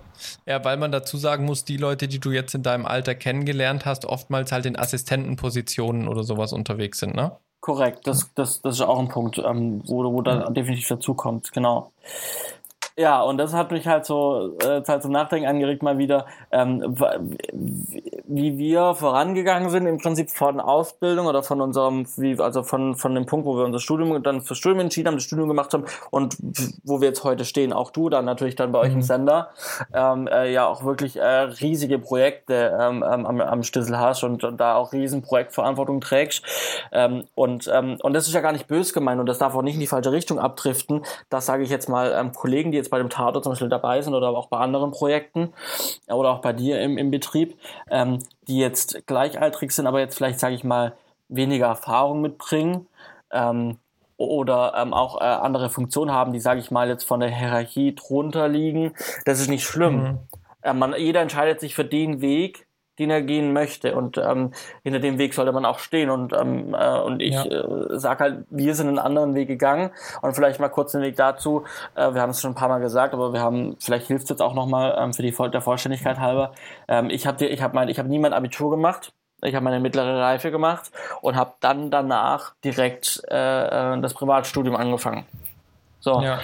ja, 0.46 0.64
weil 0.64 0.76
man 0.76 0.92
dazu 0.92 1.16
sagen 1.16 1.44
muss, 1.44 1.64
die 1.64 1.76
Leute, 1.76 2.06
die 2.06 2.20
du 2.20 2.30
jetzt 2.30 2.54
in 2.54 2.62
deinem 2.62 2.86
Alter 2.86 3.14
kennengelernt 3.14 3.84
hast, 3.84 4.04
oftmals 4.04 4.52
halt 4.52 4.66
in 4.66 4.78
Assistentenpositionen 4.78 6.06
oder 6.06 6.22
sowas 6.22 6.52
unterwegs 6.52 7.00
sind, 7.00 7.16
ne? 7.16 7.32
Korrekt, 7.60 8.06
das, 8.06 8.30
das, 8.34 8.60
das 8.60 8.76
ist 8.76 8.82
auch 8.82 8.98
ein 8.98 9.08
Punkt, 9.08 9.38
ähm, 9.38 9.82
wo, 9.86 10.04
wo 10.12 10.20
da 10.20 10.50
definitiv 10.50 10.86
dazu 10.86 11.14
kommt, 11.14 11.50
genau. 11.50 11.92
Ja, 12.96 13.22
und 13.22 13.38
das 13.38 13.52
hat 13.52 13.72
mich 13.72 13.88
halt 13.88 14.04
so, 14.04 14.56
äh, 14.62 14.80
halt 14.86 15.02
zum 15.02 15.10
Nachdenken 15.10 15.48
angeregt 15.48 15.82
mal 15.82 15.98
wieder, 15.98 16.26
ähm, 16.52 16.94
wie 17.52 18.56
wir 18.56 18.94
vorangegangen 18.94 19.68
sind, 19.68 19.88
im 19.88 19.98
Prinzip 19.98 20.30
von 20.30 20.60
Ausbildung 20.60 21.26
oder 21.26 21.42
von 21.42 21.60
unserem, 21.60 22.06
wie, 22.16 22.38
also 22.38 22.62
von, 22.62 22.94
von 22.94 23.16
dem 23.16 23.26
Punkt, 23.26 23.46
wo 23.46 23.56
wir 23.56 23.64
unser 23.64 23.80
Studium 23.80 24.22
dann 24.22 24.42
fürs 24.42 24.58
Studium 24.58 24.78
entschieden 24.78 25.08
haben, 25.08 25.16
das 25.16 25.24
Studium 25.24 25.48
gemacht 25.48 25.74
haben 25.74 25.86
und 26.12 26.36
wo 26.84 27.00
wir 27.00 27.08
jetzt 27.08 27.24
heute 27.24 27.44
stehen, 27.44 27.72
auch 27.72 27.90
du 27.90 28.10
dann 28.10 28.24
natürlich 28.24 28.54
dann 28.54 28.70
bei 28.70 28.78
euch 28.78 28.92
im 28.92 28.98
mhm. 28.98 29.02
Sender, 29.02 29.48
ähm, 29.92 30.28
äh, 30.28 30.52
ja 30.52 30.68
auch 30.68 30.84
wirklich 30.84 31.16
äh, 31.16 31.24
riesige 31.24 31.98
Projekte 31.98 32.78
ähm, 32.80 33.04
ähm, 33.04 33.26
am, 33.26 33.40
am 33.40 33.62
Stissel 33.64 33.98
hast 33.98 34.22
und, 34.22 34.44
und 34.44 34.58
da 34.58 34.76
auch 34.76 34.92
riesen 34.92 35.20
Projektverantwortung 35.20 36.00
trägst. 36.00 36.44
Ähm, 36.92 37.24
und, 37.34 37.68
ähm, 37.74 37.96
und 38.02 38.12
das 38.12 38.28
ist 38.28 38.34
ja 38.34 38.40
gar 38.40 38.52
nicht 38.52 38.68
bös 38.68 38.92
gemeint 38.92 39.18
und 39.18 39.26
das 39.26 39.38
darf 39.38 39.56
auch 39.56 39.62
nicht 39.62 39.74
in 39.74 39.80
die 39.80 39.88
falsche 39.88 40.12
Richtung 40.12 40.38
abdriften. 40.38 41.04
Das 41.28 41.46
sage 41.46 41.64
ich 41.64 41.70
jetzt 41.70 41.88
mal 41.88 42.30
Kollegen, 42.36 42.70
die 42.70 42.83
jetzt 42.84 42.90
bei 42.90 42.98
dem 42.98 43.10
Tato 43.10 43.40
zum 43.40 43.52
Beispiel 43.52 43.68
dabei 43.68 44.02
sind 44.02 44.14
oder 44.14 44.28
auch 44.28 44.46
bei 44.46 44.58
anderen 44.58 44.90
Projekten 44.90 45.52
oder 46.08 46.30
auch 46.30 46.40
bei 46.40 46.52
dir 46.52 46.80
im, 46.80 46.98
im 46.98 47.10
Betrieb, 47.10 47.58
ähm, 47.90 48.18
die 48.46 48.58
jetzt 48.58 49.06
gleichaltrig 49.06 49.72
sind, 49.72 49.86
aber 49.86 50.00
jetzt 50.00 50.16
vielleicht, 50.16 50.38
sage 50.38 50.54
ich 50.54 50.64
mal, 50.64 50.94
weniger 51.28 51.66
Erfahrung 51.66 52.20
mitbringen 52.20 52.86
ähm, 53.32 53.78
oder 54.16 54.74
ähm, 54.76 54.92
auch 54.92 55.20
äh, 55.20 55.24
andere 55.24 55.70
Funktionen 55.70 56.12
haben, 56.12 56.32
die, 56.32 56.40
sage 56.40 56.60
ich 56.60 56.70
mal, 56.70 56.88
jetzt 56.88 57.04
von 57.04 57.20
der 57.20 57.30
Hierarchie 57.30 57.94
drunter 57.94 58.48
liegen. 58.48 58.92
Das 59.24 59.40
ist 59.40 59.48
nicht 59.48 59.64
schlimm. 59.64 59.96
Mhm. 59.96 60.18
Äh, 60.62 60.74
man, 60.74 60.94
jeder 60.96 61.20
entscheidet 61.20 61.60
sich 61.60 61.74
für 61.74 61.84
den 61.84 62.20
Weg, 62.20 62.66
den 62.98 63.10
er 63.10 63.22
gehen 63.22 63.52
möchte. 63.52 63.94
Und 63.94 64.18
ähm, 64.18 64.52
hinter 64.82 65.00
dem 65.00 65.18
Weg 65.18 65.34
sollte 65.34 65.52
man 65.52 65.64
auch 65.64 65.78
stehen. 65.78 66.10
Und, 66.10 66.32
ähm, 66.32 66.74
äh, 66.74 66.98
und 67.00 67.20
ich 67.20 67.34
ja. 67.34 67.44
äh, 67.44 67.98
sage 67.98 68.24
halt, 68.24 68.44
wir 68.50 68.74
sind 68.74 68.88
einen 68.88 68.98
anderen 68.98 69.34
Weg 69.34 69.48
gegangen. 69.48 69.90
Und 70.22 70.34
vielleicht 70.34 70.60
mal 70.60 70.68
kurz 70.68 70.92
den 70.92 71.02
Weg 71.02 71.16
dazu. 71.16 71.64
Äh, 71.94 72.14
wir 72.14 72.20
haben 72.20 72.30
es 72.30 72.40
schon 72.40 72.52
ein 72.52 72.56
paar 72.56 72.68
Mal 72.68 72.80
gesagt, 72.80 73.14
aber 73.14 73.32
wir 73.32 73.40
haben, 73.40 73.76
vielleicht 73.80 74.06
hilft 74.06 74.24
es 74.24 74.30
jetzt 74.30 74.42
auch 74.42 74.54
nochmal 74.54 74.96
ähm, 74.98 75.12
für 75.12 75.22
die 75.22 75.34
der 75.34 75.60
Vollständigkeit 75.60 76.18
halber. 76.18 76.52
Ähm, 76.88 77.10
ich 77.10 77.26
habe 77.26 77.44
ich 77.46 77.62
hab 77.62 77.74
mein, 77.74 77.88
ich 77.88 77.98
hab 77.98 78.06
nie 78.06 78.18
mein 78.18 78.32
Abitur 78.32 78.70
gemacht. 78.70 79.12
Ich 79.42 79.54
habe 79.54 79.64
meine 79.64 79.80
mittlere 79.80 80.20
Reife 80.20 80.50
gemacht 80.50 80.90
und 81.20 81.36
habe 81.36 81.52
dann 81.60 81.90
danach 81.90 82.54
direkt 82.64 83.20
äh, 83.28 83.94
äh, 83.94 84.00
das 84.00 84.14
Privatstudium 84.14 84.74
angefangen. 84.74 85.26
So. 86.00 86.20
Ja. 86.20 86.38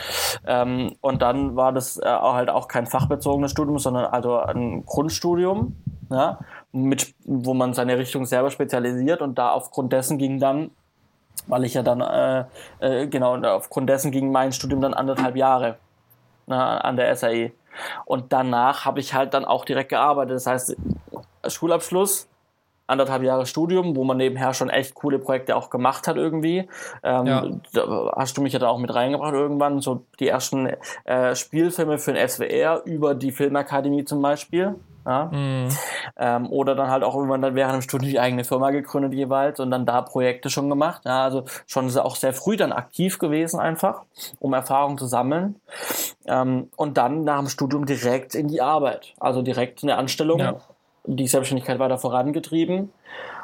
Ähm, 0.46 0.96
und 1.00 1.22
dann 1.22 1.54
war 1.54 1.72
das 1.72 1.98
äh, 1.98 2.06
halt 2.06 2.48
auch 2.50 2.66
kein 2.66 2.86
fachbezogenes 2.86 3.50
Studium, 3.50 3.78
sondern 3.78 4.06
also 4.06 4.38
ein 4.38 4.84
Grundstudium 4.86 5.76
ja, 6.10 6.38
mit, 6.72 7.14
wo 7.24 7.54
man 7.54 7.72
seine 7.72 7.96
Richtung 7.96 8.26
selber 8.26 8.50
spezialisiert 8.50 9.22
und 9.22 9.38
da 9.38 9.52
aufgrund 9.52 9.92
dessen 9.92 10.18
ging 10.18 10.40
dann, 10.40 10.70
weil 11.46 11.64
ich 11.64 11.74
ja 11.74 11.82
dann, 11.82 12.00
äh, 12.00 12.44
äh, 12.80 13.06
genau, 13.06 13.36
aufgrund 13.42 13.88
dessen 13.88 14.10
ging 14.10 14.30
mein 14.32 14.52
Studium 14.52 14.80
dann 14.80 14.94
anderthalb 14.94 15.36
Jahre 15.36 15.78
na, 16.46 16.78
an 16.78 16.96
der 16.96 17.14
SAE. 17.16 17.52
Und 18.04 18.32
danach 18.32 18.84
habe 18.84 19.00
ich 19.00 19.14
halt 19.14 19.32
dann 19.34 19.44
auch 19.44 19.64
direkt 19.64 19.90
gearbeitet. 19.90 20.34
Das 20.34 20.46
heißt, 20.46 20.76
Schulabschluss, 21.46 22.28
anderthalb 22.88 23.22
Jahre 23.22 23.46
Studium, 23.46 23.94
wo 23.94 24.02
man 24.02 24.16
nebenher 24.16 24.52
schon 24.52 24.68
echt 24.68 24.94
coole 24.94 25.20
Projekte 25.20 25.54
auch 25.54 25.70
gemacht 25.70 26.08
hat 26.08 26.16
irgendwie. 26.16 26.68
Ähm, 27.04 27.26
ja. 27.26 27.46
Da 27.72 28.12
hast 28.16 28.36
du 28.36 28.42
mich 28.42 28.52
ja 28.52 28.58
da 28.58 28.68
auch 28.68 28.78
mit 28.78 28.92
reingebracht 28.92 29.32
irgendwann, 29.32 29.80
so 29.80 30.04
die 30.18 30.26
ersten 30.26 30.70
äh, 31.04 31.36
Spielfilme 31.36 31.98
für 31.98 32.12
den 32.12 32.28
SWR 32.28 32.82
über 32.84 33.14
die 33.14 33.30
Filmakademie 33.30 34.04
zum 34.04 34.20
Beispiel. 34.20 34.74
Ja? 35.10 35.24
Mhm. 35.32 35.68
Ähm, 36.16 36.46
oder 36.50 36.76
dann 36.76 36.88
halt 36.88 37.02
auch 37.02 37.16
irgendwann 37.16 37.42
dann 37.42 37.56
während 37.56 37.74
dem 37.74 37.82
Studium 37.82 38.10
die 38.10 38.20
eigene 38.20 38.44
Firma 38.44 38.70
gegründet 38.70 39.12
jeweils 39.12 39.58
und 39.58 39.70
dann 39.70 39.84
da 39.84 40.02
Projekte 40.02 40.50
schon 40.50 40.70
gemacht. 40.70 41.02
Ja, 41.04 41.24
also 41.24 41.44
schon 41.66 41.90
auch 41.98 42.14
sehr 42.14 42.32
früh 42.32 42.56
dann 42.56 42.72
aktiv 42.72 43.18
gewesen 43.18 43.58
einfach, 43.58 44.02
um 44.38 44.52
Erfahrung 44.52 44.98
zu 44.98 45.06
sammeln. 45.06 45.56
Ähm, 46.26 46.70
und 46.76 46.96
dann 46.96 47.24
nach 47.24 47.40
dem 47.40 47.48
Studium 47.48 47.86
direkt 47.86 48.36
in 48.36 48.46
die 48.46 48.62
Arbeit. 48.62 49.14
Also 49.18 49.42
direkt 49.42 49.82
eine 49.82 49.96
Anstellung, 49.96 50.38
ja. 50.38 50.56
die 51.04 51.26
Selbstständigkeit 51.26 51.80
weiter 51.80 51.98
vorangetrieben. 51.98 52.92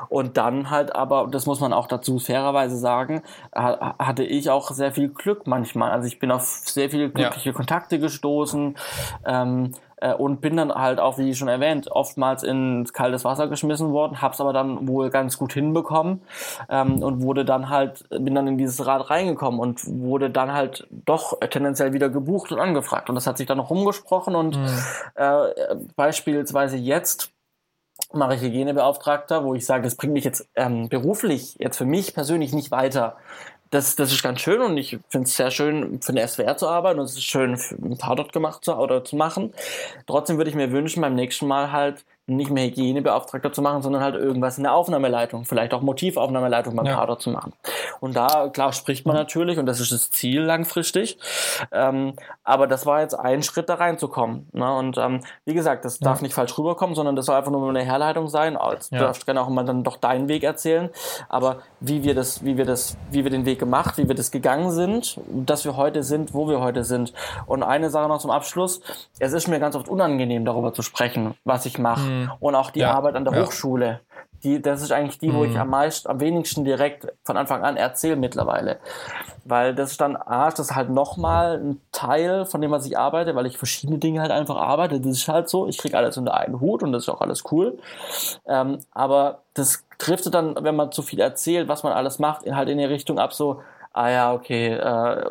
Und 0.09 0.37
dann 0.37 0.71
halt 0.71 0.95
aber, 0.95 1.27
das 1.29 1.47
muss 1.47 1.59
man 1.59 1.73
auch 1.73 1.89
dazu 1.89 2.21
fairerweise 2.21 2.77
sagen, 2.77 3.23
hatte 3.53 4.23
ich 4.23 4.51
auch 4.51 4.71
sehr 4.71 4.93
viel 4.93 5.09
Glück 5.09 5.49
manchmal. 5.49 5.91
Also 5.91 6.07
ich 6.07 6.21
bin 6.21 6.31
auf 6.31 6.45
sehr 6.47 6.91
viele 6.91 7.11
glückliche 7.11 7.51
ja. 7.51 7.57
Kontakte 7.57 7.99
gestoßen. 7.99 8.77
Ähm, 9.25 9.73
äh, 9.73 9.86
und 10.19 10.41
bin 10.41 10.57
dann 10.57 10.73
halt 10.73 11.01
auch, 11.01 11.19
wie 11.19 11.35
schon 11.35 11.49
erwähnt, 11.49 11.91
oftmals 11.91 12.43
ins 12.43 12.93
kaltes 12.93 13.25
Wasser 13.25 13.49
geschmissen 13.49 13.93
worden, 13.93 14.21
hab's 14.21 14.41
aber 14.41 14.53
dann 14.53 14.87
wohl 14.89 15.11
ganz 15.11 15.39
gut 15.39 15.53
hinbekommen 15.53 16.23
ähm, 16.69 17.03
und 17.03 17.23
wurde 17.23 17.45
dann 17.45 17.69
halt, 17.71 18.09
bin 18.11 18.35
dann 18.35 18.47
in 18.47 18.59
dieses 18.59 18.87
Rad 18.87 19.09
reingekommen 19.11 19.59
und 19.59 19.81
wurde 19.87 20.31
dann 20.31 20.53
halt 20.53 20.87
doch 20.91 21.39
tendenziell 21.41 21.93
wieder 21.93 22.11
gebucht 22.11 22.53
und 22.53 22.59
angefragt. 22.59 23.09
Und 23.09 23.15
das 23.15 23.27
hat 23.27 23.39
sich 23.39 23.47
dann 23.47 23.59
noch 23.59 23.71
rumgesprochen 23.71 24.35
und 24.35 24.59
mhm. 24.59 24.69
äh, 25.15 25.77
beispielsweise 25.97 26.77
jetzt 26.77 27.33
mache 28.13 28.35
ich 28.35 28.43
Hygienebeauftragter, 28.43 29.45
wo 29.45 29.55
ich 29.55 29.67
sage, 29.67 29.85
das 29.85 29.95
bringt 29.95 30.13
mich 30.13 30.25
jetzt 30.25 30.49
ähm, 30.55 30.89
beruflich, 30.89 31.57
jetzt 31.59 31.77
für 31.77 31.87
mich 31.87 32.15
persönlich 32.15 32.53
nicht 32.53 32.71
weiter 32.71 33.17
das, 33.71 33.97
das 33.97 34.13
ist 34.13 34.23
ganz 34.23 34.41
schön 34.41 34.61
und 34.61 34.77
ich 34.77 34.99
finde 35.09 35.27
es 35.27 35.37
sehr 35.37 35.51
schön, 35.51 36.01
für 36.01 36.13
den 36.13 36.27
SWR 36.27 36.57
zu 36.57 36.69
arbeiten 36.69 37.01
und 37.01 37.07
es 37.07 37.15
ist 37.15 37.25
schön, 37.25 37.59
ein 37.83 37.99
paar 37.99 38.17
dort 38.17 38.33
gemacht 38.33 38.65
zu, 38.65 38.75
oder 38.77 39.05
zu 39.05 39.17
machen. 39.17 39.53
Trotzdem 40.07 40.37
würde 40.37 40.51
ich 40.51 40.57
mir 40.57 40.71
wünschen, 40.71 41.01
beim 41.01 41.15
nächsten 41.15 41.47
Mal 41.47 41.73
halt 41.73 42.05
nicht 42.29 42.51
mehr 42.51 42.67
Hygienebeauftragter 42.67 43.53
zu 43.53 43.63
machen, 43.63 43.83
sondern 43.83 44.03
halt 44.03 44.17
irgendwas 44.17 44.59
in 44.59 44.65
der 44.65 44.75
Aufnahmeleitung, 44.75 45.45
vielleicht 45.45 45.73
auch 45.73 45.81
Motivaufnahmeleitung 45.81 46.75
beim 46.75 46.87
ja. 46.87 46.97
Kader 46.97 47.21
zu 47.21 47.31
machen. 47.31 47.53
Und 48.01 48.17
da, 48.17 48.49
klar, 48.49 48.73
spricht 48.73 49.07
man 49.07 49.15
natürlich 49.15 49.59
und 49.59 49.67
das 49.67 49.79
ist 49.79 49.93
das 49.93 50.11
Ziel 50.11 50.43
langfristig. 50.43 51.19
Ähm, 51.71 52.15
aber 52.43 52.67
das 52.67 52.85
war 52.85 53.01
jetzt 53.01 53.15
ein 53.15 53.45
Schritt, 53.45 53.69
da 53.69 53.75
reinzukommen. 53.75 54.49
Ne? 54.53 54.75
Und 54.75 54.99
ähm, 54.99 55.21
wie 55.45 55.55
gesagt, 55.55 55.85
das 55.85 56.01
ja. 56.01 56.05
darf 56.05 56.21
nicht 56.21 56.35
falsch 56.35 56.59
rüberkommen, 56.59 56.97
sondern 56.97 57.15
das 57.15 57.27
soll 57.27 57.37
einfach 57.37 57.53
nur 57.53 57.69
eine 57.69 57.85
Herleitung 57.85 58.29
sein. 58.29 58.59
Jetzt 58.73 58.91
ja. 58.91 58.99
darfst 58.99 59.25
gerne 59.25 59.41
auch 59.41 59.49
mal 59.49 59.65
dann 59.65 59.85
doch 59.85 59.97
deinen 59.97 60.29
Weg 60.29 60.43
erzählen. 60.43 60.91
Aber 61.29 61.59
wie 61.79 62.03
wir 62.03 62.17
das, 62.17 62.45
wie 62.45 62.57
wir 62.57 62.65
das, 62.65 62.97
wie 63.11 63.23
wir 63.23 63.31
den 63.31 63.47
Weg 63.47 63.61
gemacht, 63.61 63.99
wie 63.99 64.09
wir 64.09 64.17
das 64.17 64.33
gegangen 64.33 64.73
sind, 64.73 65.21
dass 65.29 65.65
wir 65.65 65.77
heute 65.77 66.03
sind, 66.03 66.35
wo 66.35 66.49
wir 66.49 66.61
heute 66.61 66.83
sind. 66.83 67.13
Und 67.47 67.63
eine 67.63 67.89
Sache 67.91 68.09
noch 68.09 68.19
zum 68.19 68.33
Abschluss. 68.33 68.81
Es 69.21 69.33
ist 69.33 69.47
mir 69.47 69.61
ganz 69.61 69.77
oft 69.77 69.89
unangenehm, 69.89 70.45
darüber 70.45 70.73
zu 70.75 70.83
sprechen, 70.83 71.35
was 71.45 71.67
ich 71.67 71.79
mache. 71.79 72.01
Mhm. 72.01 72.16
Und 72.41 72.55
auch 72.55 72.71
die 72.71 72.81
ja, 72.81 72.93
Arbeit 72.93 73.15
an 73.15 73.25
der 73.25 73.35
ja. 73.35 73.45
Hochschule, 73.45 74.01
die, 74.43 74.61
das 74.61 74.83
ist 74.83 74.93
eigentlich 74.93 75.19
die, 75.19 75.35
wo 75.35 75.45
ich 75.45 75.59
am 75.59 75.71
meisten, 75.71 76.09
am 76.09 76.21
wenigsten 76.21 76.65
direkt 76.65 77.07
von 77.25 77.37
Anfang 77.37 77.65
an 77.65 77.77
erzähle 77.77 78.17
mittlerweile. 78.17 78.79
Weil 79.45 79.75
das 79.75 79.93
ist 79.93 80.01
dann, 80.01 80.17
ah, 80.17 80.51
das 80.51 80.59
ist 80.59 80.75
halt 80.75 80.91
nochmal 80.91 81.59
ein 81.59 81.81
Teil, 81.93 82.45
von 82.47 82.61
dem 82.61 82.71
was 82.71 82.87
ich 82.87 82.99
arbeite, 82.99 83.35
weil 83.35 83.47
ich 83.47 83.59
verschiedene 83.59 83.99
Dinge 83.99 84.21
halt 84.21 84.31
einfach 84.31 84.57
arbeite. 84.57 85.01
Das 85.01 85.13
ist 85.13 85.29
halt 85.29 85.49
so, 85.49 85.67
ich 85.69 85.79
kriege 85.79 85.97
alles 85.97 86.17
unter 86.17 86.35
einen 86.35 86.61
Hut 86.61 86.83
und 86.83 86.93
das 86.93 87.05
ist 87.05 87.09
auch 87.09 87.21
alles 87.21 87.45
cool. 87.51 87.79
Ähm, 88.47 88.79
aber 88.93 89.41
das 89.55 89.85
driftet 89.99 90.35
dann, 90.35 90.57
wenn 90.61 90.77
man 90.77 90.93
zu 90.93 91.03
viel 91.03 91.21
erzählt, 91.21 91.69
was 91.69 91.83
man 91.83 91.93
alles 91.93 92.19
macht, 92.19 92.51
halt 92.51 92.69
in 92.69 92.79
die 92.79 92.85
Richtung 92.85 93.19
ab, 93.19 93.33
so, 93.33 93.63
ah 93.97 94.11
ja, 94.11 94.35
okay, 94.35 94.75
äh, 94.75 95.25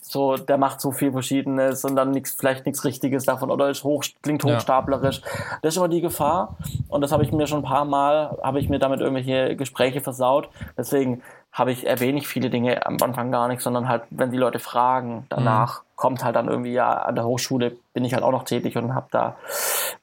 so, 0.00 0.36
der 0.36 0.56
macht 0.56 0.80
so 0.80 0.92
viel 0.92 1.10
Verschiedenes 1.10 1.84
und 1.84 1.96
dann 1.96 2.12
nix, 2.12 2.32
vielleicht 2.32 2.64
nichts 2.66 2.84
Richtiges 2.84 3.24
davon 3.24 3.50
oder 3.50 3.68
ist 3.68 3.82
hoch, 3.82 4.04
klingt 4.22 4.44
hochstaplerisch. 4.44 5.20
Ja. 5.20 5.58
Das 5.62 5.74
ist 5.74 5.76
immer 5.76 5.88
die 5.88 6.00
Gefahr 6.00 6.56
und 6.88 7.00
das 7.00 7.10
habe 7.10 7.24
ich 7.24 7.32
mir 7.32 7.48
schon 7.48 7.60
ein 7.60 7.64
paar 7.64 7.84
Mal, 7.84 8.38
habe 8.42 8.60
ich 8.60 8.68
mir 8.68 8.78
damit 8.78 9.00
irgendwelche 9.00 9.56
Gespräche 9.56 10.00
versaut. 10.00 10.48
Deswegen 10.78 11.22
habe 11.50 11.72
ich 11.72 11.84
erwähne 11.84 12.18
ich 12.18 12.28
viele 12.28 12.48
Dinge 12.48 12.86
am 12.86 12.96
Anfang 13.02 13.32
gar 13.32 13.48
nicht, 13.48 13.60
sondern 13.60 13.88
halt, 13.88 14.04
wenn 14.10 14.30
die 14.30 14.38
Leute 14.38 14.60
fragen, 14.60 15.26
danach 15.28 15.82
mhm. 15.82 15.86
kommt 15.96 16.24
halt 16.24 16.36
dann 16.36 16.48
irgendwie, 16.48 16.72
ja, 16.72 16.92
an 16.92 17.16
der 17.16 17.24
Hochschule 17.24 17.76
bin 17.92 18.04
ich 18.04 18.14
halt 18.14 18.22
auch 18.22 18.30
noch 18.30 18.44
tätig 18.44 18.76
und 18.76 18.94
habe 18.94 19.08
da 19.10 19.34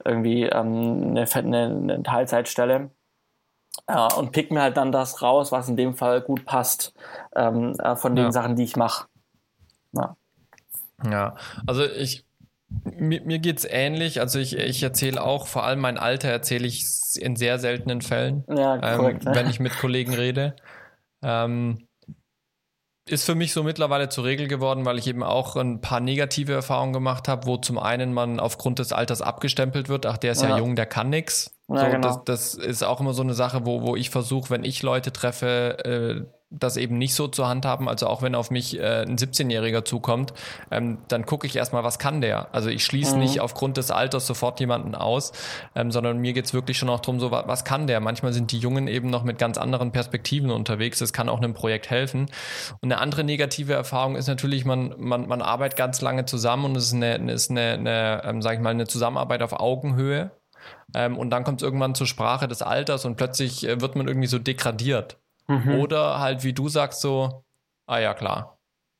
irgendwie 0.03 0.43
ähm, 0.43 1.11
eine, 1.11 1.25
eine, 1.33 1.65
eine 1.65 2.03
Teilzeitstelle 2.03 2.89
äh, 3.87 4.13
und 4.15 4.31
pick 4.31 4.51
mir 4.51 4.61
halt 4.61 4.77
dann 4.77 4.91
das 4.91 5.21
raus, 5.21 5.51
was 5.51 5.69
in 5.69 5.77
dem 5.77 5.95
Fall 5.95 6.21
gut 6.21 6.45
passt 6.45 6.93
ähm, 7.35 7.73
äh, 7.79 7.95
von 7.95 8.15
den 8.15 8.25
ja. 8.25 8.31
Sachen, 8.31 8.55
die 8.55 8.63
ich 8.63 8.75
mache. 8.75 9.07
Ja. 9.91 10.15
ja, 11.09 11.35
also 11.65 11.83
ich, 11.83 12.25
mir, 12.83 13.21
mir 13.21 13.39
geht 13.39 13.57
es 13.59 13.65
ähnlich. 13.65 14.19
Also 14.19 14.39
ich, 14.39 14.57
ich 14.57 14.83
erzähle 14.83 15.23
auch, 15.23 15.47
vor 15.47 15.63
allem 15.63 15.79
mein 15.79 15.97
Alter 15.97 16.29
erzähle 16.29 16.67
ich 16.67 16.85
in 17.19 17.35
sehr 17.35 17.59
seltenen 17.59 18.01
Fällen, 18.01 18.43
ja, 18.47 18.77
korrekt, 18.95 19.25
ähm, 19.25 19.35
wenn 19.35 19.49
ich 19.49 19.59
mit 19.59 19.77
Kollegen 19.77 20.13
rede. 20.13 20.55
Ähm, 21.23 21.87
ist 23.07 23.25
für 23.25 23.33
mich 23.35 23.53
so 23.53 23.63
mittlerweile 23.63 24.09
zur 24.09 24.25
Regel 24.25 24.47
geworden, 24.47 24.85
weil 24.85 24.99
ich 24.99 25.07
eben 25.07 25.23
auch 25.23 25.55
ein 25.55 25.81
paar 25.81 25.99
negative 25.99 26.53
Erfahrungen 26.53 26.93
gemacht 26.93 27.27
habe, 27.27 27.47
wo 27.47 27.57
zum 27.57 27.79
einen 27.79 28.13
man 28.13 28.39
aufgrund 28.39 28.77
des 28.77 28.93
Alters 28.93 29.23
abgestempelt 29.23 29.89
wird, 29.89 30.05
ach, 30.05 30.17
der 30.17 30.33
ist 30.33 30.43
ja, 30.43 30.49
ja 30.49 30.57
jung, 30.59 30.75
der 30.75 30.85
kann 30.85 31.09
nix. 31.09 31.58
Ja, 31.69 31.85
so, 31.85 31.91
genau. 31.91 32.07
das, 32.07 32.23
das 32.23 32.53
ist 32.55 32.83
auch 32.83 32.99
immer 32.99 33.13
so 33.13 33.21
eine 33.21 33.33
Sache, 33.33 33.65
wo, 33.65 33.81
wo 33.81 33.95
ich 33.95 34.09
versuche, 34.09 34.49
wenn 34.49 34.63
ich 34.63 34.81
Leute 34.81 35.11
treffe, 35.13 36.25
äh, 36.25 36.39
das 36.51 36.77
eben 36.77 36.97
nicht 36.97 37.13
so 37.13 37.27
zu 37.27 37.47
handhaben. 37.47 37.87
Also 37.87 38.07
auch 38.07 38.23
wenn 38.23 38.33
auf 38.33 38.49
mich 38.49 38.79
äh, 38.79 39.03
ein 39.03 39.17
17-Jähriger 39.17 39.85
zukommt, 39.85 40.33
ähm, 40.71 40.97
dann 41.07 41.25
gucke 41.25 41.45
ich 41.45 41.55
erstmal, 41.55 41.83
was 41.83 41.99
kann 41.99 42.21
der? 42.21 42.53
Also 42.53 42.69
ich 42.69 42.83
schließe 42.83 43.13
mhm. 43.13 43.21
nicht 43.21 43.39
aufgrund 43.39 43.77
des 43.77 43.91
Alters 43.91 44.25
sofort 44.25 44.59
jemanden 44.59 44.95
aus, 44.95 45.31
ähm, 45.75 45.91
sondern 45.91 46.17
mir 46.17 46.33
geht's 46.33 46.53
wirklich 46.53 46.77
schon 46.77 46.89
auch 46.89 47.01
drum, 47.01 47.19
so 47.19 47.29
was, 47.29 47.47
was 47.47 47.65
kann 47.65 47.85
der? 47.85 47.99
Manchmal 47.99 48.33
sind 48.33 48.51
die 48.51 48.57
Jungen 48.57 48.87
eben 48.87 49.11
noch 49.11 49.23
mit 49.23 49.37
ganz 49.37 49.59
anderen 49.59 49.91
Perspektiven 49.91 50.49
unterwegs. 50.49 50.97
Das 50.97 51.13
kann 51.13 51.29
auch 51.29 51.37
einem 51.37 51.53
Projekt 51.53 51.91
helfen. 51.91 52.31
Und 52.81 52.91
eine 52.91 52.99
andere 52.99 53.23
negative 53.23 53.73
Erfahrung 53.73 54.15
ist 54.15 54.27
natürlich, 54.27 54.65
man, 54.65 54.95
man, 54.97 55.27
man 55.27 55.43
arbeitet 55.43 55.77
ganz 55.77 56.01
lange 56.01 56.25
zusammen 56.25 56.65
und 56.65 56.75
es 56.77 56.87
ist 56.87 56.95
eine, 56.95 57.31
ist 57.31 57.51
eine, 57.51 57.73
eine 57.73 58.21
ähm, 58.25 58.41
sag 58.41 58.55
ich 58.55 58.59
mal, 58.59 58.71
eine 58.71 58.87
Zusammenarbeit 58.87 59.43
auf 59.43 59.53
Augenhöhe. 59.53 60.31
Ähm, 60.93 61.17
und 61.17 61.29
dann 61.29 61.43
kommt 61.43 61.61
es 61.61 61.65
irgendwann 61.65 61.95
zur 61.95 62.07
Sprache 62.07 62.47
des 62.47 62.61
Alters 62.61 63.05
und 63.05 63.15
plötzlich 63.15 63.67
äh, 63.67 63.81
wird 63.81 63.95
man 63.95 64.07
irgendwie 64.07 64.27
so 64.27 64.39
degradiert. 64.39 65.17
Mhm. 65.47 65.75
Oder 65.75 66.19
halt, 66.19 66.43
wie 66.43 66.53
du 66.53 66.69
sagst, 66.69 67.01
so, 67.01 67.43
ah 67.87 67.99
ja, 67.99 68.13
klar. 68.13 68.59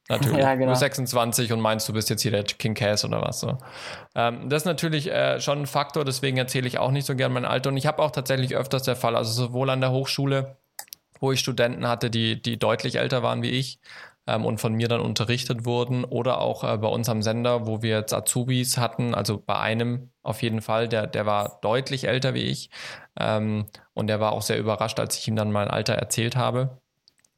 Natürlich. 0.10 0.38
Ja, 0.39 0.55
genau. 0.55 0.66
Du 0.66 0.72
bist 0.72 0.80
26 0.80 1.53
und 1.53 1.62
meinst, 1.62 1.88
du 1.88 1.93
bist 1.93 2.10
jetzt 2.10 2.24
hier 2.24 2.32
der 2.32 2.43
King 2.43 2.74
Cass 2.74 3.05
oder 3.05 3.22
was 3.22 3.39
so. 3.39 3.57
Ähm, 4.16 4.49
das 4.49 4.64
ist 4.64 4.66
natürlich 4.66 5.12
äh, 5.12 5.39
schon 5.39 5.62
ein 5.62 5.68
Faktor, 5.68 6.03
deswegen 6.03 6.38
erzähle 6.38 6.68
ich 6.68 6.80
auch 6.80 6.91
nicht 6.91 7.05
so 7.05 7.16
gern 7.16 7.32
mein 7.32 7.45
Alter. 7.45 7.70
Und 7.70 7.78
ich 7.78 7.86
habe 7.86 8.01
auch 8.01 8.12
tatsächlich 8.12 8.55
öfters 8.55 8.84
der 8.84 8.95
Fall, 8.95 9.16
also 9.16 9.32
sowohl 9.32 9.70
an 9.70 9.82
der 9.82 9.91
Hochschule, 9.91 10.57
wo 11.20 11.32
ich 11.32 11.39
Studenten 11.39 11.88
hatte, 11.88 12.10
die, 12.10 12.41
die 12.41 12.57
deutlich 12.57 12.95
älter 12.95 13.22
waren 13.22 13.43
wie 13.43 13.51
ich, 13.51 13.80
ähm, 14.30 14.46
und 14.46 14.60
von 14.60 14.74
mir 14.74 14.88
dann 14.88 15.02
unterrichtet 15.02 15.66
wurden 15.66 16.04
oder 16.04 16.40
auch 16.40 16.64
äh, 16.64 16.78
bei 16.78 16.88
uns 16.88 17.10
am 17.10 17.22
Sender, 17.22 17.66
wo 17.66 17.82
wir 17.82 17.98
jetzt 17.98 18.14
Azubis 18.14 18.78
hatten, 18.78 19.16
also 19.16 19.42
bei 19.44 19.58
einem 19.58 20.12
auf 20.22 20.44
jeden 20.44 20.62
Fall, 20.62 20.88
der, 20.88 21.08
der 21.08 21.26
war 21.26 21.60
deutlich 21.62 22.08
älter 22.08 22.34
wie 22.36 22.44
ich 22.44 22.70
ähm, 23.20 23.66
und 23.94 24.08
der 24.08 24.20
war 24.20 24.34
auch 24.34 24.44
sehr 24.44 24.60
überrascht, 24.60 25.00
als 25.00 25.18
ich 25.18 25.28
ihm 25.28 25.36
dann 25.36 25.52
mein 25.52 25.68
Alter 25.68 25.94
erzählt 25.94 26.36
habe. 26.36 26.78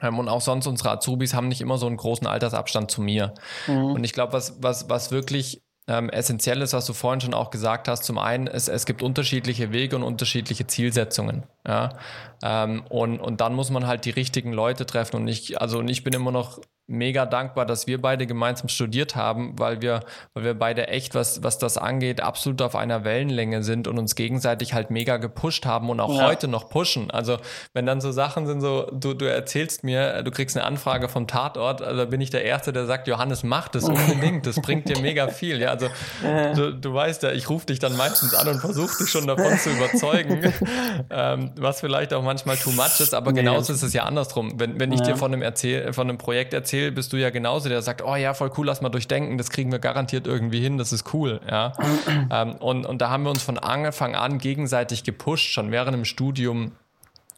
Ähm, 0.02 0.20
und 0.20 0.28
auch 0.28 0.42
sonst 0.42 0.68
unsere 0.68 0.92
Azubis 0.92 1.34
haben 1.34 1.48
nicht 1.48 1.62
immer 1.62 1.78
so 1.78 1.88
einen 1.88 1.98
großen 1.98 2.28
Altersabstand 2.28 2.92
zu 2.92 3.02
mir. 3.02 3.34
Mhm. 3.68 3.94
Und 3.94 4.04
ich 4.04 4.14
glaube, 4.14 4.34
was, 4.34 4.62
was, 4.62 4.90
was 4.90 5.12
wirklich 5.12 5.62
ähm, 5.88 6.10
essentiell 6.10 6.62
ist, 6.62 6.74
was 6.74 6.86
du 6.86 6.94
vorhin 6.94 7.22
schon 7.22 7.34
auch 7.34 7.50
gesagt 7.50 7.88
hast. 7.88 8.04
Zum 8.04 8.18
einen, 8.18 8.48
es, 8.48 8.68
es 8.68 8.86
gibt 8.86 9.02
unterschiedliche 9.02 9.72
Wege 9.72 9.96
und 9.96 10.04
unterschiedliche 10.04 10.68
Zielsetzungen. 10.68 11.44
Ja? 11.68 11.98
Ähm, 12.44 12.84
und, 12.90 13.20
und 13.20 13.42
dann 13.42 13.54
muss 13.54 13.72
man 13.72 13.88
halt 13.88 14.06
die 14.06 14.12
richtigen 14.12 14.54
Leute 14.54 14.86
treffen. 14.86 15.18
Und 15.18 15.28
ich, 15.28 15.60
also, 15.60 15.80
und 15.80 15.88
ich 15.88 16.04
bin 16.04 16.14
immer 16.14 16.32
noch 16.32 16.60
mega 16.92 17.26
dankbar, 17.26 17.66
dass 17.66 17.88
wir 17.88 18.02
beide 18.02 18.28
gemeinsam 18.28 18.68
studiert 18.68 19.16
haben, 19.16 19.58
weil 19.58 19.82
wir, 19.82 20.02
weil 20.34 20.44
wir 20.44 20.54
beide 20.54 20.88
echt, 20.90 21.16
was, 21.16 21.42
was 21.42 21.58
das 21.58 21.78
angeht, 21.78 22.22
absolut 22.22 22.62
auf 22.62 22.76
einer 22.76 23.04
Wellenlänge 23.06 23.64
sind 23.64 23.88
und 23.88 23.98
uns 23.98 24.16
gegenseitig 24.16 24.74
halt 24.74 24.92
mega 24.92 25.18
gepusht 25.18 25.66
haben 25.66 25.90
und 25.90 26.00
auch 26.00 26.14
ja. 26.16 26.28
heute 26.28 26.48
noch 26.48 26.70
pushen. 26.70 27.10
Also 27.10 27.38
wenn 27.74 27.86
dann 27.86 28.02
so 28.02 28.12
Sachen 28.12 28.46
sind, 28.46 28.62
so 28.62 28.90
du, 28.92 29.14
du 29.14 29.26
erzählst 29.26 29.84
mir, 29.84 30.22
du 30.24 30.32
kriegst 30.32 30.58
eine 30.58 30.66
Anfrage 30.66 31.08
vom 31.08 31.28
Tatort, 31.28 31.82
also 31.82 32.06
bin 32.08 32.20
ich 32.20 32.30
der 32.30 32.44
Erste, 32.44 32.74
der 32.74 32.86
sagt, 32.86 33.08
Johannes, 33.08 33.44
mach 33.44 33.70
das 33.70 33.86
unbedingt, 33.86 34.46
das 34.46 34.62
bringt 34.62 34.90
dir 34.90 35.00
mega 35.00 35.30
viel. 35.30 35.62
Ja, 35.62 35.70
also 35.70 35.88
du, 36.56 36.74
du 36.74 36.94
weißt 36.94 37.24
ja, 37.24 37.32
ich 37.32 37.50
rufe 37.50 37.68
dich 37.68 37.80
dann 37.80 37.96
meistens 37.96 38.34
an 38.34 38.48
und 38.50 38.60
versuche 38.60 38.98
dich 38.98 39.10
schon 39.10 39.28
davon 39.28 39.58
zu 39.58 39.70
überzeugen, 39.70 40.54
ähm, 41.10 41.52
was 41.56 41.80
vielleicht 41.80 42.14
auch 42.14 42.24
manchmal 42.24 42.58
too 42.58 42.72
much 42.72 43.00
ist, 43.00 43.14
aber 43.14 43.32
nee. 43.32 43.40
genauso 43.40 43.72
ist 43.72 43.82
es 43.82 43.94
ja 43.94 44.04
andersrum. 44.04 44.60
Wenn, 44.60 44.80
wenn 44.80 44.92
ich 44.92 45.00
ja. 45.00 45.08
dir 45.08 45.16
von 45.16 45.32
einem, 45.32 45.42
Erzähl 45.42 45.94
von 45.94 46.10
einem 46.10 46.18
Projekt 46.18 46.54
erzähle, 46.54 46.71
Till, 46.72 46.94
bist 46.94 47.12
du 47.12 47.18
ja 47.18 47.32
genauso, 47.32 47.68
der 47.68 47.82
sagt, 47.82 48.02
oh 48.02 48.16
ja, 48.16 48.34
voll 48.34 48.50
cool, 48.58 48.66
lass 48.66 48.80
mal 48.80 48.88
durchdenken, 48.88 49.38
das 49.38 49.50
kriegen 49.50 49.74
wir 49.74 49.80
garantiert 49.80 50.26
irgendwie 50.26 50.62
hin, 50.62 50.78
das 50.78 50.94
ist 50.94 51.14
cool, 51.14 51.42
ja. 51.50 51.74
ähm, 52.32 52.56
und, 52.56 52.86
und 52.86 53.02
da 53.02 53.10
haben 53.10 53.24
wir 53.24 53.30
uns 53.30 53.44
von 53.44 53.58
Anfang 53.58 54.16
an 54.16 54.38
gegenseitig 54.38 55.04
gepusht, 55.04 55.52
schon 55.52 55.72
während 55.72 55.94
dem 55.94 56.06
Studium 56.06 56.72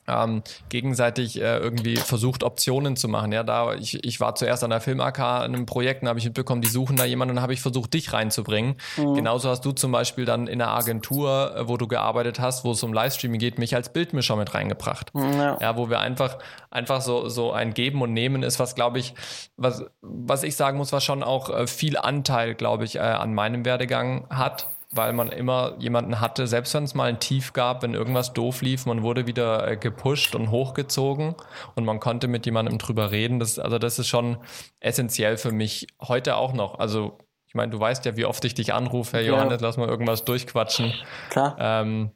ähm, 0.07 0.43
gegenseitig 0.69 1.39
äh, 1.39 1.57
irgendwie 1.57 1.95
versucht, 1.95 2.43
Optionen 2.43 2.95
zu 2.95 3.07
machen. 3.07 3.31
Ja, 3.31 3.43
da 3.43 3.73
ich, 3.73 4.03
ich 4.03 4.19
war 4.19 4.35
zuerst 4.35 4.63
an 4.63 4.69
der 4.69 4.81
Film 4.81 4.99
AK 4.99 5.19
in 5.19 5.23
einem 5.23 5.65
Projekt 5.65 6.01
und 6.01 6.09
habe 6.09 6.19
ich 6.19 6.25
mitbekommen, 6.25 6.61
die 6.61 6.67
suchen 6.67 6.95
da 6.95 7.05
jemanden 7.05 7.37
und 7.37 7.41
habe 7.41 7.53
ich 7.53 7.61
versucht, 7.61 7.93
dich 7.93 8.13
reinzubringen. 8.13 8.75
Mhm. 8.97 9.13
Genauso 9.13 9.49
hast 9.49 9.63
du 9.65 9.71
zum 9.71 9.91
Beispiel 9.91 10.25
dann 10.25 10.47
in 10.47 10.61
einer 10.61 10.71
Agentur, 10.71 11.55
äh, 11.55 11.67
wo 11.67 11.77
du 11.77 11.87
gearbeitet 11.87 12.39
hast, 12.39 12.63
wo 12.65 12.71
es 12.71 12.83
um 12.83 12.93
Livestreaming 12.93 13.39
geht, 13.39 13.57
mich 13.59 13.75
als 13.75 13.89
Bildmischer 13.89 14.35
mit 14.35 14.53
reingebracht. 14.53 15.13
Mhm, 15.15 15.33
ja. 15.33 15.57
ja, 15.59 15.77
wo 15.77 15.89
wir 15.89 15.99
einfach, 15.99 16.37
einfach 16.69 17.01
so, 17.01 17.29
so 17.29 17.51
ein 17.51 17.73
Geben 17.73 18.01
und 18.01 18.13
Nehmen 18.13 18.43
ist, 18.43 18.59
was 18.59 18.75
glaube 18.75 18.99
ich, 18.99 19.13
was, 19.57 19.85
was 20.01 20.43
ich 20.43 20.55
sagen 20.55 20.77
muss, 20.77 20.91
was 20.91 21.03
schon 21.03 21.23
auch 21.23 21.49
äh, 21.49 21.67
viel 21.67 21.97
Anteil, 21.97 22.55
glaube 22.55 22.83
ich, 22.85 22.97
äh, 22.97 22.99
an 22.99 23.33
meinem 23.33 23.65
Werdegang 23.65 24.27
hat 24.29 24.67
weil 24.95 25.13
man 25.13 25.29
immer 25.29 25.75
jemanden 25.79 26.19
hatte, 26.19 26.47
selbst 26.47 26.73
wenn 26.73 26.83
es 26.83 26.93
mal 26.93 27.09
ein 27.09 27.19
Tief 27.19 27.53
gab, 27.53 27.81
wenn 27.83 27.93
irgendwas 27.93 28.33
doof 28.33 28.61
lief, 28.61 28.85
man 28.85 29.01
wurde 29.01 29.27
wieder 29.27 29.67
äh, 29.67 29.77
gepusht 29.77 30.35
und 30.35 30.51
hochgezogen 30.51 31.35
und 31.75 31.85
man 31.85 31.99
konnte 31.99 32.27
mit 32.27 32.45
jemandem 32.45 32.77
drüber 32.77 33.11
reden. 33.11 33.39
Das, 33.39 33.59
also 33.59 33.79
das 33.79 33.99
ist 33.99 34.07
schon 34.07 34.37
essentiell 34.79 35.37
für 35.37 35.51
mich 35.51 35.87
heute 36.01 36.35
auch 36.35 36.53
noch. 36.53 36.79
Also 36.79 37.17
ich 37.47 37.55
meine, 37.55 37.71
du 37.71 37.79
weißt 37.79 38.05
ja, 38.05 38.15
wie 38.15 38.25
oft 38.25 38.43
ich 38.45 38.53
dich 38.53 38.73
anrufe, 38.73 39.17
Herr 39.17 39.21
ja. 39.23 39.33
Johannes, 39.33 39.61
lass 39.61 39.77
mal 39.77 39.87
irgendwas 39.87 40.25
durchquatschen. 40.25 40.93
Klar. 41.29 41.55
Ähm, 41.59 42.11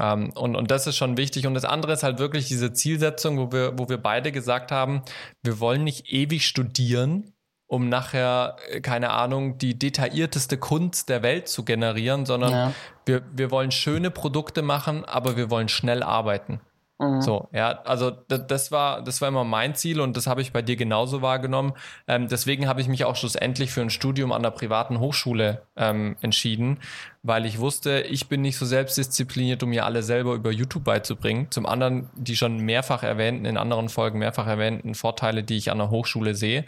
ähm, 0.00 0.30
und, 0.34 0.56
und 0.56 0.70
das 0.70 0.86
ist 0.86 0.96
schon 0.96 1.16
wichtig. 1.16 1.46
Und 1.46 1.54
das 1.54 1.64
andere 1.64 1.92
ist 1.92 2.02
halt 2.02 2.18
wirklich 2.18 2.48
diese 2.48 2.72
Zielsetzung, 2.72 3.38
wo 3.38 3.52
wir, 3.52 3.78
wo 3.78 3.88
wir 3.88 3.98
beide 3.98 4.32
gesagt 4.32 4.70
haben, 4.70 5.02
wir 5.42 5.60
wollen 5.60 5.84
nicht 5.84 6.12
ewig 6.12 6.46
studieren, 6.46 7.32
um 7.72 7.88
nachher, 7.88 8.56
äh, 8.68 8.82
keine 8.82 9.12
Ahnung, 9.12 9.56
die 9.56 9.78
detaillierteste 9.78 10.58
Kunst 10.58 11.08
der 11.08 11.22
Welt 11.22 11.48
zu 11.48 11.64
generieren, 11.64 12.26
sondern 12.26 12.52
ja. 12.52 12.72
wir, 13.06 13.22
wir 13.32 13.50
wollen 13.50 13.70
schöne 13.70 14.10
Produkte 14.10 14.60
machen, 14.60 15.06
aber 15.06 15.38
wir 15.38 15.48
wollen 15.48 15.70
schnell 15.70 16.02
arbeiten. 16.02 16.60
Mhm. 17.02 17.20
So, 17.20 17.48
ja, 17.52 17.80
also 17.82 18.10
das, 18.10 18.70
war, 18.70 19.02
das 19.02 19.20
war 19.20 19.28
immer 19.28 19.42
mein 19.42 19.74
Ziel 19.74 20.00
und 20.00 20.16
das 20.16 20.28
habe 20.28 20.40
ich 20.40 20.52
bei 20.52 20.62
dir 20.62 20.76
genauso 20.76 21.20
wahrgenommen. 21.20 21.72
Ähm, 22.06 22.28
deswegen 22.28 22.68
habe 22.68 22.80
ich 22.80 22.86
mich 22.86 23.04
auch 23.04 23.16
schlussendlich 23.16 23.72
für 23.72 23.80
ein 23.80 23.90
Studium 23.90 24.30
an 24.30 24.42
der 24.42 24.52
privaten 24.52 25.00
Hochschule 25.00 25.62
ähm, 25.76 26.16
entschieden, 26.20 26.78
weil 27.24 27.44
ich 27.44 27.58
wusste, 27.58 28.02
ich 28.02 28.28
bin 28.28 28.40
nicht 28.40 28.56
so 28.56 28.64
selbstdiszipliniert, 28.64 29.64
um 29.64 29.70
mir 29.70 29.84
alle 29.84 30.04
selber 30.04 30.34
über 30.34 30.52
YouTube 30.52 30.84
beizubringen. 30.84 31.50
Zum 31.50 31.66
anderen 31.66 32.08
die 32.14 32.36
schon 32.36 32.58
mehrfach 32.58 33.02
erwähnten, 33.02 33.46
in 33.46 33.56
anderen 33.56 33.88
Folgen 33.88 34.20
mehrfach 34.20 34.46
erwähnten 34.46 34.94
Vorteile, 34.94 35.42
die 35.42 35.56
ich 35.56 35.72
an 35.72 35.78
der 35.78 35.90
Hochschule 35.90 36.36
sehe. 36.36 36.66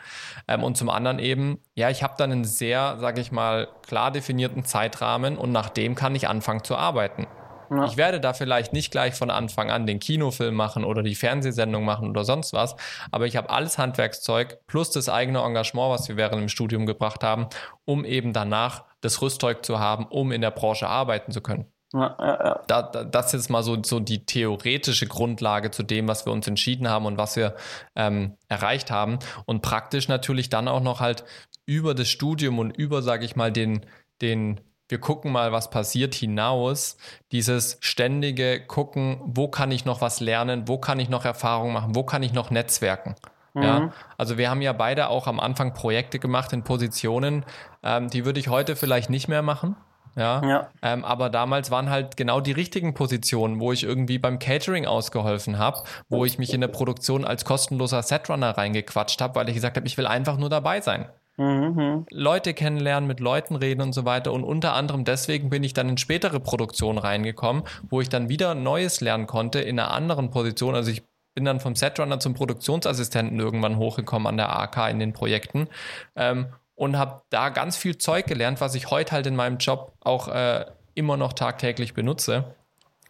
Ähm, 0.48 0.64
und 0.64 0.76
zum 0.76 0.90
anderen 0.90 1.20
eben, 1.20 1.60
ja, 1.76 1.90
ich 1.90 2.02
habe 2.02 2.14
dann 2.18 2.32
einen 2.32 2.44
sehr, 2.44 2.98
sage 2.98 3.20
ich 3.20 3.30
mal, 3.30 3.68
klar 3.86 4.10
definierten 4.10 4.64
Zeitrahmen 4.64 5.38
und 5.38 5.52
nach 5.52 5.68
dem 5.68 5.94
kann 5.94 6.16
ich 6.16 6.26
anfangen 6.26 6.64
zu 6.64 6.76
arbeiten. 6.76 7.28
Ja. 7.76 7.84
Ich 7.86 7.96
werde 7.96 8.20
da 8.20 8.32
vielleicht 8.32 8.72
nicht 8.72 8.90
gleich 8.90 9.14
von 9.14 9.30
Anfang 9.30 9.70
an 9.70 9.86
den 9.86 9.98
Kinofilm 9.98 10.54
machen 10.54 10.84
oder 10.84 11.02
die 11.02 11.14
Fernsehsendung 11.14 11.84
machen 11.84 12.08
oder 12.10 12.24
sonst 12.24 12.52
was, 12.52 12.76
aber 13.10 13.26
ich 13.26 13.36
habe 13.36 13.50
alles 13.50 13.78
Handwerkszeug 13.78 14.58
plus 14.66 14.90
das 14.90 15.08
eigene 15.08 15.40
Engagement, 15.40 15.90
was 15.90 16.08
wir 16.08 16.16
während 16.16 16.40
dem 16.40 16.48
Studium 16.48 16.86
gebracht 16.86 17.22
haben, 17.22 17.48
um 17.84 18.04
eben 18.04 18.32
danach 18.32 18.84
das 19.00 19.20
Rüstzeug 19.20 19.64
zu 19.64 19.78
haben, 19.78 20.06
um 20.06 20.32
in 20.32 20.40
der 20.40 20.50
Branche 20.50 20.88
arbeiten 20.88 21.32
zu 21.32 21.40
können. 21.40 21.66
Ja, 21.94 22.16
ja, 22.18 22.44
ja. 22.44 22.62
Da, 22.66 22.82
da, 22.82 23.04
das 23.04 23.26
ist 23.26 23.32
jetzt 23.34 23.50
mal 23.50 23.62
so, 23.62 23.80
so 23.82 24.00
die 24.00 24.26
theoretische 24.26 25.06
Grundlage 25.06 25.70
zu 25.70 25.84
dem, 25.84 26.08
was 26.08 26.26
wir 26.26 26.32
uns 26.32 26.48
entschieden 26.48 26.88
haben 26.88 27.06
und 27.06 27.18
was 27.18 27.36
wir 27.36 27.54
ähm, 27.94 28.36
erreicht 28.48 28.90
haben. 28.90 29.20
Und 29.44 29.62
praktisch 29.62 30.08
natürlich 30.08 30.48
dann 30.48 30.66
auch 30.66 30.80
noch 30.80 31.00
halt 31.00 31.24
über 31.66 31.94
das 31.94 32.08
Studium 32.08 32.58
und 32.58 32.76
über, 32.76 33.00
sage 33.02 33.24
ich 33.24 33.36
mal, 33.36 33.52
den, 33.52 33.86
den 34.20 34.60
wir 34.94 35.00
gucken 35.00 35.32
mal, 35.32 35.50
was 35.50 35.70
passiert 35.70 36.14
hinaus, 36.14 36.96
dieses 37.32 37.78
ständige 37.80 38.64
Gucken, 38.64 39.20
wo 39.24 39.48
kann 39.48 39.72
ich 39.72 39.84
noch 39.84 40.00
was 40.00 40.20
lernen, 40.20 40.68
wo 40.68 40.78
kann 40.78 41.00
ich 41.00 41.08
noch 41.08 41.24
Erfahrungen 41.24 41.72
machen, 41.72 41.96
wo 41.96 42.04
kann 42.04 42.22
ich 42.22 42.32
noch 42.32 42.52
netzwerken. 42.52 43.16
Mhm. 43.54 43.62
Ja, 43.64 43.92
also 44.18 44.38
wir 44.38 44.48
haben 44.48 44.62
ja 44.62 44.72
beide 44.72 45.08
auch 45.08 45.26
am 45.26 45.40
Anfang 45.40 45.74
Projekte 45.74 46.20
gemacht 46.20 46.52
in 46.52 46.62
Positionen, 46.62 47.44
ähm, 47.82 48.08
die 48.08 48.24
würde 48.24 48.38
ich 48.38 48.46
heute 48.46 48.76
vielleicht 48.76 49.10
nicht 49.10 49.26
mehr 49.26 49.42
machen. 49.42 49.74
Ja, 50.14 50.46
ja. 50.46 50.68
Ähm, 50.80 51.04
aber 51.04 51.28
damals 51.28 51.72
waren 51.72 51.90
halt 51.90 52.16
genau 52.16 52.40
die 52.40 52.52
richtigen 52.52 52.94
Positionen, 52.94 53.58
wo 53.58 53.72
ich 53.72 53.82
irgendwie 53.82 54.18
beim 54.20 54.38
Catering 54.38 54.86
ausgeholfen 54.86 55.58
habe, 55.58 55.82
wo 56.08 56.24
ich 56.24 56.38
mich 56.38 56.54
in 56.54 56.60
der 56.60 56.68
Produktion 56.68 57.24
als 57.24 57.44
kostenloser 57.44 58.04
Setrunner 58.04 58.56
reingequatscht 58.56 59.20
habe, 59.20 59.34
weil 59.34 59.48
ich 59.48 59.56
gesagt 59.56 59.76
habe, 59.76 59.88
ich 59.88 59.98
will 59.98 60.06
einfach 60.06 60.36
nur 60.36 60.50
dabei 60.50 60.80
sein. 60.80 61.08
Mhm. 61.36 62.06
Leute 62.10 62.54
kennenlernen, 62.54 63.08
mit 63.08 63.20
Leuten 63.20 63.56
reden 63.56 63.80
und 63.80 63.92
so 63.92 64.04
weiter. 64.04 64.32
Und 64.32 64.44
unter 64.44 64.74
anderem 64.74 65.04
deswegen 65.04 65.50
bin 65.50 65.64
ich 65.64 65.74
dann 65.74 65.88
in 65.88 65.98
spätere 65.98 66.38
Produktionen 66.40 66.98
reingekommen, 66.98 67.64
wo 67.88 68.00
ich 68.00 68.08
dann 68.08 68.28
wieder 68.28 68.54
Neues 68.54 69.00
lernen 69.00 69.26
konnte 69.26 69.60
in 69.60 69.78
einer 69.78 69.90
anderen 69.90 70.30
Position. 70.30 70.74
Also 70.74 70.90
ich 70.90 71.02
bin 71.34 71.44
dann 71.44 71.60
vom 71.60 71.74
Setrunner 71.74 72.20
zum 72.20 72.34
Produktionsassistenten 72.34 73.40
irgendwann 73.40 73.76
hochgekommen 73.76 74.28
an 74.28 74.36
der 74.36 74.56
AK 74.56 74.90
in 74.90 75.00
den 75.00 75.12
Projekten 75.12 75.68
ähm, 76.14 76.46
und 76.76 76.96
habe 76.96 77.22
da 77.30 77.48
ganz 77.48 77.76
viel 77.76 77.98
Zeug 77.98 78.26
gelernt, 78.26 78.60
was 78.60 78.74
ich 78.76 78.90
heute 78.90 79.12
halt 79.12 79.26
in 79.26 79.34
meinem 79.34 79.58
Job 79.58 79.92
auch 80.00 80.28
äh, 80.28 80.64
immer 80.94 81.16
noch 81.16 81.32
tagtäglich 81.32 81.94
benutze 81.94 82.54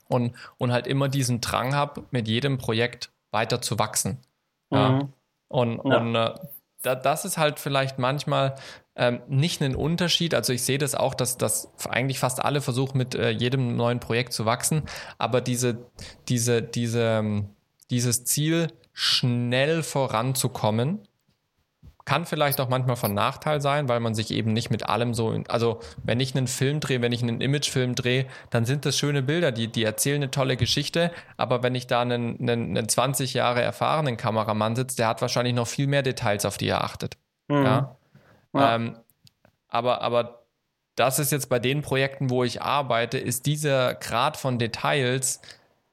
und, 0.08 0.34
und 0.56 0.72
halt 0.72 0.86
immer 0.86 1.08
diesen 1.08 1.42
Drang 1.42 1.74
habe, 1.74 2.04
mit 2.10 2.28
jedem 2.28 2.56
Projekt 2.56 3.10
weiter 3.30 3.60
zu 3.60 3.78
wachsen. 3.78 4.18
Ja. 4.70 4.90
Mhm. 4.90 5.12
Und, 5.48 5.80
ja. 5.84 5.98
und 5.98 6.14
äh, 6.14 6.34
da, 6.84 6.94
das 6.94 7.24
ist 7.24 7.38
halt 7.38 7.58
vielleicht 7.58 7.98
manchmal 7.98 8.54
ähm, 8.96 9.20
nicht 9.28 9.60
ein 9.60 9.74
Unterschied. 9.74 10.34
Also 10.34 10.52
ich 10.52 10.62
sehe 10.62 10.78
das 10.78 10.94
auch, 10.94 11.14
dass, 11.14 11.36
dass 11.36 11.72
eigentlich 11.88 12.18
fast 12.18 12.44
alle 12.44 12.60
versuchen, 12.60 12.98
mit 12.98 13.14
äh, 13.14 13.30
jedem 13.30 13.76
neuen 13.76 14.00
Projekt 14.00 14.32
zu 14.32 14.46
wachsen. 14.46 14.82
Aber 15.18 15.40
diese, 15.40 15.86
diese, 16.28 16.62
diese, 16.62 17.02
ähm, 17.02 17.48
dieses 17.90 18.24
Ziel, 18.24 18.68
schnell 18.92 19.82
voranzukommen, 19.82 21.00
kann 22.04 22.26
vielleicht 22.26 22.60
auch 22.60 22.68
manchmal 22.68 22.96
von 22.96 23.14
Nachteil 23.14 23.60
sein, 23.60 23.88
weil 23.88 24.00
man 24.00 24.14
sich 24.14 24.30
eben 24.30 24.52
nicht 24.52 24.70
mit 24.70 24.88
allem 24.88 25.14
so, 25.14 25.42
also 25.48 25.80
wenn 26.02 26.20
ich 26.20 26.36
einen 26.36 26.48
Film 26.48 26.80
drehe, 26.80 27.00
wenn 27.00 27.12
ich 27.12 27.22
einen 27.22 27.40
Imagefilm 27.40 27.94
drehe, 27.94 28.26
dann 28.50 28.66
sind 28.66 28.84
das 28.84 28.98
schöne 28.98 29.22
Bilder, 29.22 29.52
die, 29.52 29.68
die 29.68 29.84
erzählen 29.84 30.22
eine 30.22 30.30
tolle 30.30 30.56
Geschichte, 30.56 31.10
aber 31.36 31.62
wenn 31.62 31.74
ich 31.74 31.86
da 31.86 32.02
einen, 32.02 32.38
einen, 32.40 32.76
einen 32.76 32.88
20 32.88 33.32
Jahre 33.34 33.62
erfahrenen 33.62 34.16
Kameramann 34.16 34.76
sitze, 34.76 34.96
der 34.96 35.08
hat 35.08 35.22
wahrscheinlich 35.22 35.54
noch 35.54 35.66
viel 35.66 35.86
mehr 35.86 36.02
Details, 36.02 36.44
auf 36.44 36.58
die 36.58 36.68
er 36.68 36.84
achtet. 36.84 37.16
Mhm. 37.48 37.64
Ja? 37.64 37.96
ja. 38.52 38.74
Ähm, 38.74 38.98
aber, 39.68 40.02
aber 40.02 40.44
das 40.96 41.18
ist 41.18 41.32
jetzt 41.32 41.48
bei 41.48 41.58
den 41.58 41.82
Projekten, 41.82 42.30
wo 42.30 42.44
ich 42.44 42.62
arbeite, 42.62 43.18
ist 43.18 43.46
dieser 43.46 43.94
Grad 43.94 44.36
von 44.36 44.58
Details 44.58 45.40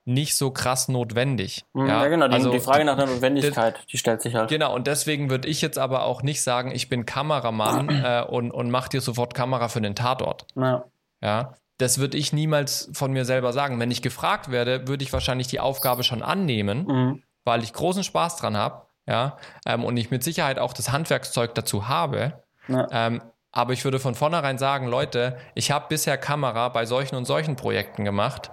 nicht 0.06 0.36
so 0.36 0.52
krass 0.52 0.88
notwendig. 0.88 1.64
Mhm, 1.74 1.88
ja, 1.88 2.04
ja 2.04 2.10
genau, 2.10 2.28
die, 2.28 2.34
also, 2.34 2.52
die 2.52 2.60
Frage 2.60 2.86
nach 2.86 2.97
der 2.97 3.08
Notwendigkeit, 3.08 3.80
die 3.91 3.97
stellt 3.97 4.22
sich 4.22 4.36
halt. 4.36 4.49
Genau, 4.49 4.74
und 4.74 4.88
deswegen 4.88 5.30
würde 5.30 5.47
ich 5.47 5.62
jetzt 5.62 5.78
aber 5.78 6.04
auch 6.04 6.24
nicht 6.24 6.41
sagen, 6.41 6.72
ich 6.72 6.89
bin 6.89 7.06
Kameramann 7.06 7.89
äh, 8.04 8.26
und, 8.28 8.52
und 8.52 8.72
mach 8.72 8.88
dir 8.88 9.02
sofort 9.02 9.34
Kamera 9.34 9.68
für 9.68 9.82
den 9.82 9.95
Tatort. 9.95 10.47
Ja. 10.56 10.86
ja 11.22 11.54
das 11.78 11.97
würde 11.97 12.18
ich 12.18 12.32
niemals 12.32 12.89
von 12.93 13.12
mir 13.12 13.26
selber 13.26 13.54
sagen. 13.54 13.80
Wenn 13.80 13.91
ich 13.91 14.02
gefragt 14.02 14.52
werde, 14.52 14.88
würde 14.88 15.04
ich 15.04 15.12
wahrscheinlich 15.12 15.47
die 15.47 15.60
Aufgabe 15.60 16.04
schon 16.04 16.22
annehmen, 16.22 16.86
mhm. 16.86 17.24
weil 17.43 17.64
ich 17.64 17.74
großen 17.74 18.04
Spaß 18.04 18.38
dran 18.38 18.56
habe, 18.56 18.86
ja, 19.08 19.38
ähm, 19.66 19.84
und 19.84 19.97
ich 19.97 20.12
mit 20.12 20.24
Sicherheit 20.24 20.60
auch 20.60 20.74
das 20.74 20.91
Handwerkszeug 20.91 21.56
dazu 21.56 21.88
habe. 21.88 22.43
Ja. 22.68 22.88
Ähm, 22.91 23.22
aber 23.52 23.74
ich 23.74 23.84
würde 23.84 23.99
von 23.99 24.16
vornherein 24.16 24.58
sagen, 24.58 24.88
Leute, 24.88 25.38
ich 25.56 25.72
habe 25.72 25.88
bisher 25.89 26.18
Kamera 26.18 26.70
bei 26.70 26.86
solchen 26.86 27.16
und 27.16 27.26
solchen 27.26 27.56
Projekten 27.56 28.06
gemacht 28.06 28.52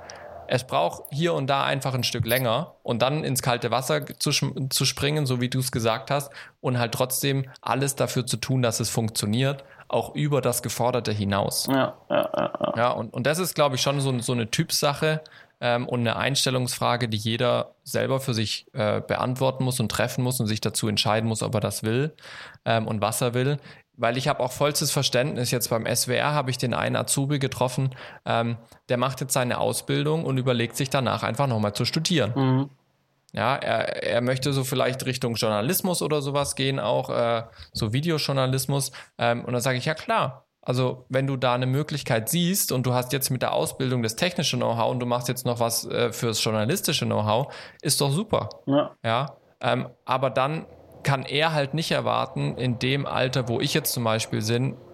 es 0.49 0.65
braucht 0.65 1.05
hier 1.11 1.35
und 1.35 1.47
da 1.47 1.65
einfach 1.65 1.95
ein 1.95 2.05
Stück 2.05 2.27
länger 2.27 2.75
und 2.83 3.03
dann 3.03 3.23
ins 3.23 3.43
kalte 3.43 3.71
Wasser 3.71 4.07
zu, 4.19 4.31
zu 4.71 4.85
springen, 4.85 5.27
so 5.27 5.41
wie 5.41 5.49
du 5.49 5.59
es 5.59 5.71
gesagt 5.71 6.11
hast, 6.11 6.33
und 6.61 6.79
halt 6.79 6.93
trotzdem 6.93 7.45
alles 7.61 7.97
dafür 7.97 8.27
zu 8.27 8.39
tun, 8.39 8.63
dass 8.63 8.81
es 8.81 8.89
funktioniert, 8.89 9.65
auch 9.89 10.15
über 10.15 10.41
das 10.41 10.63
Geforderte 10.63 11.13
hinaus. 11.13 11.67
Ja, 11.67 11.95
ja, 12.11 12.31
ja. 12.37 12.73
ja. 12.77 12.91
und, 12.91 13.13
und 13.13 13.27
das 13.27 13.39
ist, 13.39 13.55
glaube 13.55 13.77
ich, 13.77 13.83
schon 13.83 14.01
so, 14.01 14.19
so 14.21 14.33
eine 14.33 14.51
Typsache 14.51 15.21
ähm, 15.61 15.87
und 15.87 16.01
eine 16.01 16.17
Einstellungsfrage, 16.17 17.09
die 17.09 17.19
jeder 17.19 17.75
selber 17.85 18.21
für 18.21 18.33
sich 18.33 18.67
äh, 18.73 19.01
beantworten 19.01 19.65
muss 19.65 19.81
und 19.81 19.91
treffen 19.91 20.25
muss 20.25 20.41
und 20.41 20.47
sich 20.47 20.61
dazu 20.61 20.89
entscheiden 20.89 21.29
muss, 21.29 21.43
ob 21.43 21.55
er 21.55 21.61
das 21.61 21.83
will 21.83 22.15
ähm, 22.65 22.87
und 22.87 23.01
was 23.03 23.21
er 23.21 23.35
will 23.35 23.59
weil 23.99 24.17
ich 24.17 24.29
habe 24.29 24.41
auch 24.41 24.53
vollstes 24.53 24.91
Verständnis. 24.91 25.51
Jetzt 25.51 25.69
beim 25.69 25.85
SWR 25.85 26.33
habe 26.33 26.51
ich 26.51 26.57
den 26.57 26.73
einen 26.73 26.97
Azubi 26.97 27.39
getroffen, 27.39 27.91
ähm, 28.25 28.57
der 28.89 28.97
macht 28.97 29.21
jetzt 29.21 29.35
seine 29.35 29.59
Ausbildung 29.59 30.25
und 30.25 30.39
überlegt 30.39 30.77
sich 30.77 30.89
danach 30.89 31.23
einfach 31.23 31.47
nochmal 31.47 31.75
zu 31.75 31.85
studieren. 31.85 32.33
Mhm. 32.35 32.71
Ja, 33.33 33.57
er, 33.57 34.03
er 34.03 34.21
möchte 34.23 34.55
so 34.55 34.65
vielleicht 34.65 35.05
Richtung 35.05 35.35
Journalismus 35.35 36.01
oder 36.01 36.23
sowas 36.23 36.55
gehen, 36.55 36.81
auch 36.81 37.11
äh, 37.11 37.43
so 37.73 37.93
Videojournalismus. 37.93 38.91
Ähm, 39.19 39.45
und 39.45 39.53
dann 39.53 39.61
sage 39.61 39.77
ich, 39.77 39.85
ja 39.85 39.95
klar, 39.95 40.47
also 40.63 41.05
wenn 41.09 41.27
du 41.27 41.37
da 41.37 41.55
eine 41.55 41.67
Möglichkeit 41.67 42.29
siehst 42.29 42.73
und 42.73 42.87
du 42.87 42.95
hast 42.95 43.13
jetzt 43.13 43.31
mit 43.31 43.43
der 43.43 43.53
Ausbildung 43.53 44.03
das 44.03 44.17
technische 44.17 44.57
Know-how 44.57 44.91
und 44.91 45.01
du 45.01 45.07
machst 45.07 45.29
jetzt 45.29 45.45
noch 45.45 45.61
was 45.61 45.85
äh, 45.87 46.13
fürs 46.13 46.43
journalistische 46.43 47.05
Know-how, 47.05 47.53
ist 47.83 48.01
doch 48.01 48.11
super. 48.11 48.49
Ja. 48.67 48.95
ja? 49.05 49.37
Ähm, 49.61 49.89
aber 50.05 50.31
dann 50.31 50.67
kann 51.03 51.25
er 51.25 51.53
halt 51.53 51.75
nicht 51.75 51.91
erwarten, 51.91 52.57
in 52.57 52.79
dem 52.79 53.07
Alter, 53.07 53.49
wo 53.49 53.61
ich 53.61 53.75
jetzt 53.75 53.93
zum 53.93 54.05
Beispiel 54.05 54.43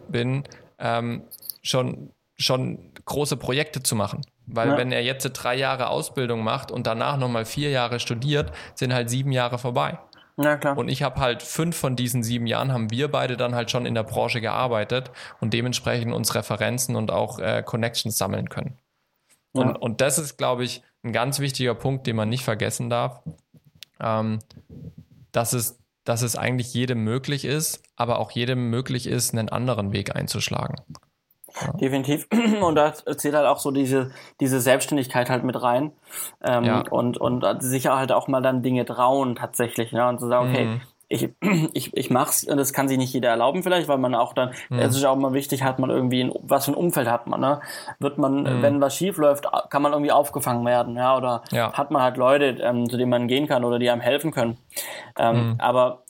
bin, 0.09 0.45
ähm, 0.79 1.25
schon, 1.63 2.11
schon 2.37 2.93
große 3.05 3.37
Projekte 3.37 3.83
zu 3.83 3.97
machen. 3.97 4.23
Weil 4.47 4.71
ja. 4.71 4.77
wenn 4.77 4.93
er 4.93 5.03
jetzt 5.03 5.25
drei 5.25 5.55
Jahre 5.55 5.89
Ausbildung 5.89 6.43
macht 6.43 6.71
und 6.71 6.87
danach 6.87 7.17
nochmal 7.17 7.45
vier 7.45 7.71
Jahre 7.71 7.99
studiert, 7.99 8.53
sind 8.75 8.93
halt 8.93 9.09
sieben 9.09 9.33
Jahre 9.33 9.59
vorbei. 9.59 9.99
Ja, 10.37 10.57
klar. 10.57 10.77
Und 10.77 10.89
ich 10.89 11.03
habe 11.03 11.21
halt 11.21 11.43
fünf 11.43 11.77
von 11.77 11.97
diesen 11.97 12.23
sieben 12.23 12.47
Jahren 12.47 12.73
haben 12.73 12.91
wir 12.91 13.11
beide 13.11 13.37
dann 13.37 13.55
halt 13.55 13.71
schon 13.71 13.87
in 13.87 13.95
der 13.95 14.03
Branche 14.03 14.41
gearbeitet 14.41 15.13
und 15.41 15.55
dementsprechend 15.55 16.13
uns 16.13 16.35
Referenzen 16.35 16.97
und 16.97 17.11
auch 17.11 17.39
äh, 17.39 17.63
Connections 17.65 18.19
sammeln 18.19 18.49
können. 18.49 18.77
Ja. 19.55 19.63
Und, 19.63 19.77
und 19.77 20.01
das 20.01 20.19
ist, 20.19 20.37
glaube 20.37 20.65
ich, 20.65 20.83
ein 21.05 21.13
ganz 21.13 21.39
wichtiger 21.39 21.75
Punkt, 21.75 22.07
den 22.07 22.17
man 22.17 22.29
nicht 22.29 22.45
vergessen 22.45 22.91
darf. 22.91 23.23
Ähm, 24.01 24.41
dass 25.31 25.53
es 25.53 25.79
dass 26.05 26.23
es 26.23 26.37
eigentlich 26.37 26.73
jedem 26.75 27.03
möglich 27.03 27.45
ist, 27.45 27.83
aber 27.97 28.19
auch 28.19 28.31
jedem 28.31 28.71
möglich 28.71 29.07
ist, 29.07 29.33
einen 29.33 29.49
anderen 29.49 29.93
Weg 29.93 30.15
einzuschlagen. 30.15 30.77
Ja. 31.61 31.73
Definitiv. 31.73 32.27
Und 32.63 32.75
da 32.75 32.95
zählt 32.95 33.35
halt 33.35 33.47
auch 33.47 33.59
so 33.59 33.71
diese, 33.71 34.11
diese 34.41 34.61
Selbstständigkeit 34.61 35.31
halt 35.31 35.45
mit 35.45 35.61
rein. 35.61 35.93
Ähm, 36.43 36.65
ja. 36.65 36.85
und, 36.91 37.17
und 37.19 37.45
sicher 37.61 37.97
halt 37.97 38.13
auch 38.13 38.29
mal 38.29 38.41
dann 38.41 38.63
Dinge 38.63 38.85
trauen 38.85 39.37
tatsächlich. 39.37 39.93
Ja, 39.93 40.09
und 40.09 40.21
zu 40.21 40.29
sagen, 40.29 40.51
okay, 40.51 40.65
mhm. 40.65 40.81
Ich, 41.09 41.31
ich, 41.73 41.97
ich 41.97 42.11
mach's, 42.11 42.43
das 42.43 42.73
kann 42.73 42.89
sich 42.89 42.99
nicht 42.99 43.13
jeder 43.13 43.31
erlauben 43.31 43.63
vielleicht, 43.63 43.89
weil 43.89 43.99
man 43.99 44.15
auch 44.15 44.33
dann, 44.33 44.53
mhm. 44.69 44.79
es 44.79 44.97
ist 44.97 45.05
auch 45.05 45.17
mal 45.17 45.33
wichtig, 45.33 45.63
hat 45.63 45.79
man 45.79 45.91
irgendwie, 45.91 46.25
ein, 46.25 46.33
was 46.43 46.65
für 46.65 46.73
ein 46.73 46.77
Umfeld 46.77 47.09
hat 47.09 47.27
man, 47.27 47.41
ne? 47.41 47.61
Wird 47.99 48.19
man, 48.19 48.43
mhm. 48.43 48.63
wenn 48.63 48.81
was 48.81 48.97
schief 48.97 49.17
läuft, 49.17 49.47
kann 49.71 49.83
man 49.83 49.93
irgendwie 49.93 50.13
aufgefangen 50.13 50.65
werden, 50.65 50.97
ja, 50.97 51.17
oder 51.17 51.43
ja. 51.51 51.73
hat 51.73 51.91
man 51.91 52.03
halt 52.03 52.17
Leute, 52.17 52.47
ähm, 52.61 52.89
zu 52.89 52.97
denen 52.97 53.11
man 53.11 53.29
gehen 53.29 53.47
kann 53.47 53.65
oder 53.65 53.79
die 53.79 53.91
einem 53.91 54.01
helfen 54.01 54.33
können. 54.33 54.59
Ähm, 55.19 55.53
mhm. 55.53 55.61
Aber 55.61 56.05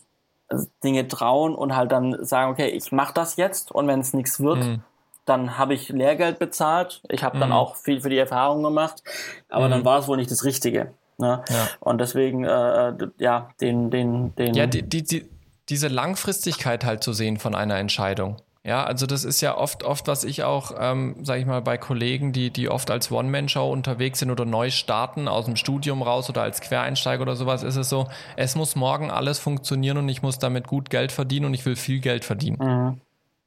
Dinge 0.82 1.09
trauen 1.09 1.55
und 1.55 1.74
halt 1.74 1.92
dann 1.92 2.24
sagen, 2.24 2.53
okay, 2.53 2.68
ich 2.68 2.92
mache 2.92 3.14
das 3.14 3.36
jetzt 3.36 3.72
und 3.72 3.88
wenn 3.88 4.01
es 4.01 4.12
nichts 4.12 4.40
wird, 4.40 4.59
mhm. 4.59 4.82
dann 5.24 5.59
habe 5.59 5.74
ich 5.74 5.88
Lehrgeld 5.88 6.38
bezahlt. 6.38 7.03
Ich 7.09 7.24
habe 7.24 7.38
dann 7.38 7.49
mhm. 7.49 7.55
auch 7.55 7.76
viel 7.76 8.01
für 8.01 8.11
die 8.11 8.18
Erfahrung 8.18 8.62
gemacht, 8.62 9.03
aber 9.49 9.68
dann 9.68 9.80
mhm. 9.80 9.84
war 9.84 9.99
es 9.99 10.09
wohl 10.09 10.16
nicht 10.16 10.30
das 10.30 10.45
Richtige. 10.45 10.92
Ne? 11.18 11.42
Ja. 11.48 11.68
Und 11.80 12.00
deswegen, 12.00 12.44
äh, 12.44 12.94
ja, 13.18 13.48
den, 13.60 13.90
den, 13.90 14.34
den. 14.36 14.54
Ja, 14.54 14.66
die, 14.66 14.82
die, 14.82 15.28
diese 15.68 15.88
Langfristigkeit 15.88 16.84
halt 16.84 17.02
zu 17.02 17.12
sehen 17.12 17.38
von 17.38 17.54
einer 17.54 17.78
Entscheidung. 17.78 18.36
Ja, 18.66 18.82
also 18.84 19.04
das 19.04 19.24
ist 19.24 19.42
ja 19.42 19.58
oft, 19.58 19.84
oft, 19.84 20.08
was 20.08 20.24
ich 20.24 20.42
auch, 20.42 20.72
ähm, 20.78 21.16
sage 21.22 21.40
ich 21.40 21.46
mal, 21.46 21.60
bei 21.60 21.76
Kollegen, 21.76 22.32
die, 22.32 22.48
die 22.48 22.70
oft 22.70 22.90
als 22.90 23.12
One-Man-Show 23.12 23.70
unterwegs 23.70 24.20
sind 24.20 24.30
oder 24.30 24.46
neu 24.46 24.70
starten, 24.70 25.28
aus 25.28 25.44
dem 25.44 25.56
Studium 25.56 26.00
raus 26.00 26.30
oder 26.30 26.40
als 26.42 26.62
Quereinsteiger 26.62 27.20
oder 27.20 27.36
sowas, 27.36 27.62
ist 27.62 27.76
es 27.76 27.90
so, 27.90 28.08
es 28.36 28.56
muss 28.56 28.74
morgen 28.74 29.10
alles 29.10 29.38
funktionieren 29.38 29.98
und 29.98 30.08
ich 30.08 30.22
muss 30.22 30.38
damit 30.38 30.66
gut 30.66 30.88
Geld 30.88 31.12
verdienen 31.12 31.44
und 31.44 31.52
ich 31.52 31.66
will 31.66 31.76
viel 31.76 32.00
Geld 32.00 32.24
verdienen. 32.24 32.56
Mhm. 32.58 33.00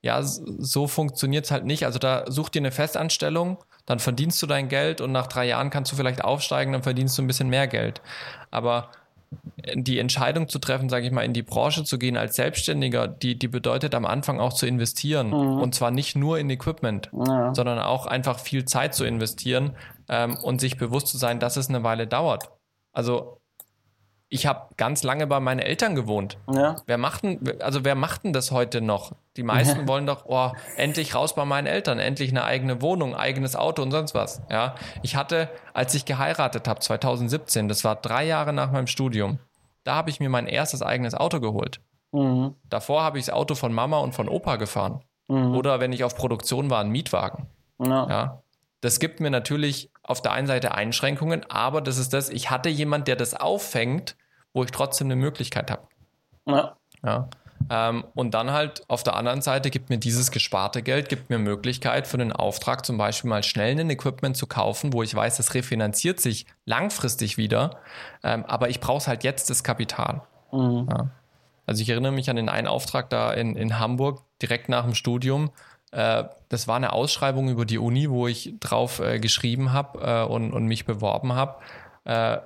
Ja, 0.07 0.21
so 0.23 0.87
funktioniert 0.87 1.43
es 1.43 1.51
halt 1.51 1.65
nicht. 1.65 1.85
Also 1.85 1.99
da 1.99 2.23
such 2.27 2.47
dir 2.47 2.61
eine 2.61 2.71
Festanstellung, 2.71 3.57
dann 3.85 3.99
verdienst 3.99 4.41
du 4.41 4.47
dein 4.47 4.69
Geld 4.69 5.01
und 5.01 5.11
nach 5.11 5.27
drei 5.27 5.45
Jahren 5.45 5.69
kannst 5.69 5.91
du 5.91 5.97
vielleicht 5.97 6.23
aufsteigen, 6.23 6.71
dann 6.71 6.83
verdienst 6.83 7.17
du 7.17 7.23
ein 7.23 7.27
bisschen 7.27 7.49
mehr 7.49 7.67
Geld. 7.67 8.01
Aber 8.49 8.89
die 9.75 9.99
Entscheidung 9.99 10.47
zu 10.47 10.59
treffen, 10.59 10.87
sage 10.87 11.05
ich 11.05 11.11
mal, 11.11 11.23
in 11.23 11.33
die 11.33 11.43
Branche 11.43 11.83
zu 11.83 11.99
gehen 11.99 12.15
als 12.15 12.37
Selbstständiger, 12.37 13.09
die, 13.09 13.37
die 13.37 13.49
bedeutet 13.49 13.95
am 13.95 14.05
Anfang 14.05 14.39
auch 14.39 14.53
zu 14.53 14.65
investieren. 14.65 15.27
Mhm. 15.27 15.59
Und 15.59 15.75
zwar 15.75 15.91
nicht 15.91 16.15
nur 16.15 16.39
in 16.39 16.49
Equipment, 16.49 17.09
ja. 17.11 17.53
sondern 17.53 17.79
auch 17.79 18.05
einfach 18.05 18.39
viel 18.39 18.63
Zeit 18.63 18.95
zu 18.95 19.03
investieren 19.03 19.75
ähm, 20.07 20.37
und 20.41 20.61
sich 20.61 20.77
bewusst 20.77 21.07
zu 21.07 21.17
sein, 21.17 21.41
dass 21.41 21.57
es 21.57 21.67
eine 21.67 21.83
Weile 21.83 22.07
dauert. 22.07 22.49
Also 22.93 23.36
ich 24.29 24.45
habe 24.45 24.73
ganz 24.75 25.03
lange 25.03 25.25
bei 25.25 25.39
meinen 25.39 25.59
Eltern 25.59 25.95
gewohnt. 25.95 26.37
Ja. 26.51 26.75
Wer 26.85 26.97
macht 26.97 27.23
denn, 27.23 27.61
also 27.61 27.85
wer 27.85 27.95
macht 27.95 28.25
denn 28.25 28.33
das 28.33 28.51
heute 28.51 28.81
noch? 28.81 29.13
Die 29.37 29.43
meisten 29.43 29.81
ja. 29.81 29.87
wollen 29.87 30.05
doch, 30.05 30.25
oh, 30.25 30.51
endlich 30.75 31.15
raus 31.15 31.33
bei 31.33 31.45
meinen 31.45 31.67
Eltern, 31.67 31.99
endlich 31.99 32.31
eine 32.31 32.43
eigene 32.43 32.81
Wohnung, 32.81 33.15
eigenes 33.15 33.55
Auto 33.55 33.81
und 33.81 33.91
sonst 33.91 34.13
was. 34.13 34.41
Ja, 34.49 34.75
ich 35.01 35.15
hatte, 35.15 35.49
als 35.73 35.93
ich 35.93 36.05
geheiratet 36.05 36.67
habe, 36.67 36.79
2017, 36.79 37.69
das 37.69 37.83
war 37.83 37.95
drei 37.95 38.25
Jahre 38.25 38.51
nach 38.51 38.71
meinem 38.71 38.87
Studium, 38.87 39.39
da 39.85 39.95
habe 39.95 40.09
ich 40.09 40.19
mir 40.19 40.29
mein 40.29 40.47
erstes 40.47 40.81
eigenes 40.81 41.13
Auto 41.13 41.39
geholt. 41.39 41.79
Mhm. 42.11 42.55
Davor 42.69 43.03
habe 43.03 43.19
ich 43.19 43.25
das 43.25 43.33
Auto 43.33 43.55
von 43.55 43.73
Mama 43.73 43.99
und 43.99 44.13
von 44.13 44.27
Opa 44.27 44.57
gefahren. 44.57 45.01
Mhm. 45.29 45.55
Oder 45.55 45.79
wenn 45.79 45.93
ich 45.93 46.03
auf 46.03 46.15
Produktion 46.15 46.69
war, 46.69 46.81
ein 46.81 46.89
Mietwagen. 46.89 47.47
Ja. 47.79 48.09
ja. 48.09 48.41
Das 48.81 48.99
gibt 48.99 49.21
mir 49.21 49.31
natürlich 49.31 49.89
auf 50.07 50.21
der 50.21 50.31
einen 50.31 50.47
Seite 50.47 50.73
Einschränkungen, 50.73 51.45
aber 51.49 51.81
das 51.81 51.97
ist 51.97 52.13
das, 52.13 52.29
ich 52.29 52.49
hatte 52.49 52.69
jemand, 52.69 53.07
der 53.07 53.15
das 53.15 53.33
auffängt, 53.35 54.15
wo 54.53 54.63
ich 54.63 54.71
trotzdem 54.71 55.07
eine 55.07 55.15
Möglichkeit 55.15 55.69
habe. 55.69 55.83
Ja. 56.47 56.75
ja. 57.03 57.29
Ähm, 57.69 58.05
und 58.15 58.33
dann 58.33 58.51
halt 58.51 58.83
auf 58.87 59.03
der 59.03 59.15
anderen 59.15 59.41
Seite 59.41 59.69
gibt 59.69 59.89
mir 59.89 59.97
dieses 59.97 60.31
gesparte 60.31 60.81
Geld, 60.81 61.09
gibt 61.09 61.29
mir 61.29 61.37
Möglichkeit 61.37 62.07
für 62.07 62.17
einen 62.17 62.31
Auftrag 62.31 62.85
zum 62.85 62.97
Beispiel 62.97 63.29
mal 63.29 63.43
schnell 63.43 63.77
ein 63.77 63.89
Equipment 63.89 64.37
zu 64.37 64.47
kaufen, 64.47 64.93
wo 64.93 65.03
ich 65.03 65.13
weiß, 65.13 65.37
das 65.37 65.53
refinanziert 65.53 66.19
sich 66.19 66.45
langfristig 66.65 67.37
wieder, 67.37 67.77
ähm, 68.23 68.45
aber 68.45 68.69
ich 68.69 68.79
brauche 68.79 69.07
halt 69.07 69.23
jetzt 69.23 69.49
das 69.49 69.63
Kapital. 69.63 70.21
Mhm. 70.51 70.87
Ja. 70.89 71.09
Also 71.65 71.81
ich 71.81 71.89
erinnere 71.89 72.13
mich 72.13 72.29
an 72.29 72.37
den 72.37 72.47
einen 72.47 72.67
Auftrag 72.67 73.09
da 73.09 73.33
in, 73.33 73.57
in 73.57 73.77
Hamburg, 73.77 74.23
direkt 74.41 74.69
nach 74.69 74.85
dem 74.85 74.95
Studium, 74.95 75.51
das 75.91 76.67
war 76.67 76.75
eine 76.75 76.93
Ausschreibung 76.93 77.49
über 77.49 77.65
die 77.65 77.77
Uni, 77.77 78.09
wo 78.09 78.27
ich 78.27 78.53
drauf 78.59 78.99
äh, 78.99 79.19
geschrieben 79.19 79.73
habe 79.73 79.99
äh, 80.01 80.23
und, 80.31 80.53
und 80.53 80.65
mich 80.65 80.85
beworben 80.85 81.33
habe. 81.33 81.55
Äh, 82.05 82.37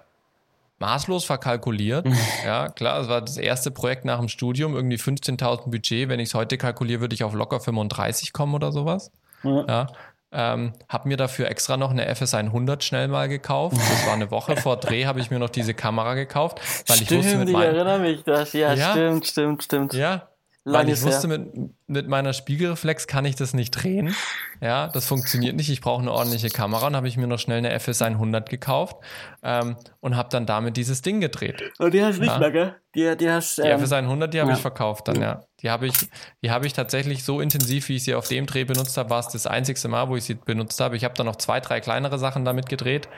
maßlos 0.80 1.26
verkalkuliert. 1.26 2.06
ja, 2.46 2.70
klar, 2.70 3.02
es 3.02 3.08
war 3.08 3.22
das 3.22 3.38
erste 3.38 3.72
Projekt 3.72 4.04
nach 4.04 4.20
dem 4.20 4.28
Studium, 4.28 4.76
irgendwie 4.76 4.98
15.000 4.98 5.70
Budget. 5.70 6.10
Wenn 6.10 6.20
ich 6.20 6.30
es 6.30 6.36
heute 6.36 6.58
kalkuliere, 6.58 7.02
würde 7.02 7.14
ich 7.14 7.24
auf 7.24 7.34
locker 7.34 7.60
35 7.60 8.34
kommen 8.34 8.54
oder 8.56 8.72
sowas. 8.72 9.12
Ja. 9.44 9.66
ja. 9.68 9.88
Ähm, 10.34 10.72
habe 10.88 11.10
mir 11.10 11.18
dafür 11.18 11.50
extra 11.50 11.76
noch 11.76 11.92
eine 11.92 12.06
FS 12.06 12.34
100 12.34 12.84
schnell 12.86 13.10
mal 13.10 13.28
gekauft. 13.28 13.76
Das 13.76 14.08
war 14.08 14.14
eine 14.14 14.32
Woche 14.32 14.56
vor 14.56 14.78
Dreh, 14.78 15.06
habe 15.06 15.20
ich 15.20 15.30
mir 15.30 15.39
noch 15.39 15.50
diese 15.50 15.74
Kamera 15.74 16.14
gekauft, 16.14 16.62
weil 16.88 16.96
stimmt, 16.96 17.12
ich 17.12 17.18
wusste 17.18 17.38
mit 17.38 17.50
ich 17.50 17.56
erinnere 17.56 18.00
mich 18.00 18.24
das. 18.24 18.54
Ja, 18.54 18.74
ja, 18.74 18.92
stimmt, 18.92 19.28
stimmt, 19.28 19.64
stimmt. 19.64 19.94
Ja, 19.94 20.30
weil 20.64 20.89
ich 20.89 21.01
wusste, 21.01 21.28
mit, 21.28 21.72
mit 21.88 22.07
meiner 22.07 22.34
Spiegelreflex 22.34 23.07
kann 23.07 23.26
ich 23.26 23.36
das 23.36 23.53
nicht 23.53 23.72
drehen. 23.72 24.16
Ja, 24.62 24.89
das 24.89 25.07
funktioniert 25.07 25.55
nicht. 25.55 25.70
Ich 25.70 25.82
brauche 25.82 26.01
eine 26.01 26.12
ordentliche 26.12 26.49
Kamera 26.49 26.88
und 26.88 26.95
habe 26.95 27.07
ich 27.07 27.18
mir 27.18 27.26
noch 27.26 27.39
schnell 27.39 27.57
eine 27.57 27.72
FS 27.72 28.03
100 28.03 28.47
gekauft 28.47 28.97
ähm, 29.41 29.76
und 30.01 30.16
habe 30.16 30.30
dann 30.30 30.45
damit 30.45 30.78
dieses 30.78 31.01
Ding 31.01 31.20
gedreht. 31.20 31.64
Und 31.80 31.95
die 31.95 32.03
hast 32.03 32.18
du 32.18 32.22
nicht 32.22 32.39
mehr, 32.39 32.51
gell? 32.51 32.76
Die, 32.93 33.18
die, 33.18 33.30
hast, 33.30 33.57
ähm, 33.57 33.66
die 33.66 33.72
FS 33.72 33.91
100, 33.91 34.32
die 34.32 34.39
habe 34.39 34.51
ja. 34.51 34.55
ich 34.55 34.62
verkauft 34.62 35.07
dann, 35.07 35.20
ja. 35.20 35.45
Die 35.62 35.72
habe 35.72 35.88
ich, 35.88 35.93
die 36.43 36.51
habe 36.51 36.68
ich 36.68 36.74
tatsächlich 36.74 37.24
so 37.24 37.41
intensiv, 37.41 37.89
wie 37.89 37.95
ich 37.95 38.03
sie 38.03 38.14
auf 38.14 38.28
dem 38.28 38.45
Dreh 38.45 38.64
benutzt 38.64 38.97
habe, 38.97 39.09
war 39.09 39.20
es 39.20 39.30
das 39.30 39.47
einzigste 39.47 39.88
Mal, 39.88 40.09
wo 40.09 40.16
ich 40.16 40.26
sie 40.26 40.36
benutzt 40.36 40.80
habe. 40.80 40.95
Ich 40.95 41.03
habe 41.03 41.16
dann 41.16 41.26
noch 41.26 41.38
zwei, 41.38 41.59
drei 41.59 41.80
kleinere 41.80 42.20
Sachen 42.20 42.45
damit 42.45 42.70
gedreht. 42.70 43.09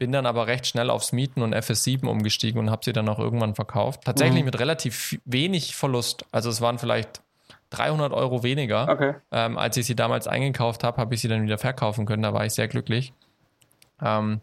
Bin 0.00 0.12
dann 0.12 0.24
aber 0.24 0.46
recht 0.46 0.66
schnell 0.66 0.88
aufs 0.88 1.12
Mieten 1.12 1.42
und 1.42 1.54
FS7 1.54 2.06
umgestiegen 2.06 2.58
und 2.58 2.70
habe 2.70 2.82
sie 2.82 2.94
dann 2.94 3.06
auch 3.06 3.18
irgendwann 3.18 3.54
verkauft. 3.54 4.00
Tatsächlich 4.06 4.40
mhm. 4.40 4.46
mit 4.46 4.58
relativ 4.58 5.20
wenig 5.26 5.76
Verlust. 5.76 6.24
Also 6.32 6.48
es 6.48 6.62
waren 6.62 6.78
vielleicht 6.78 7.20
300 7.68 8.10
Euro 8.14 8.42
weniger. 8.42 8.88
Okay. 8.88 9.16
Ähm, 9.30 9.58
als 9.58 9.76
ich 9.76 9.84
sie 9.84 9.94
damals 9.94 10.26
eingekauft 10.26 10.84
habe, 10.84 10.96
habe 10.96 11.14
ich 11.14 11.20
sie 11.20 11.28
dann 11.28 11.42
wieder 11.42 11.58
verkaufen 11.58 12.06
können. 12.06 12.22
Da 12.22 12.32
war 12.32 12.46
ich 12.46 12.54
sehr 12.54 12.66
glücklich. 12.66 13.12
Ähm, 14.00 14.40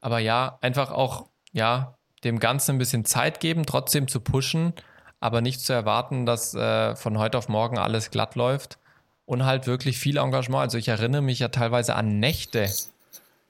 aber 0.00 0.18
ja, 0.18 0.58
einfach 0.60 0.90
auch, 0.90 1.26
ja, 1.52 1.94
dem 2.24 2.40
Ganzen 2.40 2.74
ein 2.74 2.78
bisschen 2.78 3.04
Zeit 3.04 3.38
geben, 3.38 3.64
trotzdem 3.64 4.08
zu 4.08 4.18
pushen, 4.18 4.72
aber 5.20 5.40
nicht 5.40 5.60
zu 5.60 5.72
erwarten, 5.72 6.26
dass 6.26 6.52
äh, 6.52 6.96
von 6.96 7.16
heute 7.16 7.38
auf 7.38 7.48
morgen 7.48 7.78
alles 7.78 8.10
glatt 8.10 8.34
läuft 8.34 8.80
und 9.24 9.46
halt 9.46 9.68
wirklich 9.68 9.98
viel 9.98 10.16
Engagement. 10.16 10.62
Also 10.62 10.78
ich 10.78 10.88
erinnere 10.88 11.22
mich 11.22 11.38
ja 11.38 11.46
teilweise 11.46 11.94
an 11.94 12.18
Nächte, 12.18 12.68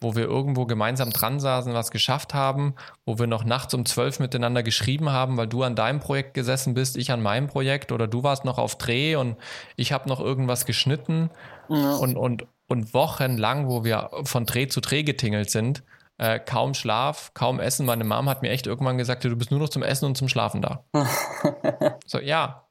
wo 0.01 0.14
wir 0.14 0.24
irgendwo 0.24 0.66
gemeinsam 0.66 1.11
dran 1.11 1.40
saßen, 1.40 1.74
was 1.74 1.90
geschafft 1.90 2.34
haben, 2.34 2.74
wo 3.05 3.18
wir 3.18 3.26
noch 3.26 3.44
nachts 3.44 3.74
um 3.74 3.84
zwölf 3.84 4.20
miteinander 4.20 4.62
geschrieben 4.62 5.11
haben, 5.11 5.36
weil 5.36 5.49
du 5.49 5.62
an 5.62 5.74
deinem 5.74 6.01
Projekt 6.01 6.34
gesessen 6.34 6.74
bist, 6.74 6.96
ich 6.96 7.11
an 7.11 7.22
meinem 7.22 7.49
Projekt 7.49 7.90
oder 7.90 8.07
du 8.07 8.22
warst 8.22 8.44
noch 8.44 8.59
auf 8.59 8.76
Dreh 8.78 9.16
und 9.16 9.36
ich 9.76 9.92
habe 9.92 10.09
noch 10.09 10.20
irgendwas 10.20 10.66
geschnitten 10.66 11.30
ja. 11.68 11.96
und, 11.96 12.16
und, 12.16 12.46
und 12.68 12.94
wochenlang, 12.94 13.68
wo 13.68 13.84
wir 13.84 14.11
von 14.24 14.46
Dreh 14.46 14.68
zu 14.68 14.80
Dreh 14.80 15.03
getingelt 15.03 15.51
sind, 15.51 15.82
äh, 16.18 16.38
kaum 16.40 16.74
Schlaf, 16.74 17.32
kaum 17.34 17.61
Essen. 17.61 17.86
Meine 17.86 18.05
Mom 18.05 18.28
hat 18.28 18.42
mir 18.42 18.51
echt 18.51 18.66
irgendwann 18.66 18.99
gesagt, 18.99 19.24
du 19.24 19.36
bist 19.36 19.51
nur 19.51 19.61
noch 19.61 19.68
zum 19.68 19.82
Essen 19.82 20.05
und 20.05 20.16
zum 20.16 20.28
Schlafen 20.28 20.62
da. 20.62 20.84
so, 22.07 22.18
ja. 22.18 22.64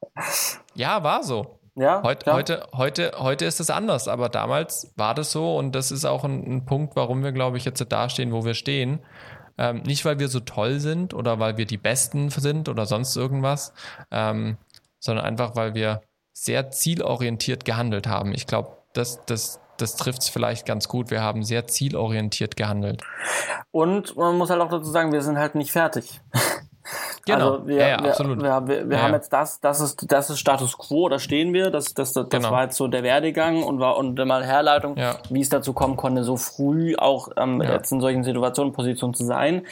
Ja, 0.75 1.03
war 1.03 1.23
so. 1.23 1.56
Ja, 1.79 2.01
heute, 2.01 2.33
heute, 2.33 2.67
heute, 2.73 3.11
heute 3.19 3.45
ist 3.45 3.59
es 3.59 3.69
anders, 3.69 4.07
aber 4.07 4.29
damals 4.29 4.91
war 4.95 5.13
das 5.13 5.31
so 5.31 5.55
und 5.57 5.75
das 5.75 5.91
ist 5.91 6.05
auch 6.05 6.23
ein, 6.23 6.43
ein 6.43 6.65
Punkt, 6.65 6.95
warum 6.95 7.23
wir, 7.23 7.31
glaube 7.31 7.57
ich, 7.57 7.65
jetzt 7.65 7.85
da 7.87 8.09
stehen, 8.09 8.31
wo 8.31 8.43
wir 8.45 8.55
stehen. 8.55 8.99
Ähm, 9.59 9.83
nicht, 9.83 10.03
weil 10.03 10.17
wir 10.17 10.27
so 10.27 10.39
toll 10.39 10.79
sind 10.79 11.13
oder 11.13 11.37
weil 11.39 11.57
wir 11.57 11.67
die 11.67 11.77
Besten 11.77 12.29
sind 12.31 12.67
oder 12.67 12.87
sonst 12.87 13.15
irgendwas, 13.15 13.73
ähm, 14.09 14.57
sondern 14.99 15.25
einfach, 15.25 15.55
weil 15.55 15.75
wir 15.75 16.01
sehr 16.33 16.71
zielorientiert 16.71 17.63
gehandelt 17.63 18.07
haben. 18.07 18.33
Ich 18.33 18.47
glaube, 18.47 18.77
das, 18.93 19.23
das, 19.27 19.59
das 19.77 19.95
trifft 19.97 20.23
es 20.23 20.29
vielleicht 20.29 20.65
ganz 20.65 20.87
gut. 20.87 21.11
Wir 21.11 21.21
haben 21.21 21.43
sehr 21.43 21.67
zielorientiert 21.67 22.55
gehandelt. 22.55 23.03
Und 23.69 24.15
man 24.17 24.35
muss 24.35 24.49
halt 24.49 24.61
auch 24.61 24.69
dazu 24.69 24.89
sagen, 24.89 25.11
wir 25.11 25.21
sind 25.21 25.37
halt 25.37 25.53
nicht 25.53 25.71
fertig. 25.71 26.21
Genau. 27.25 27.51
Also 27.53 27.67
wir, 27.67 27.75
ja, 27.75 27.87
ja, 27.87 28.03
wir, 28.03 28.09
absolut. 28.09 28.41
wir, 28.41 28.67
wir, 28.67 28.89
wir 28.89 28.97
ja. 28.97 29.03
haben 29.03 29.13
jetzt 29.13 29.33
das, 29.33 29.59
das 29.59 29.81
ist, 29.81 30.11
das 30.11 30.29
ist 30.29 30.39
Status 30.39 30.77
Quo, 30.77 31.09
da 31.09 31.19
stehen 31.19 31.53
wir. 31.53 31.69
Das, 31.71 31.93
das, 31.93 32.13
das, 32.13 32.29
genau. 32.29 32.51
war 32.51 32.63
jetzt 32.63 32.77
so 32.77 32.87
der 32.87 33.03
Werdegang 33.03 33.63
und 33.63 33.79
war 33.79 33.97
und 33.97 34.17
mal 34.17 34.45
Herleitung, 34.45 34.95
wie 35.29 35.41
es 35.41 35.49
dazu 35.49 35.73
kommen 35.73 35.97
konnte, 35.97 36.23
so 36.23 36.37
früh 36.37 36.95
auch 36.95 37.29
ähm, 37.37 37.61
jetzt 37.61 37.91
in 37.91 38.01
solchen 38.01 38.23
Situationen 38.23 38.73
Position 38.73 39.13
zu 39.13 39.25
sein. 39.25 39.63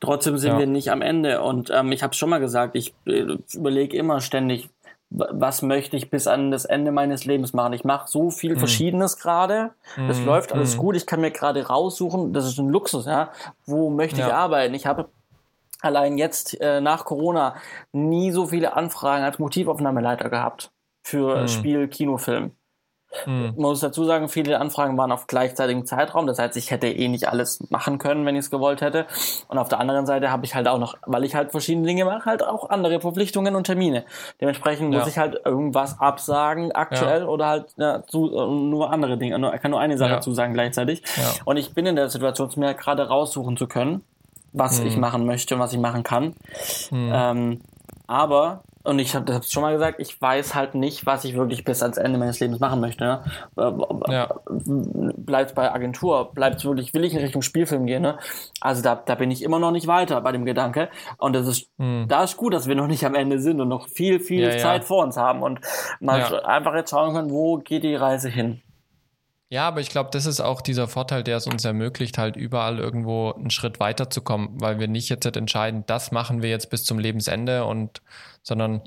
Trotzdem 0.00 0.38
sind 0.38 0.58
wir 0.58 0.66
nicht 0.66 0.90
am 0.90 1.02
Ende. 1.02 1.42
Und 1.42 1.70
ähm, 1.70 1.92
ich 1.92 2.02
habe 2.02 2.14
schon 2.14 2.30
mal 2.30 2.40
gesagt, 2.40 2.76
ich 2.76 2.94
äh, 3.06 3.36
überlege 3.54 3.96
immer 3.96 4.20
ständig, 4.20 4.68
was 5.08 5.62
möchte 5.62 5.96
ich 5.96 6.10
bis 6.10 6.26
an 6.26 6.50
das 6.50 6.64
Ende 6.64 6.90
meines 6.90 7.24
Lebens 7.24 7.52
machen. 7.52 7.72
Ich 7.74 7.84
mache 7.84 8.08
so 8.08 8.30
viel 8.30 8.54
mhm. 8.54 8.58
Verschiedenes 8.58 9.18
gerade. 9.18 9.70
Das 10.08 10.18
mhm. 10.18 10.26
läuft 10.26 10.52
alles 10.52 10.76
mhm. 10.76 10.80
gut. 10.80 10.96
Ich 10.96 11.06
kann 11.06 11.20
mir 11.20 11.30
gerade 11.30 11.66
raussuchen. 11.66 12.32
Das 12.32 12.44
ist 12.44 12.58
ein 12.58 12.68
Luxus, 12.68 13.06
ja. 13.06 13.30
Wo 13.66 13.88
möchte 13.88 14.20
ja. 14.20 14.26
ich 14.26 14.34
arbeiten? 14.34 14.74
Ich 14.74 14.86
habe 14.86 15.08
allein 15.80 16.18
jetzt 16.18 16.60
äh, 16.60 16.80
nach 16.80 17.04
Corona 17.04 17.56
nie 17.92 18.30
so 18.30 18.46
viele 18.46 18.74
Anfragen 18.74 19.24
als 19.24 19.38
Motivaufnahmeleiter 19.38 20.30
gehabt 20.30 20.70
für 21.02 21.42
mhm. 21.42 21.48
Spiel, 21.48 21.88
Kinofilm. 21.88 22.52
Mhm. 23.24 23.54
Man 23.56 23.56
muss 23.56 23.80
dazu 23.80 24.04
sagen, 24.04 24.28
viele 24.28 24.60
Anfragen 24.60 24.98
waren 24.98 25.12
auf 25.12 25.26
gleichzeitigem 25.26 25.86
Zeitraum. 25.86 26.26
Das 26.26 26.38
heißt, 26.38 26.56
ich 26.56 26.70
hätte 26.70 26.88
eh 26.88 27.08
nicht 27.08 27.28
alles 27.28 27.70
machen 27.70 27.98
können, 27.98 28.26
wenn 28.26 28.34
ich 28.34 28.40
es 28.40 28.50
gewollt 28.50 28.80
hätte. 28.80 29.06
Und 29.48 29.58
auf 29.58 29.68
der 29.68 29.80
anderen 29.80 30.06
Seite 30.06 30.30
habe 30.30 30.44
ich 30.44 30.54
halt 30.54 30.68
auch 30.68 30.78
noch, 30.78 30.96
weil 31.06 31.24
ich 31.24 31.34
halt 31.34 31.52
verschiedene 31.52 31.86
Dinge 31.86 32.04
mache, 32.04 32.24
halt 32.24 32.42
auch 32.42 32.68
andere 32.68 33.00
Verpflichtungen 33.00 33.54
und 33.54 33.64
Termine. 33.64 34.04
Dementsprechend 34.40 34.92
ja. 34.92 34.98
muss 34.98 35.08
ich 35.08 35.18
halt 35.18 35.40
irgendwas 35.44 36.00
absagen 36.00 36.72
aktuell 36.72 37.22
ja. 37.22 37.26
oder 37.28 37.46
halt 37.46 37.66
ja, 37.76 38.02
zu, 38.06 38.30
äh, 38.30 38.46
nur 38.46 38.92
andere 38.92 39.16
Dinge. 39.16 39.52
Ich 39.54 39.62
kann 39.62 39.70
nur 39.70 39.80
eine 39.80 39.96
Sache 39.96 40.20
zusagen 40.20 40.52
gleichzeitig. 40.52 41.02
Und 41.44 41.56
ich 41.56 41.72
bin 41.74 41.86
in 41.86 41.96
der 41.96 42.10
Situation, 42.10 42.50
mir 42.56 42.74
gerade 42.74 43.08
raussuchen 43.08 43.56
zu 43.56 43.66
können 43.66 44.02
was 44.52 44.80
mhm. 44.80 44.86
ich 44.86 44.96
machen 44.96 45.26
möchte 45.26 45.54
und 45.54 45.60
was 45.60 45.72
ich 45.72 45.78
machen 45.78 46.02
kann. 46.02 46.34
Mhm. 46.90 47.10
Ähm, 47.12 47.60
aber, 48.06 48.62
und 48.84 49.00
ich 49.00 49.16
habe 49.16 49.24
das 49.24 49.50
schon 49.50 49.62
mal 49.62 49.72
gesagt, 49.72 49.98
ich 49.98 50.20
weiß 50.20 50.54
halt 50.54 50.76
nicht, 50.76 51.06
was 51.06 51.24
ich 51.24 51.34
wirklich 51.34 51.64
bis 51.64 51.82
ans 51.82 51.96
Ende 51.96 52.18
meines 52.18 52.38
Lebens 52.38 52.60
machen 52.60 52.80
möchte. 52.80 53.04
Ne? 53.04 53.24
Ja. 54.08 54.28
Bleibt 54.46 55.56
bei 55.56 55.72
Agentur, 55.72 56.32
bleibt 56.32 56.64
wirklich, 56.64 56.94
will 56.94 57.04
ich 57.04 57.12
in 57.12 57.18
Richtung 57.18 57.42
Spielfilm 57.42 57.86
gehen. 57.86 58.02
Ne? 58.02 58.16
Also 58.60 58.82
da, 58.82 58.94
da 58.94 59.16
bin 59.16 59.32
ich 59.32 59.42
immer 59.42 59.58
noch 59.58 59.72
nicht 59.72 59.88
weiter 59.88 60.20
bei 60.20 60.30
dem 60.30 60.44
Gedanke. 60.44 60.88
Und 61.18 61.34
das 61.34 61.48
ist, 61.48 61.68
mhm. 61.78 62.06
da 62.08 62.22
ist 62.22 62.36
gut, 62.36 62.54
dass 62.54 62.68
wir 62.68 62.76
noch 62.76 62.86
nicht 62.86 63.04
am 63.04 63.16
Ende 63.16 63.40
sind 63.40 63.60
und 63.60 63.68
noch 63.68 63.88
viel, 63.88 64.20
viel 64.20 64.44
ja, 64.44 64.58
Zeit 64.58 64.82
ja. 64.82 64.86
vor 64.86 65.02
uns 65.02 65.16
haben 65.16 65.42
und 65.42 65.60
mal 65.98 66.44
einfach 66.44 66.74
jetzt 66.74 66.90
schauen 66.90 67.14
können, 67.14 67.30
wo 67.30 67.58
geht 67.58 67.82
die 67.82 67.96
Reise 67.96 68.28
hin. 68.28 68.62
Ja, 69.48 69.68
aber 69.68 69.80
ich 69.80 69.90
glaube, 69.90 70.10
das 70.12 70.26
ist 70.26 70.40
auch 70.40 70.60
dieser 70.60 70.88
Vorteil, 70.88 71.22
der 71.22 71.36
es 71.36 71.46
uns 71.46 71.64
ermöglicht, 71.64 72.18
halt 72.18 72.36
überall 72.36 72.78
irgendwo 72.78 73.32
einen 73.32 73.50
Schritt 73.50 73.78
weiterzukommen, 73.78 74.60
weil 74.60 74.80
wir 74.80 74.88
nicht 74.88 75.08
jetzt 75.08 75.24
halt 75.24 75.36
entscheiden, 75.36 75.84
das 75.86 76.10
machen 76.10 76.42
wir 76.42 76.50
jetzt 76.50 76.68
bis 76.68 76.84
zum 76.84 76.98
Lebensende 76.98 77.64
und, 77.64 78.02
sondern 78.42 78.82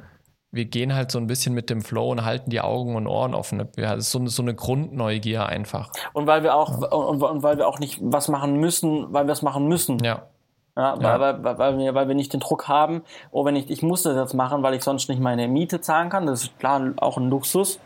wir 0.51 0.65
gehen 0.65 0.95
halt 0.95 1.11
so 1.11 1.19
ein 1.19 1.27
bisschen 1.27 1.53
mit 1.53 1.69
dem 1.69 1.81
Flow 1.81 2.11
und 2.11 2.25
halten 2.25 2.49
die 2.49 2.59
Augen 2.59 2.95
und 2.95 3.07
Ohren 3.07 3.35
offen. 3.35 3.69
Das 3.75 3.97
ist 3.99 4.11
so 4.11 4.19
eine, 4.19 4.29
so 4.29 4.41
eine 4.41 4.55
Grundneugier 4.55 5.45
einfach. 5.45 5.91
Und 6.13 6.27
weil 6.27 6.43
wir 6.43 6.55
auch, 6.55 6.81
ja. 6.81 6.87
und, 6.89 7.21
und, 7.21 7.43
weil 7.43 7.57
wir 7.57 7.67
auch 7.67 7.79
nicht 7.79 7.99
was 8.01 8.27
machen 8.27 8.55
müssen, 8.55 9.13
weil 9.13 9.27
wir 9.27 9.33
es 9.33 9.41
machen 9.41 9.67
müssen. 9.67 9.99
Ja. 10.03 10.27
Ja, 10.79 10.95
ja. 10.95 11.19
Weil, 11.19 11.43
weil, 11.43 11.57
weil, 11.57 11.77
wir, 11.77 11.93
weil 11.93 12.07
wir 12.07 12.15
nicht 12.15 12.31
den 12.31 12.39
Druck 12.39 12.69
haben, 12.69 13.03
oh, 13.31 13.43
wenn 13.43 13.57
ich, 13.57 13.69
ich 13.69 13.83
muss 13.83 14.03
das 14.03 14.15
jetzt 14.15 14.33
machen, 14.33 14.63
weil 14.63 14.73
ich 14.75 14.81
sonst 14.81 15.09
nicht 15.09 15.19
meine 15.19 15.49
Miete 15.49 15.81
zahlen 15.81 16.09
kann. 16.09 16.25
Das 16.25 16.43
ist 16.43 16.57
klar 16.57 16.93
auch 16.95 17.17
ein 17.17 17.29
Luxus. 17.29 17.81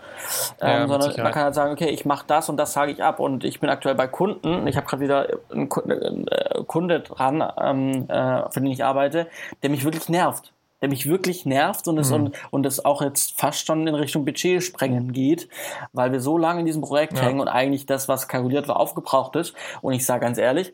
Ähm, 0.62 0.82
ja, 0.82 0.88
sondern 0.88 1.24
man 1.24 1.32
kann 1.32 1.44
halt 1.46 1.56
sagen, 1.56 1.74
okay, 1.74 1.90
ich 1.90 2.06
mache 2.06 2.26
das 2.28 2.50
und 2.50 2.58
das 2.58 2.74
sage 2.74 2.92
ich 2.92 3.04
ab. 3.04 3.20
Und 3.20 3.44
ich 3.46 3.60
bin 3.60 3.72
aktuell 3.72 3.96
bei 3.96 4.06
Kunden. 4.06 4.68
Ich 4.68 4.78
habe 4.78 4.86
gerade 4.86 5.02
wieder 5.02 5.28
einen 5.52 6.28
äh, 6.28 6.64
Kunde 6.68 7.00
dran, 7.00 7.44
ähm, 7.60 8.08
äh, 8.10 8.44
für 8.52 8.60
den 8.60 8.68
ich 8.68 8.84
arbeite, 8.84 9.26
der 9.64 9.72
mich 9.72 9.84
wirklich 9.84 10.08
nervt 10.10 10.54
der 10.82 10.90
mich 10.90 11.06
wirklich 11.06 11.46
nervt 11.46 11.88
und 11.88 11.98
es, 11.98 12.10
mhm. 12.10 12.16
und, 12.16 12.36
und 12.52 12.66
es 12.66 12.84
auch 12.84 13.02
jetzt 13.02 13.40
fast 13.40 13.66
schon 13.66 13.88
in 13.88 13.96
Richtung 13.96 14.26
Budget 14.26 14.62
sprengen 14.62 15.14
geht, 15.14 15.48
weil 15.94 16.12
wir 16.12 16.20
so 16.20 16.38
lange 16.38 16.60
in 16.60 16.66
diesem 16.66 16.82
Projekt 16.82 17.14
ja. 17.14 17.24
hängen 17.24 17.40
und 17.40 17.48
eigentlich 17.48 17.86
das, 17.86 18.10
was 18.10 18.28
kalkuliert 18.28 18.68
war, 18.68 18.76
aufgebraucht 18.82 19.38
ist. 19.38 19.54
Und 19.82 19.94
ich 19.94 20.06
sage 20.06 20.20
ganz 20.20 20.38
ehrlich, 20.38 20.74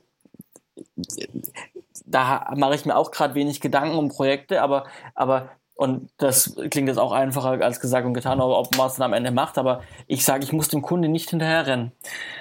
da 2.10 2.52
mache 2.56 2.76
ich 2.76 2.86
mir 2.86 2.96
auch 2.96 3.12
gerade 3.12 3.36
wenig 3.36 3.62
Gedanken 3.62 3.98
um 3.98 4.10
Projekte, 4.10 4.62
aber, 4.62 4.86
aber 5.16 5.50
und 5.76 6.10
das 6.18 6.58
klingt 6.72 6.90
jetzt 6.90 6.98
auch 6.98 7.14
einfacher 7.14 7.64
als 7.64 7.80
gesagt 7.80 8.06
und 8.06 8.14
getan, 8.14 8.42
ob 8.42 8.76
man 8.76 8.88
es 8.88 8.96
dann 8.96 9.06
am 9.06 9.14
Ende 9.14 9.32
macht. 9.32 9.58
Aber 9.58 9.82
ich 10.08 10.26
sage, 10.26 10.44
ich 10.44 10.52
muss 10.52 10.68
dem 10.68 10.82
Kunde 10.82 11.08
nicht 11.08 11.30
hinterherrennen. 11.30 11.94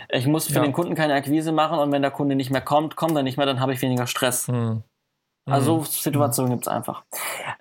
Ich 0.09 0.27
muss 0.27 0.49
für 0.49 0.55
ja. 0.55 0.63
den 0.63 0.73
Kunden 0.73 0.97
keine 0.97 1.15
Akquise 1.15 1.53
machen 1.53 1.79
und 1.79 1.93
wenn 1.93 2.03
der 2.03 2.11
Kunde 2.11 2.35
nicht 2.35 2.51
mehr 2.51 2.61
kommt, 2.61 2.97
kommt 2.97 3.17
er 3.17 3.23
nicht 3.23 3.37
mehr, 3.37 3.47
dann 3.47 3.61
habe 3.61 3.73
ich 3.73 3.81
weniger 3.81 4.09
Stress. 4.09 4.49
Hm. 4.49 4.83
Also 5.49 5.85
Situationen 5.85 6.51
gibt 6.51 6.67
es 6.67 6.69
einfach. 6.69 7.05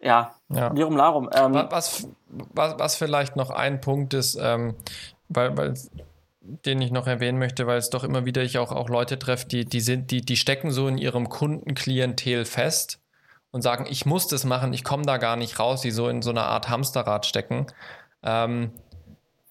Ja, 0.02 0.34
ja. 0.50 0.74
Lirum 0.74 0.98
Larum. 0.98 1.30
Ähm, 1.32 1.54
was, 1.70 2.08
was, 2.28 2.80
was 2.80 2.96
vielleicht 2.96 3.36
noch 3.36 3.52
ein 3.52 3.80
Punkt 3.80 4.16
ist, 4.16 4.36
ähm, 4.42 4.76
weil, 5.30 5.56
weil 5.58 5.76
den 6.66 6.82
ich 6.82 6.92
noch 6.92 7.08
erwähnen 7.08 7.40
möchte, 7.40 7.68
weil 7.68 7.78
es 7.78 7.90
doch 7.90 8.04
immer 8.04 8.26
wieder 8.26 8.42
ich 8.42 8.58
auch, 8.58 8.72
auch 8.72 8.90
Leute 8.90 9.20
treffe, 9.20 9.48
die, 9.48 9.66
die 9.66 9.82
sind, 9.82 10.12
die, 10.12 10.22
die 10.22 10.38
stecken 10.38 10.72
so 10.72 10.88
in 10.88 10.98
ihrem 10.98 11.30
Kundenklientel 11.30 12.46
fest 12.46 13.00
und 13.52 13.62
sagen, 13.62 13.86
ich 13.90 14.06
muss 14.06 14.28
das 14.28 14.44
machen, 14.44 14.74
ich 14.74 14.84
komme 14.84 15.04
da 15.04 15.18
gar 15.18 15.36
nicht 15.36 15.60
raus, 15.60 15.82
die 15.82 15.92
so 15.92 16.10
in 16.10 16.22
so 16.22 16.30
einer 16.30 16.46
Art 16.46 16.70
Hamsterrad 16.70 17.26
stecken. 17.26 17.68
Ähm, 18.24 18.72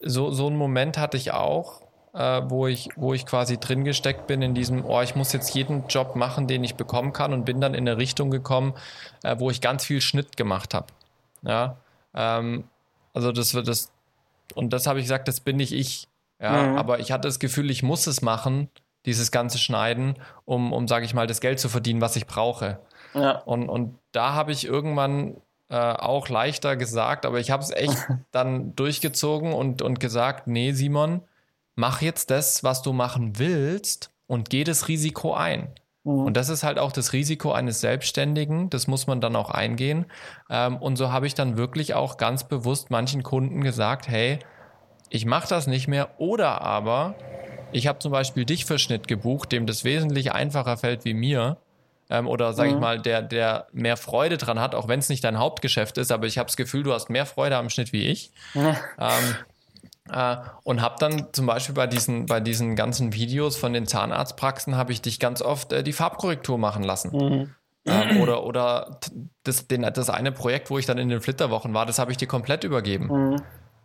so, 0.01 0.31
so 0.31 0.47
einen 0.47 0.57
Moment 0.57 0.99
hatte 0.99 1.17
ich 1.17 1.33
auch, 1.33 1.83
äh, 2.15 2.43
wo, 2.49 2.67
ich, 2.67 2.89
wo 2.97 3.15
ich 3.15 3.27
quasi 3.27 3.59
drin 3.59 3.85
gesteckt 3.85 4.27
bin 4.27 4.43
in 4.43 4.55
diesem, 4.55 4.85
oh, 4.85 5.03
ich 5.03 5.15
muss 5.17 5.33
jetzt 5.33 5.55
jeden 5.55 5.87
Job 5.89 6.17
machen, 6.17 6.47
den 6.47 6.65
ich 6.65 6.75
bekommen 6.75 7.13
kann 7.13 7.33
und 7.33 7.45
bin 7.45 7.61
dann 7.61 7.75
in 7.75 7.89
eine 7.89 7.99
Richtung 7.99 8.31
gekommen, 8.31 8.75
äh, 9.23 9.37
wo 9.39 9.51
ich 9.51 9.61
ganz 9.61 9.85
viel 9.85 10.01
Schnitt 10.01 10.37
gemacht 10.37 10.75
habe. 10.75 10.87
Ja, 11.43 11.77
ähm, 12.15 12.65
also 13.13 13.33
das 13.33 13.55
wird 13.55 13.69
das, 13.69 13.93
und 14.55 14.73
das 14.73 14.87
habe 14.87 14.99
ich 14.99 15.05
gesagt, 15.05 15.29
das 15.29 15.41
bin 15.41 15.57
nicht 15.57 15.73
ich. 15.73 16.09
Ja, 16.41 16.69
mhm. 16.69 16.77
aber 16.77 16.99
ich 16.99 17.13
hatte 17.13 17.29
das 17.29 17.39
Gefühl, 17.39 17.71
ich 17.71 17.83
muss 17.83 18.07
es 18.07 18.23
machen, 18.23 18.69
dieses 19.07 19.31
ganze 19.31 19.59
Schneiden, 19.59 20.15
um, 20.45 20.73
um 20.73 20.89
sage 20.89 21.05
ich 21.05 21.15
mal, 21.15 21.27
das 21.27 21.41
Geld 21.41 21.61
zu 21.61 21.69
verdienen, 21.69 22.01
was 22.01 22.17
ich 22.17 22.27
brauche. 22.27 22.81
Ja. 23.15 23.39
Und, 23.39 23.69
und 23.69 23.99
da 24.13 24.35
habe 24.35 24.53
ich 24.53 24.67
irgendwann 24.67 25.37
äh, 25.69 25.77
auch 25.77 26.29
leichter 26.29 26.77
gesagt, 26.77 27.25
aber 27.25 27.41
ich 27.41 27.51
habe 27.51 27.63
es 27.63 27.71
echt 27.71 27.97
dann 28.33 28.75
durchgezogen 28.77 29.53
und, 29.53 29.81
und 29.81 30.01
gesagt, 30.01 30.47
nee, 30.47 30.73
Simon, 30.73 31.23
mach 31.77 32.03
jetzt 32.03 32.31
das, 32.31 32.65
was 32.65 32.83
du 32.83 32.93
machen 32.93 33.39
willst 33.39 34.11
und 34.27 34.51
geh 34.51 34.65
das 34.65 34.89
Risiko 34.89 35.35
ein. 35.35 35.69
Mhm. 36.05 36.25
Und 36.27 36.37
das 36.37 36.49
ist 36.49 36.63
halt 36.63 36.79
auch 36.79 36.93
das 36.93 37.13
Risiko 37.13 37.53
eines 37.53 37.81
Selbstständigen, 37.81 38.71
das 38.71 38.87
muss 38.87 39.07
man 39.07 39.21
dann 39.21 39.37
auch 39.37 39.51
eingehen. 39.51 40.07
Ähm, 40.51 40.77
und 40.77 40.97
so 40.97 41.13
habe 41.13 41.27
ich 41.27 41.35
dann 41.35 41.57
wirklich 41.57 41.95
auch 41.95 42.17
ganz 42.17 42.45
bewusst 42.45 42.91
manchen 42.91 43.23
Kunden 43.23 43.61
gesagt, 43.61 44.09
hey, 44.09 44.41
ich 45.11 45.25
mache 45.27 45.49
das 45.49 45.67
nicht 45.67 45.89
mehr 45.89 46.19
oder 46.19 46.61
aber 46.61 47.15
ich 47.73 47.87
habe 47.87 47.99
zum 47.99 48.13
Beispiel 48.13 48.45
dich 48.45 48.65
für 48.65 48.79
Schnitt 48.79 49.09
gebucht, 49.09 49.53
dem 49.53 49.67
das 49.67 49.85
wesentlich 49.85 50.33
einfacher 50.33 50.77
fällt 50.77 51.05
wie 51.05 51.15
mir. 51.15 51.59
Ähm, 52.09 52.29
oder 52.29 52.53
sage 52.53 52.71
mhm. 52.71 52.77
ich 52.77 52.81
mal, 52.81 53.01
der, 53.01 53.23
der 53.23 53.67
mehr 53.73 53.97
Freude 53.97 54.37
dran 54.37 54.61
hat, 54.61 54.75
auch 54.75 54.87
wenn 54.87 55.01
es 55.01 55.09
nicht 55.09 55.25
dein 55.25 55.39
Hauptgeschäft 55.39 55.99
ist, 55.99 56.13
aber 56.13 56.27
ich 56.27 56.39
habe 56.39 56.47
das 56.47 56.57
Gefühl, 56.57 56.85
du 56.85 56.93
hast 56.93 57.11
mehr 57.11 57.27
Freude 57.27 57.57
am 57.57 57.69
Schnitt 57.69 57.93
wie 57.93 58.07
ich. 58.07 58.31
Mhm. 58.55 58.77
Ähm, 58.99 59.37
äh, 60.11 60.37
und 60.63 60.81
habe 60.81 60.97
dann 61.01 61.33
zum 61.33 61.47
Beispiel 61.47 61.75
bei 61.75 61.89
diesen, 61.89 62.27
bei 62.27 62.39
diesen 62.39 62.77
ganzen 62.77 63.13
Videos 63.13 63.57
von 63.57 63.73
den 63.73 63.87
Zahnarztpraxen, 63.87 64.77
habe 64.77 64.93
ich 64.93 65.03
dich 65.03 65.19
ganz 65.19 65.43
oft 65.43 65.73
äh, 65.73 65.83
die 65.83 65.93
Farbkorrektur 65.93 66.59
machen 66.59 66.85
lassen. 66.85 67.11
Mhm. 67.11 67.55
Ähm, 67.87 68.21
oder 68.21 68.45
oder 68.45 68.99
das, 69.45 69.67
den, 69.67 69.83
das 69.83 70.11
eine 70.11 70.33
Projekt, 70.33 70.71
wo 70.71 70.79
ich 70.79 70.87
dann 70.87 70.99
in 70.99 71.09
den 71.09 71.21
Flitterwochen 71.21 71.75
war, 71.75 71.87
das 71.87 71.99
habe 71.99 72.11
ich 72.13 72.17
dir 72.17 72.27
komplett 72.27 72.65
übergeben. 72.65 73.41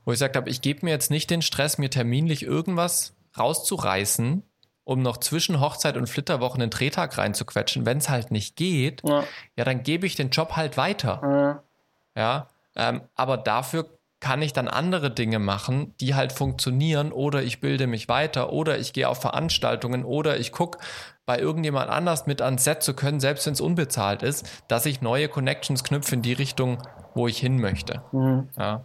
Wo 0.05 0.11
ich 0.11 0.15
gesagt 0.15 0.35
habe, 0.35 0.49
ich 0.49 0.61
gebe 0.61 0.85
mir 0.85 0.91
jetzt 0.91 1.11
nicht 1.11 1.29
den 1.29 1.41
Stress, 1.41 1.77
mir 1.77 1.89
terminlich 1.89 2.43
irgendwas 2.43 3.13
rauszureißen, 3.37 4.43
um 4.83 5.01
noch 5.01 5.17
zwischen 5.17 5.59
Hochzeit 5.59 5.95
und 5.95 6.07
Flitterwochen 6.07 6.61
einen 6.61 6.71
Drehtag 6.71 7.17
reinzuquetschen. 7.17 7.85
Wenn 7.85 7.99
es 7.99 8.09
halt 8.09 8.31
nicht 8.31 8.55
geht, 8.55 9.01
ja, 9.07 9.23
ja 9.55 9.63
dann 9.63 9.83
gebe 9.83 10.05
ich 10.05 10.15
den 10.15 10.31
Job 10.31 10.55
halt 10.55 10.77
weiter. 10.77 11.63
Ja, 12.15 12.21
ja 12.21 12.47
ähm, 12.75 13.01
aber 13.15 13.37
dafür 13.37 13.97
kann 14.21 14.41
ich 14.43 14.53
dann 14.53 14.67
andere 14.67 15.11
Dinge 15.11 15.39
machen, 15.39 15.95
die 15.99 16.13
halt 16.13 16.31
funktionieren 16.31 17.11
oder 17.11 17.41
ich 17.41 17.59
bilde 17.59 17.87
mich 17.87 18.07
weiter 18.07 18.53
oder 18.53 18.77
ich 18.77 18.93
gehe 18.93 19.09
auf 19.09 19.19
Veranstaltungen 19.19 20.05
oder 20.05 20.39
ich 20.39 20.51
gucke 20.51 20.77
bei 21.25 21.39
irgendjemand 21.39 21.89
anders 21.89 22.27
mit 22.27 22.41
ans 22.41 22.63
Set 22.63 22.83
zu 22.83 22.93
können, 22.93 23.19
selbst 23.19 23.47
wenn 23.47 23.53
es 23.53 23.61
unbezahlt 23.61 24.21
ist, 24.21 24.47
dass 24.67 24.85
ich 24.85 25.01
neue 25.01 25.27
Connections 25.27 25.83
knüpfe 25.83 26.15
in 26.15 26.21
die 26.21 26.33
Richtung, 26.33 26.77
wo 27.15 27.27
ich 27.27 27.39
hin 27.39 27.59
möchte. 27.59 28.03
Mhm. 28.11 28.49
Ja. 28.57 28.83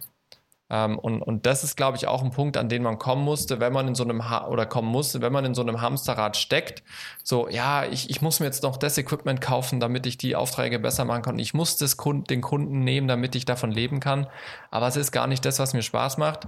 Ähm, 0.69 0.99
und, 0.99 1.21
und 1.21 1.45
das 1.45 1.63
ist, 1.63 1.77
glaube 1.77 1.97
ich, 1.97 2.07
auch 2.07 2.23
ein 2.23 2.31
Punkt, 2.31 2.57
an 2.57 2.67
den 2.67 2.83
man 2.83 2.97
kommen 2.99 3.23
musste, 3.23 3.59
wenn 3.59 3.71
man 3.71 3.87
in 3.87 3.95
so 3.95 4.03
einem 4.03 4.29
ha 4.29 4.47
oder 4.47 4.65
kommen 4.65 4.89
musste, 4.89 5.21
wenn 5.21 5.31
man 5.31 5.45
in 5.45 5.55
so 5.55 5.61
einem 5.61 5.81
Hamsterrad 5.81 6.35
steckt. 6.35 6.83
So, 7.23 7.47
ja, 7.49 7.85
ich, 7.85 8.09
ich 8.09 8.21
muss 8.21 8.39
mir 8.39 8.47
jetzt 8.47 8.63
noch 8.63 8.77
das 8.77 8.97
Equipment 8.97 9.39
kaufen, 9.39 9.79
damit 9.79 10.05
ich 10.05 10.17
die 10.17 10.35
Aufträge 10.35 10.79
besser 10.79 11.05
machen 11.05 11.21
kann. 11.21 11.39
Ich 11.39 11.53
muss 11.53 11.77
das 11.77 11.95
Kund 11.95 12.29
den 12.29 12.41
Kunden 12.41 12.83
nehmen, 12.83 13.07
damit 13.07 13.35
ich 13.35 13.45
davon 13.45 13.71
leben 13.71 13.99
kann. 13.99 14.27
Aber 14.69 14.87
es 14.87 14.97
ist 14.97 15.11
gar 15.11 15.27
nicht 15.27 15.45
das, 15.45 15.59
was 15.59 15.73
mir 15.73 15.83
Spaß 15.83 16.17
macht. 16.17 16.47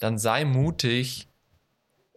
Dann 0.00 0.18
sei 0.18 0.44
mutig 0.44 1.28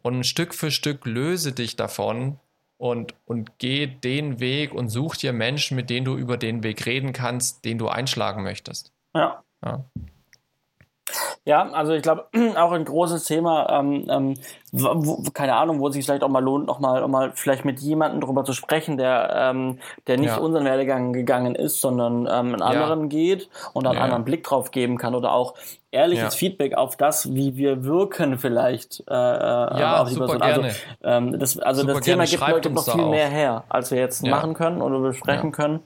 und 0.02 0.26
Stück 0.26 0.54
für 0.54 0.72
Stück 0.72 1.06
löse 1.06 1.52
dich 1.52 1.76
davon 1.76 2.40
und, 2.78 3.14
und 3.26 3.60
geh 3.60 3.88
den 3.88 4.40
Weg 4.40 4.74
und 4.74 4.90
such 4.90 5.18
dir 5.18 5.34
Menschen, 5.34 5.76
mit 5.76 5.90
denen 5.90 6.06
du 6.06 6.18
über 6.18 6.38
den 6.38 6.64
Weg 6.64 6.86
reden 6.86 7.14
kannst, 7.14 7.66
den 7.66 7.78
du 7.78 7.90
einschlagen 7.90 8.42
möchtest. 8.42 8.92
Ja. 9.14 9.44
ja. 9.64 9.86
Ja, 11.46 11.70
also 11.72 11.94
ich 11.94 12.02
glaube, 12.02 12.28
auch 12.56 12.72
ein 12.72 12.86
großes 12.86 13.26
Thema, 13.26 13.68
ähm, 13.80 14.06
ähm, 14.10 14.34
wo, 14.72 15.24
keine 15.34 15.56
Ahnung, 15.56 15.80
wo 15.80 15.88
es 15.88 15.94
sich 15.94 16.06
vielleicht 16.06 16.24
auch 16.24 16.30
mal 16.30 16.44
lohnt, 16.44 16.68
noch 16.68 16.80
mal, 16.80 17.02
noch 17.02 17.08
mal 17.08 17.32
vielleicht 17.36 17.66
mit 17.66 17.80
jemandem 17.80 18.22
drüber 18.22 18.46
zu 18.46 18.54
sprechen, 18.54 18.98
der, 18.98 19.34
ähm, 19.36 19.80
der 20.08 20.18
nicht 20.18 20.30
ja. 20.30 20.38
unseren 20.38 20.66
Werdegang 20.66 21.14
gegangen 21.14 21.56
ist, 21.56 21.82
sondern 21.82 22.22
ähm, 22.22 22.54
einen 22.54 22.62
anderen 22.62 23.02
ja. 23.04 23.08
geht 23.08 23.50
und 23.74 23.86
einen 23.86 23.98
ja. 23.98 24.04
anderen 24.04 24.24
Blick 24.24 24.44
drauf 24.44 24.72
geben 24.72 24.98
kann 24.98 25.14
oder 25.14 25.34
auch 25.34 25.56
ehrliches. 25.92 26.36
Feedback 26.36 26.76
auf 26.76 26.96
das, 26.96 27.34
wie 27.34 27.58
wir 27.58 27.84
wirken 27.84 28.38
vielleicht. 28.38 29.04
Äh, 29.10 29.14
äh 29.14 29.80
ja, 29.80 30.06
super 30.06 30.26
Person. 30.26 30.42
Also, 30.42 30.62
gerne. 30.62 30.76
Ähm, 31.04 31.40
das, 31.40 31.60
also 31.60 31.82
super 31.82 31.94
das 31.96 32.02
Thema 32.02 32.26
gibt, 32.26 32.62
gibt 32.62 32.76
noch 32.76 32.92
viel 32.92 33.06
mehr 33.08 33.28
her, 33.28 33.64
als 33.70 33.92
wir 33.92 34.00
jetzt 34.00 34.26
machen 34.26 34.54
können 34.54 34.82
oder 34.82 35.00
besprechen 35.00 35.52
können. 35.52 35.82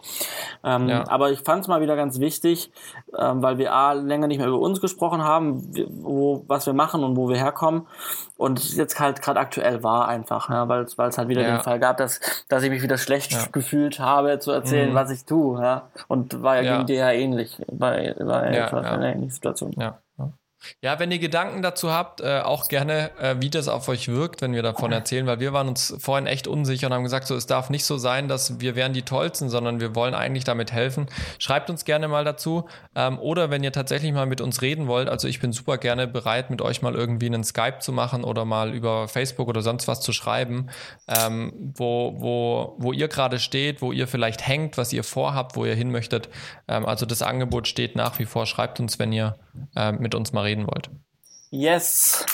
Ähm, 0.64 0.90
aber 0.90 1.32
ich 1.32 1.40
fand 1.40 1.64
es 1.64 1.68
mal 1.68 1.82
wieder 1.82 1.96
ganz 1.96 2.20
wichtig, 2.20 2.72
ähm, 3.18 3.42
weil 3.42 3.58
wir 3.58 3.74
A, 3.74 3.94
länger 3.94 4.28
nicht 4.28 4.38
mehr 4.38 4.48
über 4.48 4.60
uns 4.60 4.80
gesprochen 4.80 5.24
haben, 5.24 5.72
wo, 5.90 6.44
was 6.48 6.66
wir 6.66 6.74
machen 6.74 7.04
und 7.04 7.18
wo 7.18 7.28
wir 7.28 7.38
herkommen. 7.38 7.88
Und 8.38 8.60
es 8.60 8.76
jetzt 8.76 9.00
halt 9.00 9.22
gerade 9.22 9.40
aktuell 9.40 9.82
war 9.82 10.08
einfach, 10.08 10.50
ja, 10.50 10.68
weil 10.68 10.84
es 10.84 11.18
halt 11.18 11.30
wieder 11.30 11.44
den 11.44 11.62
Fall 11.62 11.80
gab, 11.80 11.98
dass, 11.98 12.20
dass 12.50 12.64
ich 12.64 12.70
mich 12.70 12.82
wieder 12.82 12.98
schlecht 12.98 13.54
gefühlt 13.54 14.00
habe, 14.00 14.40
zu 14.40 14.52
erzählen, 14.52 14.92
mhm. 14.92 14.96
was 14.96 15.10
ich 15.10 15.24
tue. 15.24 15.62
Ja? 15.62 15.90
Und 16.08 16.44
war 16.44 16.62
ja, 16.62 16.76
gegen 16.76 16.88
dir 16.88 16.96
ja 16.96 17.12
ähnlich, 17.12 17.58
bei, 17.72 18.14
bei 18.20 18.54
ja, 18.54 18.68
einer 18.68 19.14
ähnlichen 19.14 19.30
Situation. 19.30 19.72
Ja. 19.78 20.00
Ja, 20.82 21.00
wenn 21.00 21.12
ihr 21.12 21.20
Gedanken 21.20 21.62
dazu 21.62 21.92
habt, 21.92 22.22
äh, 22.22 22.42
auch 22.42 22.68
gerne, 22.68 23.12
äh, 23.20 23.36
wie 23.40 23.50
das 23.50 23.68
auf 23.68 23.88
euch 23.88 24.08
wirkt, 24.08 24.42
wenn 24.42 24.54
wir 24.54 24.64
davon 24.64 24.92
erzählen, 24.92 25.26
weil 25.28 25.40
wir 25.40 25.54
waren 25.54 25.68
uns 25.68 25.96
vorhin 26.00 26.28
echt 26.28 26.48
unsicher 26.48 26.88
und 26.88 26.94
haben 26.94 27.04
gesagt, 27.04 27.28
so 27.28 27.36
es 27.36 27.48
darf 27.48 27.70
nicht 27.70 27.86
so 27.86 27.98
sein, 27.98 28.28
dass 28.28 28.60
wir 28.60 28.76
wären 28.76 28.94
die 28.94 29.04
Tollsten, 29.04 29.50
sondern 29.50 29.80
wir 29.80 29.96
wollen 29.96 30.14
eigentlich 30.14 30.44
damit 30.44 30.72
helfen. 30.72 31.08
Schreibt 31.40 31.70
uns 31.70 31.86
gerne 31.86 32.08
mal 32.08 32.24
dazu. 32.24 32.68
Ähm, 32.96 33.20
oder 33.20 33.50
wenn 33.50 33.64
ihr 33.64 33.72
tatsächlich 33.72 34.14
mal 34.14 34.26
mit 34.26 34.42
uns 34.42 34.62
reden 34.62 34.88
wollt, 34.88 35.10
also 35.10 35.28
ich 35.28 35.40
bin 35.40 35.52
super 35.52 35.78
gerne 35.78 36.08
bereit, 36.08 36.50
mit 36.50 36.62
euch 36.62 36.82
mal 36.82 36.96
irgendwie 36.96 37.28
einen 37.28 37.44
Skype 37.44 37.80
zu 37.80 37.92
machen 37.92 38.24
oder 38.24 38.46
mal 38.46 38.74
über 38.74 39.08
Facebook 39.08 39.48
oder 39.48 39.62
sonst 39.62 39.88
was 39.88 40.02
zu 40.02 40.14
schreiben, 40.14 40.70
ähm, 41.08 41.54
wo, 41.76 42.16
wo, 42.18 42.76
wo 42.78 42.94
ihr 42.94 43.08
gerade 43.08 43.40
steht, 43.40 43.82
wo 43.82 43.92
ihr 43.92 44.08
vielleicht 44.08 44.48
hängt, 44.48 44.78
was 44.78 44.94
ihr 44.94 45.04
vorhabt, 45.04 45.56
wo 45.56 45.66
ihr 45.66 45.76
hin 45.76 45.92
möchtet. 45.92 46.30
Ähm, 46.68 46.86
also 46.86 47.06
das 47.06 47.22
Angebot 47.22 47.68
steht 47.68 47.96
nach 47.96 48.20
wie 48.20 48.26
vor. 48.26 48.46
Schreibt 48.46 48.80
uns, 48.80 49.00
wenn 49.00 49.12
ihr 49.12 49.36
äh, 49.76 49.92
mit 49.92 50.16
uns 50.16 50.34
mal 50.34 50.44
reden 50.44 50.68
wollt. 50.68 50.90
Yes. 51.50 52.26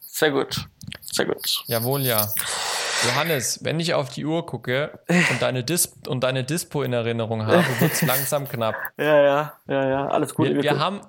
Sehr 0.00 0.30
gut. 0.30 0.68
Sehr 1.00 1.26
gut. 1.26 1.64
Jawohl, 1.66 2.02
ja. 2.02 2.28
Johannes, 3.04 3.60
wenn 3.62 3.80
ich 3.80 3.94
auf 3.94 4.08
die 4.08 4.24
Uhr 4.24 4.46
gucke 4.46 4.98
und 5.08 5.42
deine, 5.42 5.64
Dis 5.64 5.92
und 6.08 6.24
deine 6.24 6.44
Dispo 6.44 6.82
in 6.82 6.92
Erinnerung 6.92 7.46
habe, 7.46 7.64
wird 7.80 7.92
es 7.92 8.02
langsam 8.06 8.48
knapp. 8.48 8.76
Ja, 8.96 9.22
ja, 9.22 9.52
ja, 9.68 9.88
ja, 9.88 10.08
alles 10.08 10.34
gut. 10.34 10.48
Wir, 10.48 10.62
wir 10.62 10.78
haben, 10.78 11.00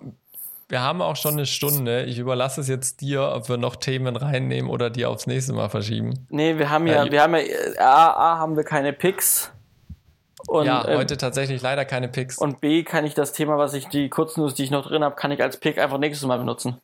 wir 0.67 0.81
haben 0.81 1.01
auch 1.01 1.15
schon 1.15 1.33
eine 1.33 1.45
Stunde. 1.45 2.03
Ich 2.03 2.17
überlasse 2.17 2.61
es 2.61 2.67
jetzt 2.67 3.01
dir, 3.01 3.31
ob 3.33 3.47
wir 3.47 3.57
noch 3.57 3.75
Themen 3.75 4.15
reinnehmen 4.15 4.69
oder 4.69 4.89
die 4.89 5.05
aufs 5.05 5.27
nächste 5.27 5.53
Mal 5.53 5.69
verschieben. 5.69 6.25
Nee, 6.29 6.57
wir 6.57 6.69
haben 6.69 6.87
ja, 6.87 7.05
äh, 7.05 7.11
wir 7.11 7.21
haben 7.21 7.35
ja, 7.35 7.43
A, 7.79 8.33
A 8.33 8.37
haben 8.39 8.55
wir 8.57 8.63
keine 8.63 8.91
Picks. 8.91 9.51
Und, 10.47 10.65
ja, 10.65 10.87
ähm, 10.87 10.97
heute 10.97 11.17
tatsächlich 11.17 11.61
leider 11.61 11.85
keine 11.85 12.07
Picks. 12.07 12.37
Und 12.37 12.61
B, 12.61 12.83
kann 12.83 13.05
ich 13.05 13.13
das 13.13 13.33
Thema, 13.33 13.57
was 13.57 13.73
ich, 13.73 13.87
die 13.87 14.09
Kurznews, 14.09 14.53
die 14.55 14.63
ich 14.63 14.71
noch 14.71 14.87
drin 14.87 15.03
habe, 15.03 15.15
kann 15.15 15.31
ich 15.31 15.41
als 15.41 15.57
Pick 15.57 15.77
einfach 15.77 15.97
nächstes 15.97 16.27
Mal 16.27 16.37
benutzen. 16.37 16.79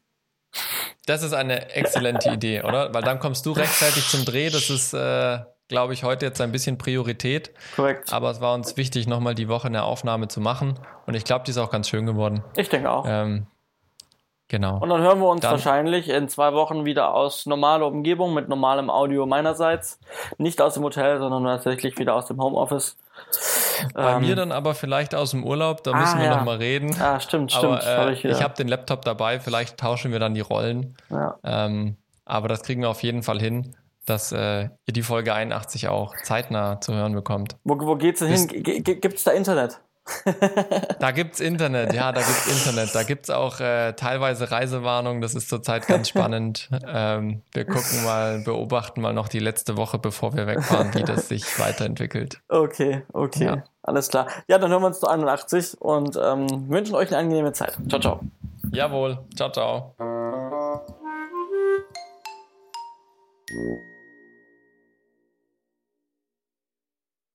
Das 1.06 1.24
ist 1.24 1.34
eine 1.34 1.74
exzellente 1.74 2.30
Idee, 2.34 2.62
oder? 2.64 2.94
Weil 2.94 3.04
dann 3.04 3.20
kommst 3.20 3.46
du 3.46 3.52
rechtzeitig 3.52 4.08
zum 4.10 4.26
Dreh. 4.26 4.50
Das 4.50 4.70
ist, 4.70 4.94
äh, 4.94 5.40
glaube 5.68 5.94
ich, 5.94 6.04
heute 6.04 6.26
jetzt 6.26 6.42
ein 6.42 6.52
bisschen 6.52 6.78
Priorität. 6.78 7.52
Korrekt. 7.76 8.12
Aber 8.12 8.30
es 8.32 8.42
war 8.42 8.54
uns 8.54 8.76
wichtig, 8.78 9.08
nochmal 9.08 9.36
die 9.36 9.48
Woche 9.48 9.68
eine 9.68 9.84
Aufnahme 9.84 10.28
zu 10.28 10.42
machen. 10.42 10.80
Und 11.08 11.16
ich 11.16 11.24
glaube, 11.24 11.44
die 11.46 11.52
ist 11.52 11.58
auch 11.58 11.72
ganz 11.72 11.88
schön 11.90 12.06
geworden. 12.06 12.44
Ich 12.58 12.70
denke 12.70 12.92
auch. 12.92 13.06
Ähm, 13.08 13.48
genau. 14.48 14.78
Und 14.80 14.90
dann 14.90 15.02
hören 15.02 15.20
wir 15.20 15.30
uns 15.30 15.42
Dann- 15.42 15.52
wahrscheinlich 15.52 16.10
in 16.10 16.28
zwei 16.28 16.54
Wochen 16.54 16.86
wieder 16.86 17.14
aus 17.14 17.46
normaler 17.46 17.88
Umgebung 17.88 18.34
mit 18.34 18.50
normalem 18.50 18.90
Audio 18.90 19.26
meinerseits. 19.26 20.00
Nicht 20.38 20.62
aus 20.62 20.74
dem 20.76 20.84
Hotel, 20.84 21.20
sondern 21.20 21.46
tatsächlich 21.46 21.98
wieder 21.98 22.16
aus 22.16 22.26
dem 22.28 22.42
Homeoffice. 22.42 22.98
Bei 23.94 24.14
Ähm, 24.14 24.22
mir 24.22 24.36
dann 24.36 24.52
aber 24.52 24.76
vielleicht 24.76 25.16
aus 25.16 25.32
dem 25.32 25.44
Urlaub, 25.44 25.84
da 25.84 25.92
Ah, 25.92 26.00
müssen 26.00 26.20
wir 26.20 26.26
ja. 26.26 26.36
noch 26.38 26.44
mal 26.46 26.58
reden. 26.58 26.96
Ah, 27.02 27.20
stimmt, 27.20 27.56
aber 27.56 27.82
stimmt. 27.82 27.98
äh, 27.98 28.12
ich, 28.14 28.24
wieder. 28.24 28.40
habe 28.42 28.54
den 28.56 28.68
Laptop 28.68 29.04
dabei, 29.06 29.40
vielleicht 29.40 29.78
tauschen 29.78 30.12
wir 30.12 30.20
dann 30.20 30.34
die 30.34 30.42
Rollen. 30.42 30.96
ja. 31.10 31.36
Ähm, 31.44 31.98
aber 32.26 32.48
das 32.48 32.62
kriegen 32.64 32.82
wir 32.82 32.90
auf 32.90 33.04
jeden 33.04 33.24
Fall 33.24 33.40
hin, 33.40 33.76
dass 34.06 34.32
äh, 34.32 34.64
ihr 34.86 34.94
die 34.94 35.02
Folge 35.02 35.34
81 35.34 35.88
auch 35.90 36.14
zeitnah 36.24 36.80
zu 36.80 36.94
hören 36.94 37.14
bekommt. 37.14 37.56
Wo, 37.64 37.78
wo 37.80 37.96
geht's 37.96 38.20
denn 38.20 38.30
hin? 38.30 38.48
G- 38.48 38.80
Gibt's 38.82 39.24
da 39.24 39.32
Internet? 39.32 39.80
Da 41.00 41.12
gibt's 41.12 41.40
Internet, 41.40 41.94
ja, 41.94 42.12
da 42.12 42.22
gibt's 42.22 42.48
Internet. 42.48 42.94
Da 42.94 43.04
gibt's 43.04 43.30
auch 43.30 43.60
äh, 43.60 43.94
teilweise 43.94 44.52
Reisewarnungen, 44.52 45.22
das 45.22 45.34
ist 45.36 45.50
zurzeit 45.50 45.88
ganz 45.88 46.10
spannend. 46.10 46.70
Ähm, 46.88 47.42
wir 47.54 47.66
gucken 47.66 48.04
mal, 48.04 48.40
beobachten 48.44 49.02
mal 49.02 49.14
noch 49.14 49.28
die 49.28 49.40
letzte 49.40 49.78
Woche, 49.78 49.98
bevor 49.98 50.36
wir 50.36 50.48
wegfahren, 50.48 50.94
wie 50.94 51.04
das 51.04 51.28
sich 51.28 51.60
weiterentwickelt. 51.60 52.42
Okay, 52.50 53.04
okay. 53.14 53.46
Ja. 53.46 53.64
Alles 53.84 54.10
klar. 54.10 54.28
Ja, 54.48 54.60
dann 54.60 54.72
hören 54.72 54.84
wir 54.84 54.88
uns 54.88 55.00
zu 55.00 55.08
81 55.08 55.82
und 55.82 56.18
ähm, 56.22 56.70
wünschen 56.70 56.96
euch 56.96 57.10
eine 57.10 57.18
angenehme 57.18 57.54
Zeit. 57.54 57.78
Ciao, 57.90 58.00
ciao. 58.00 58.20
Jawohl, 58.72 59.18
ciao, 59.36 59.52
ciao. 59.52 59.96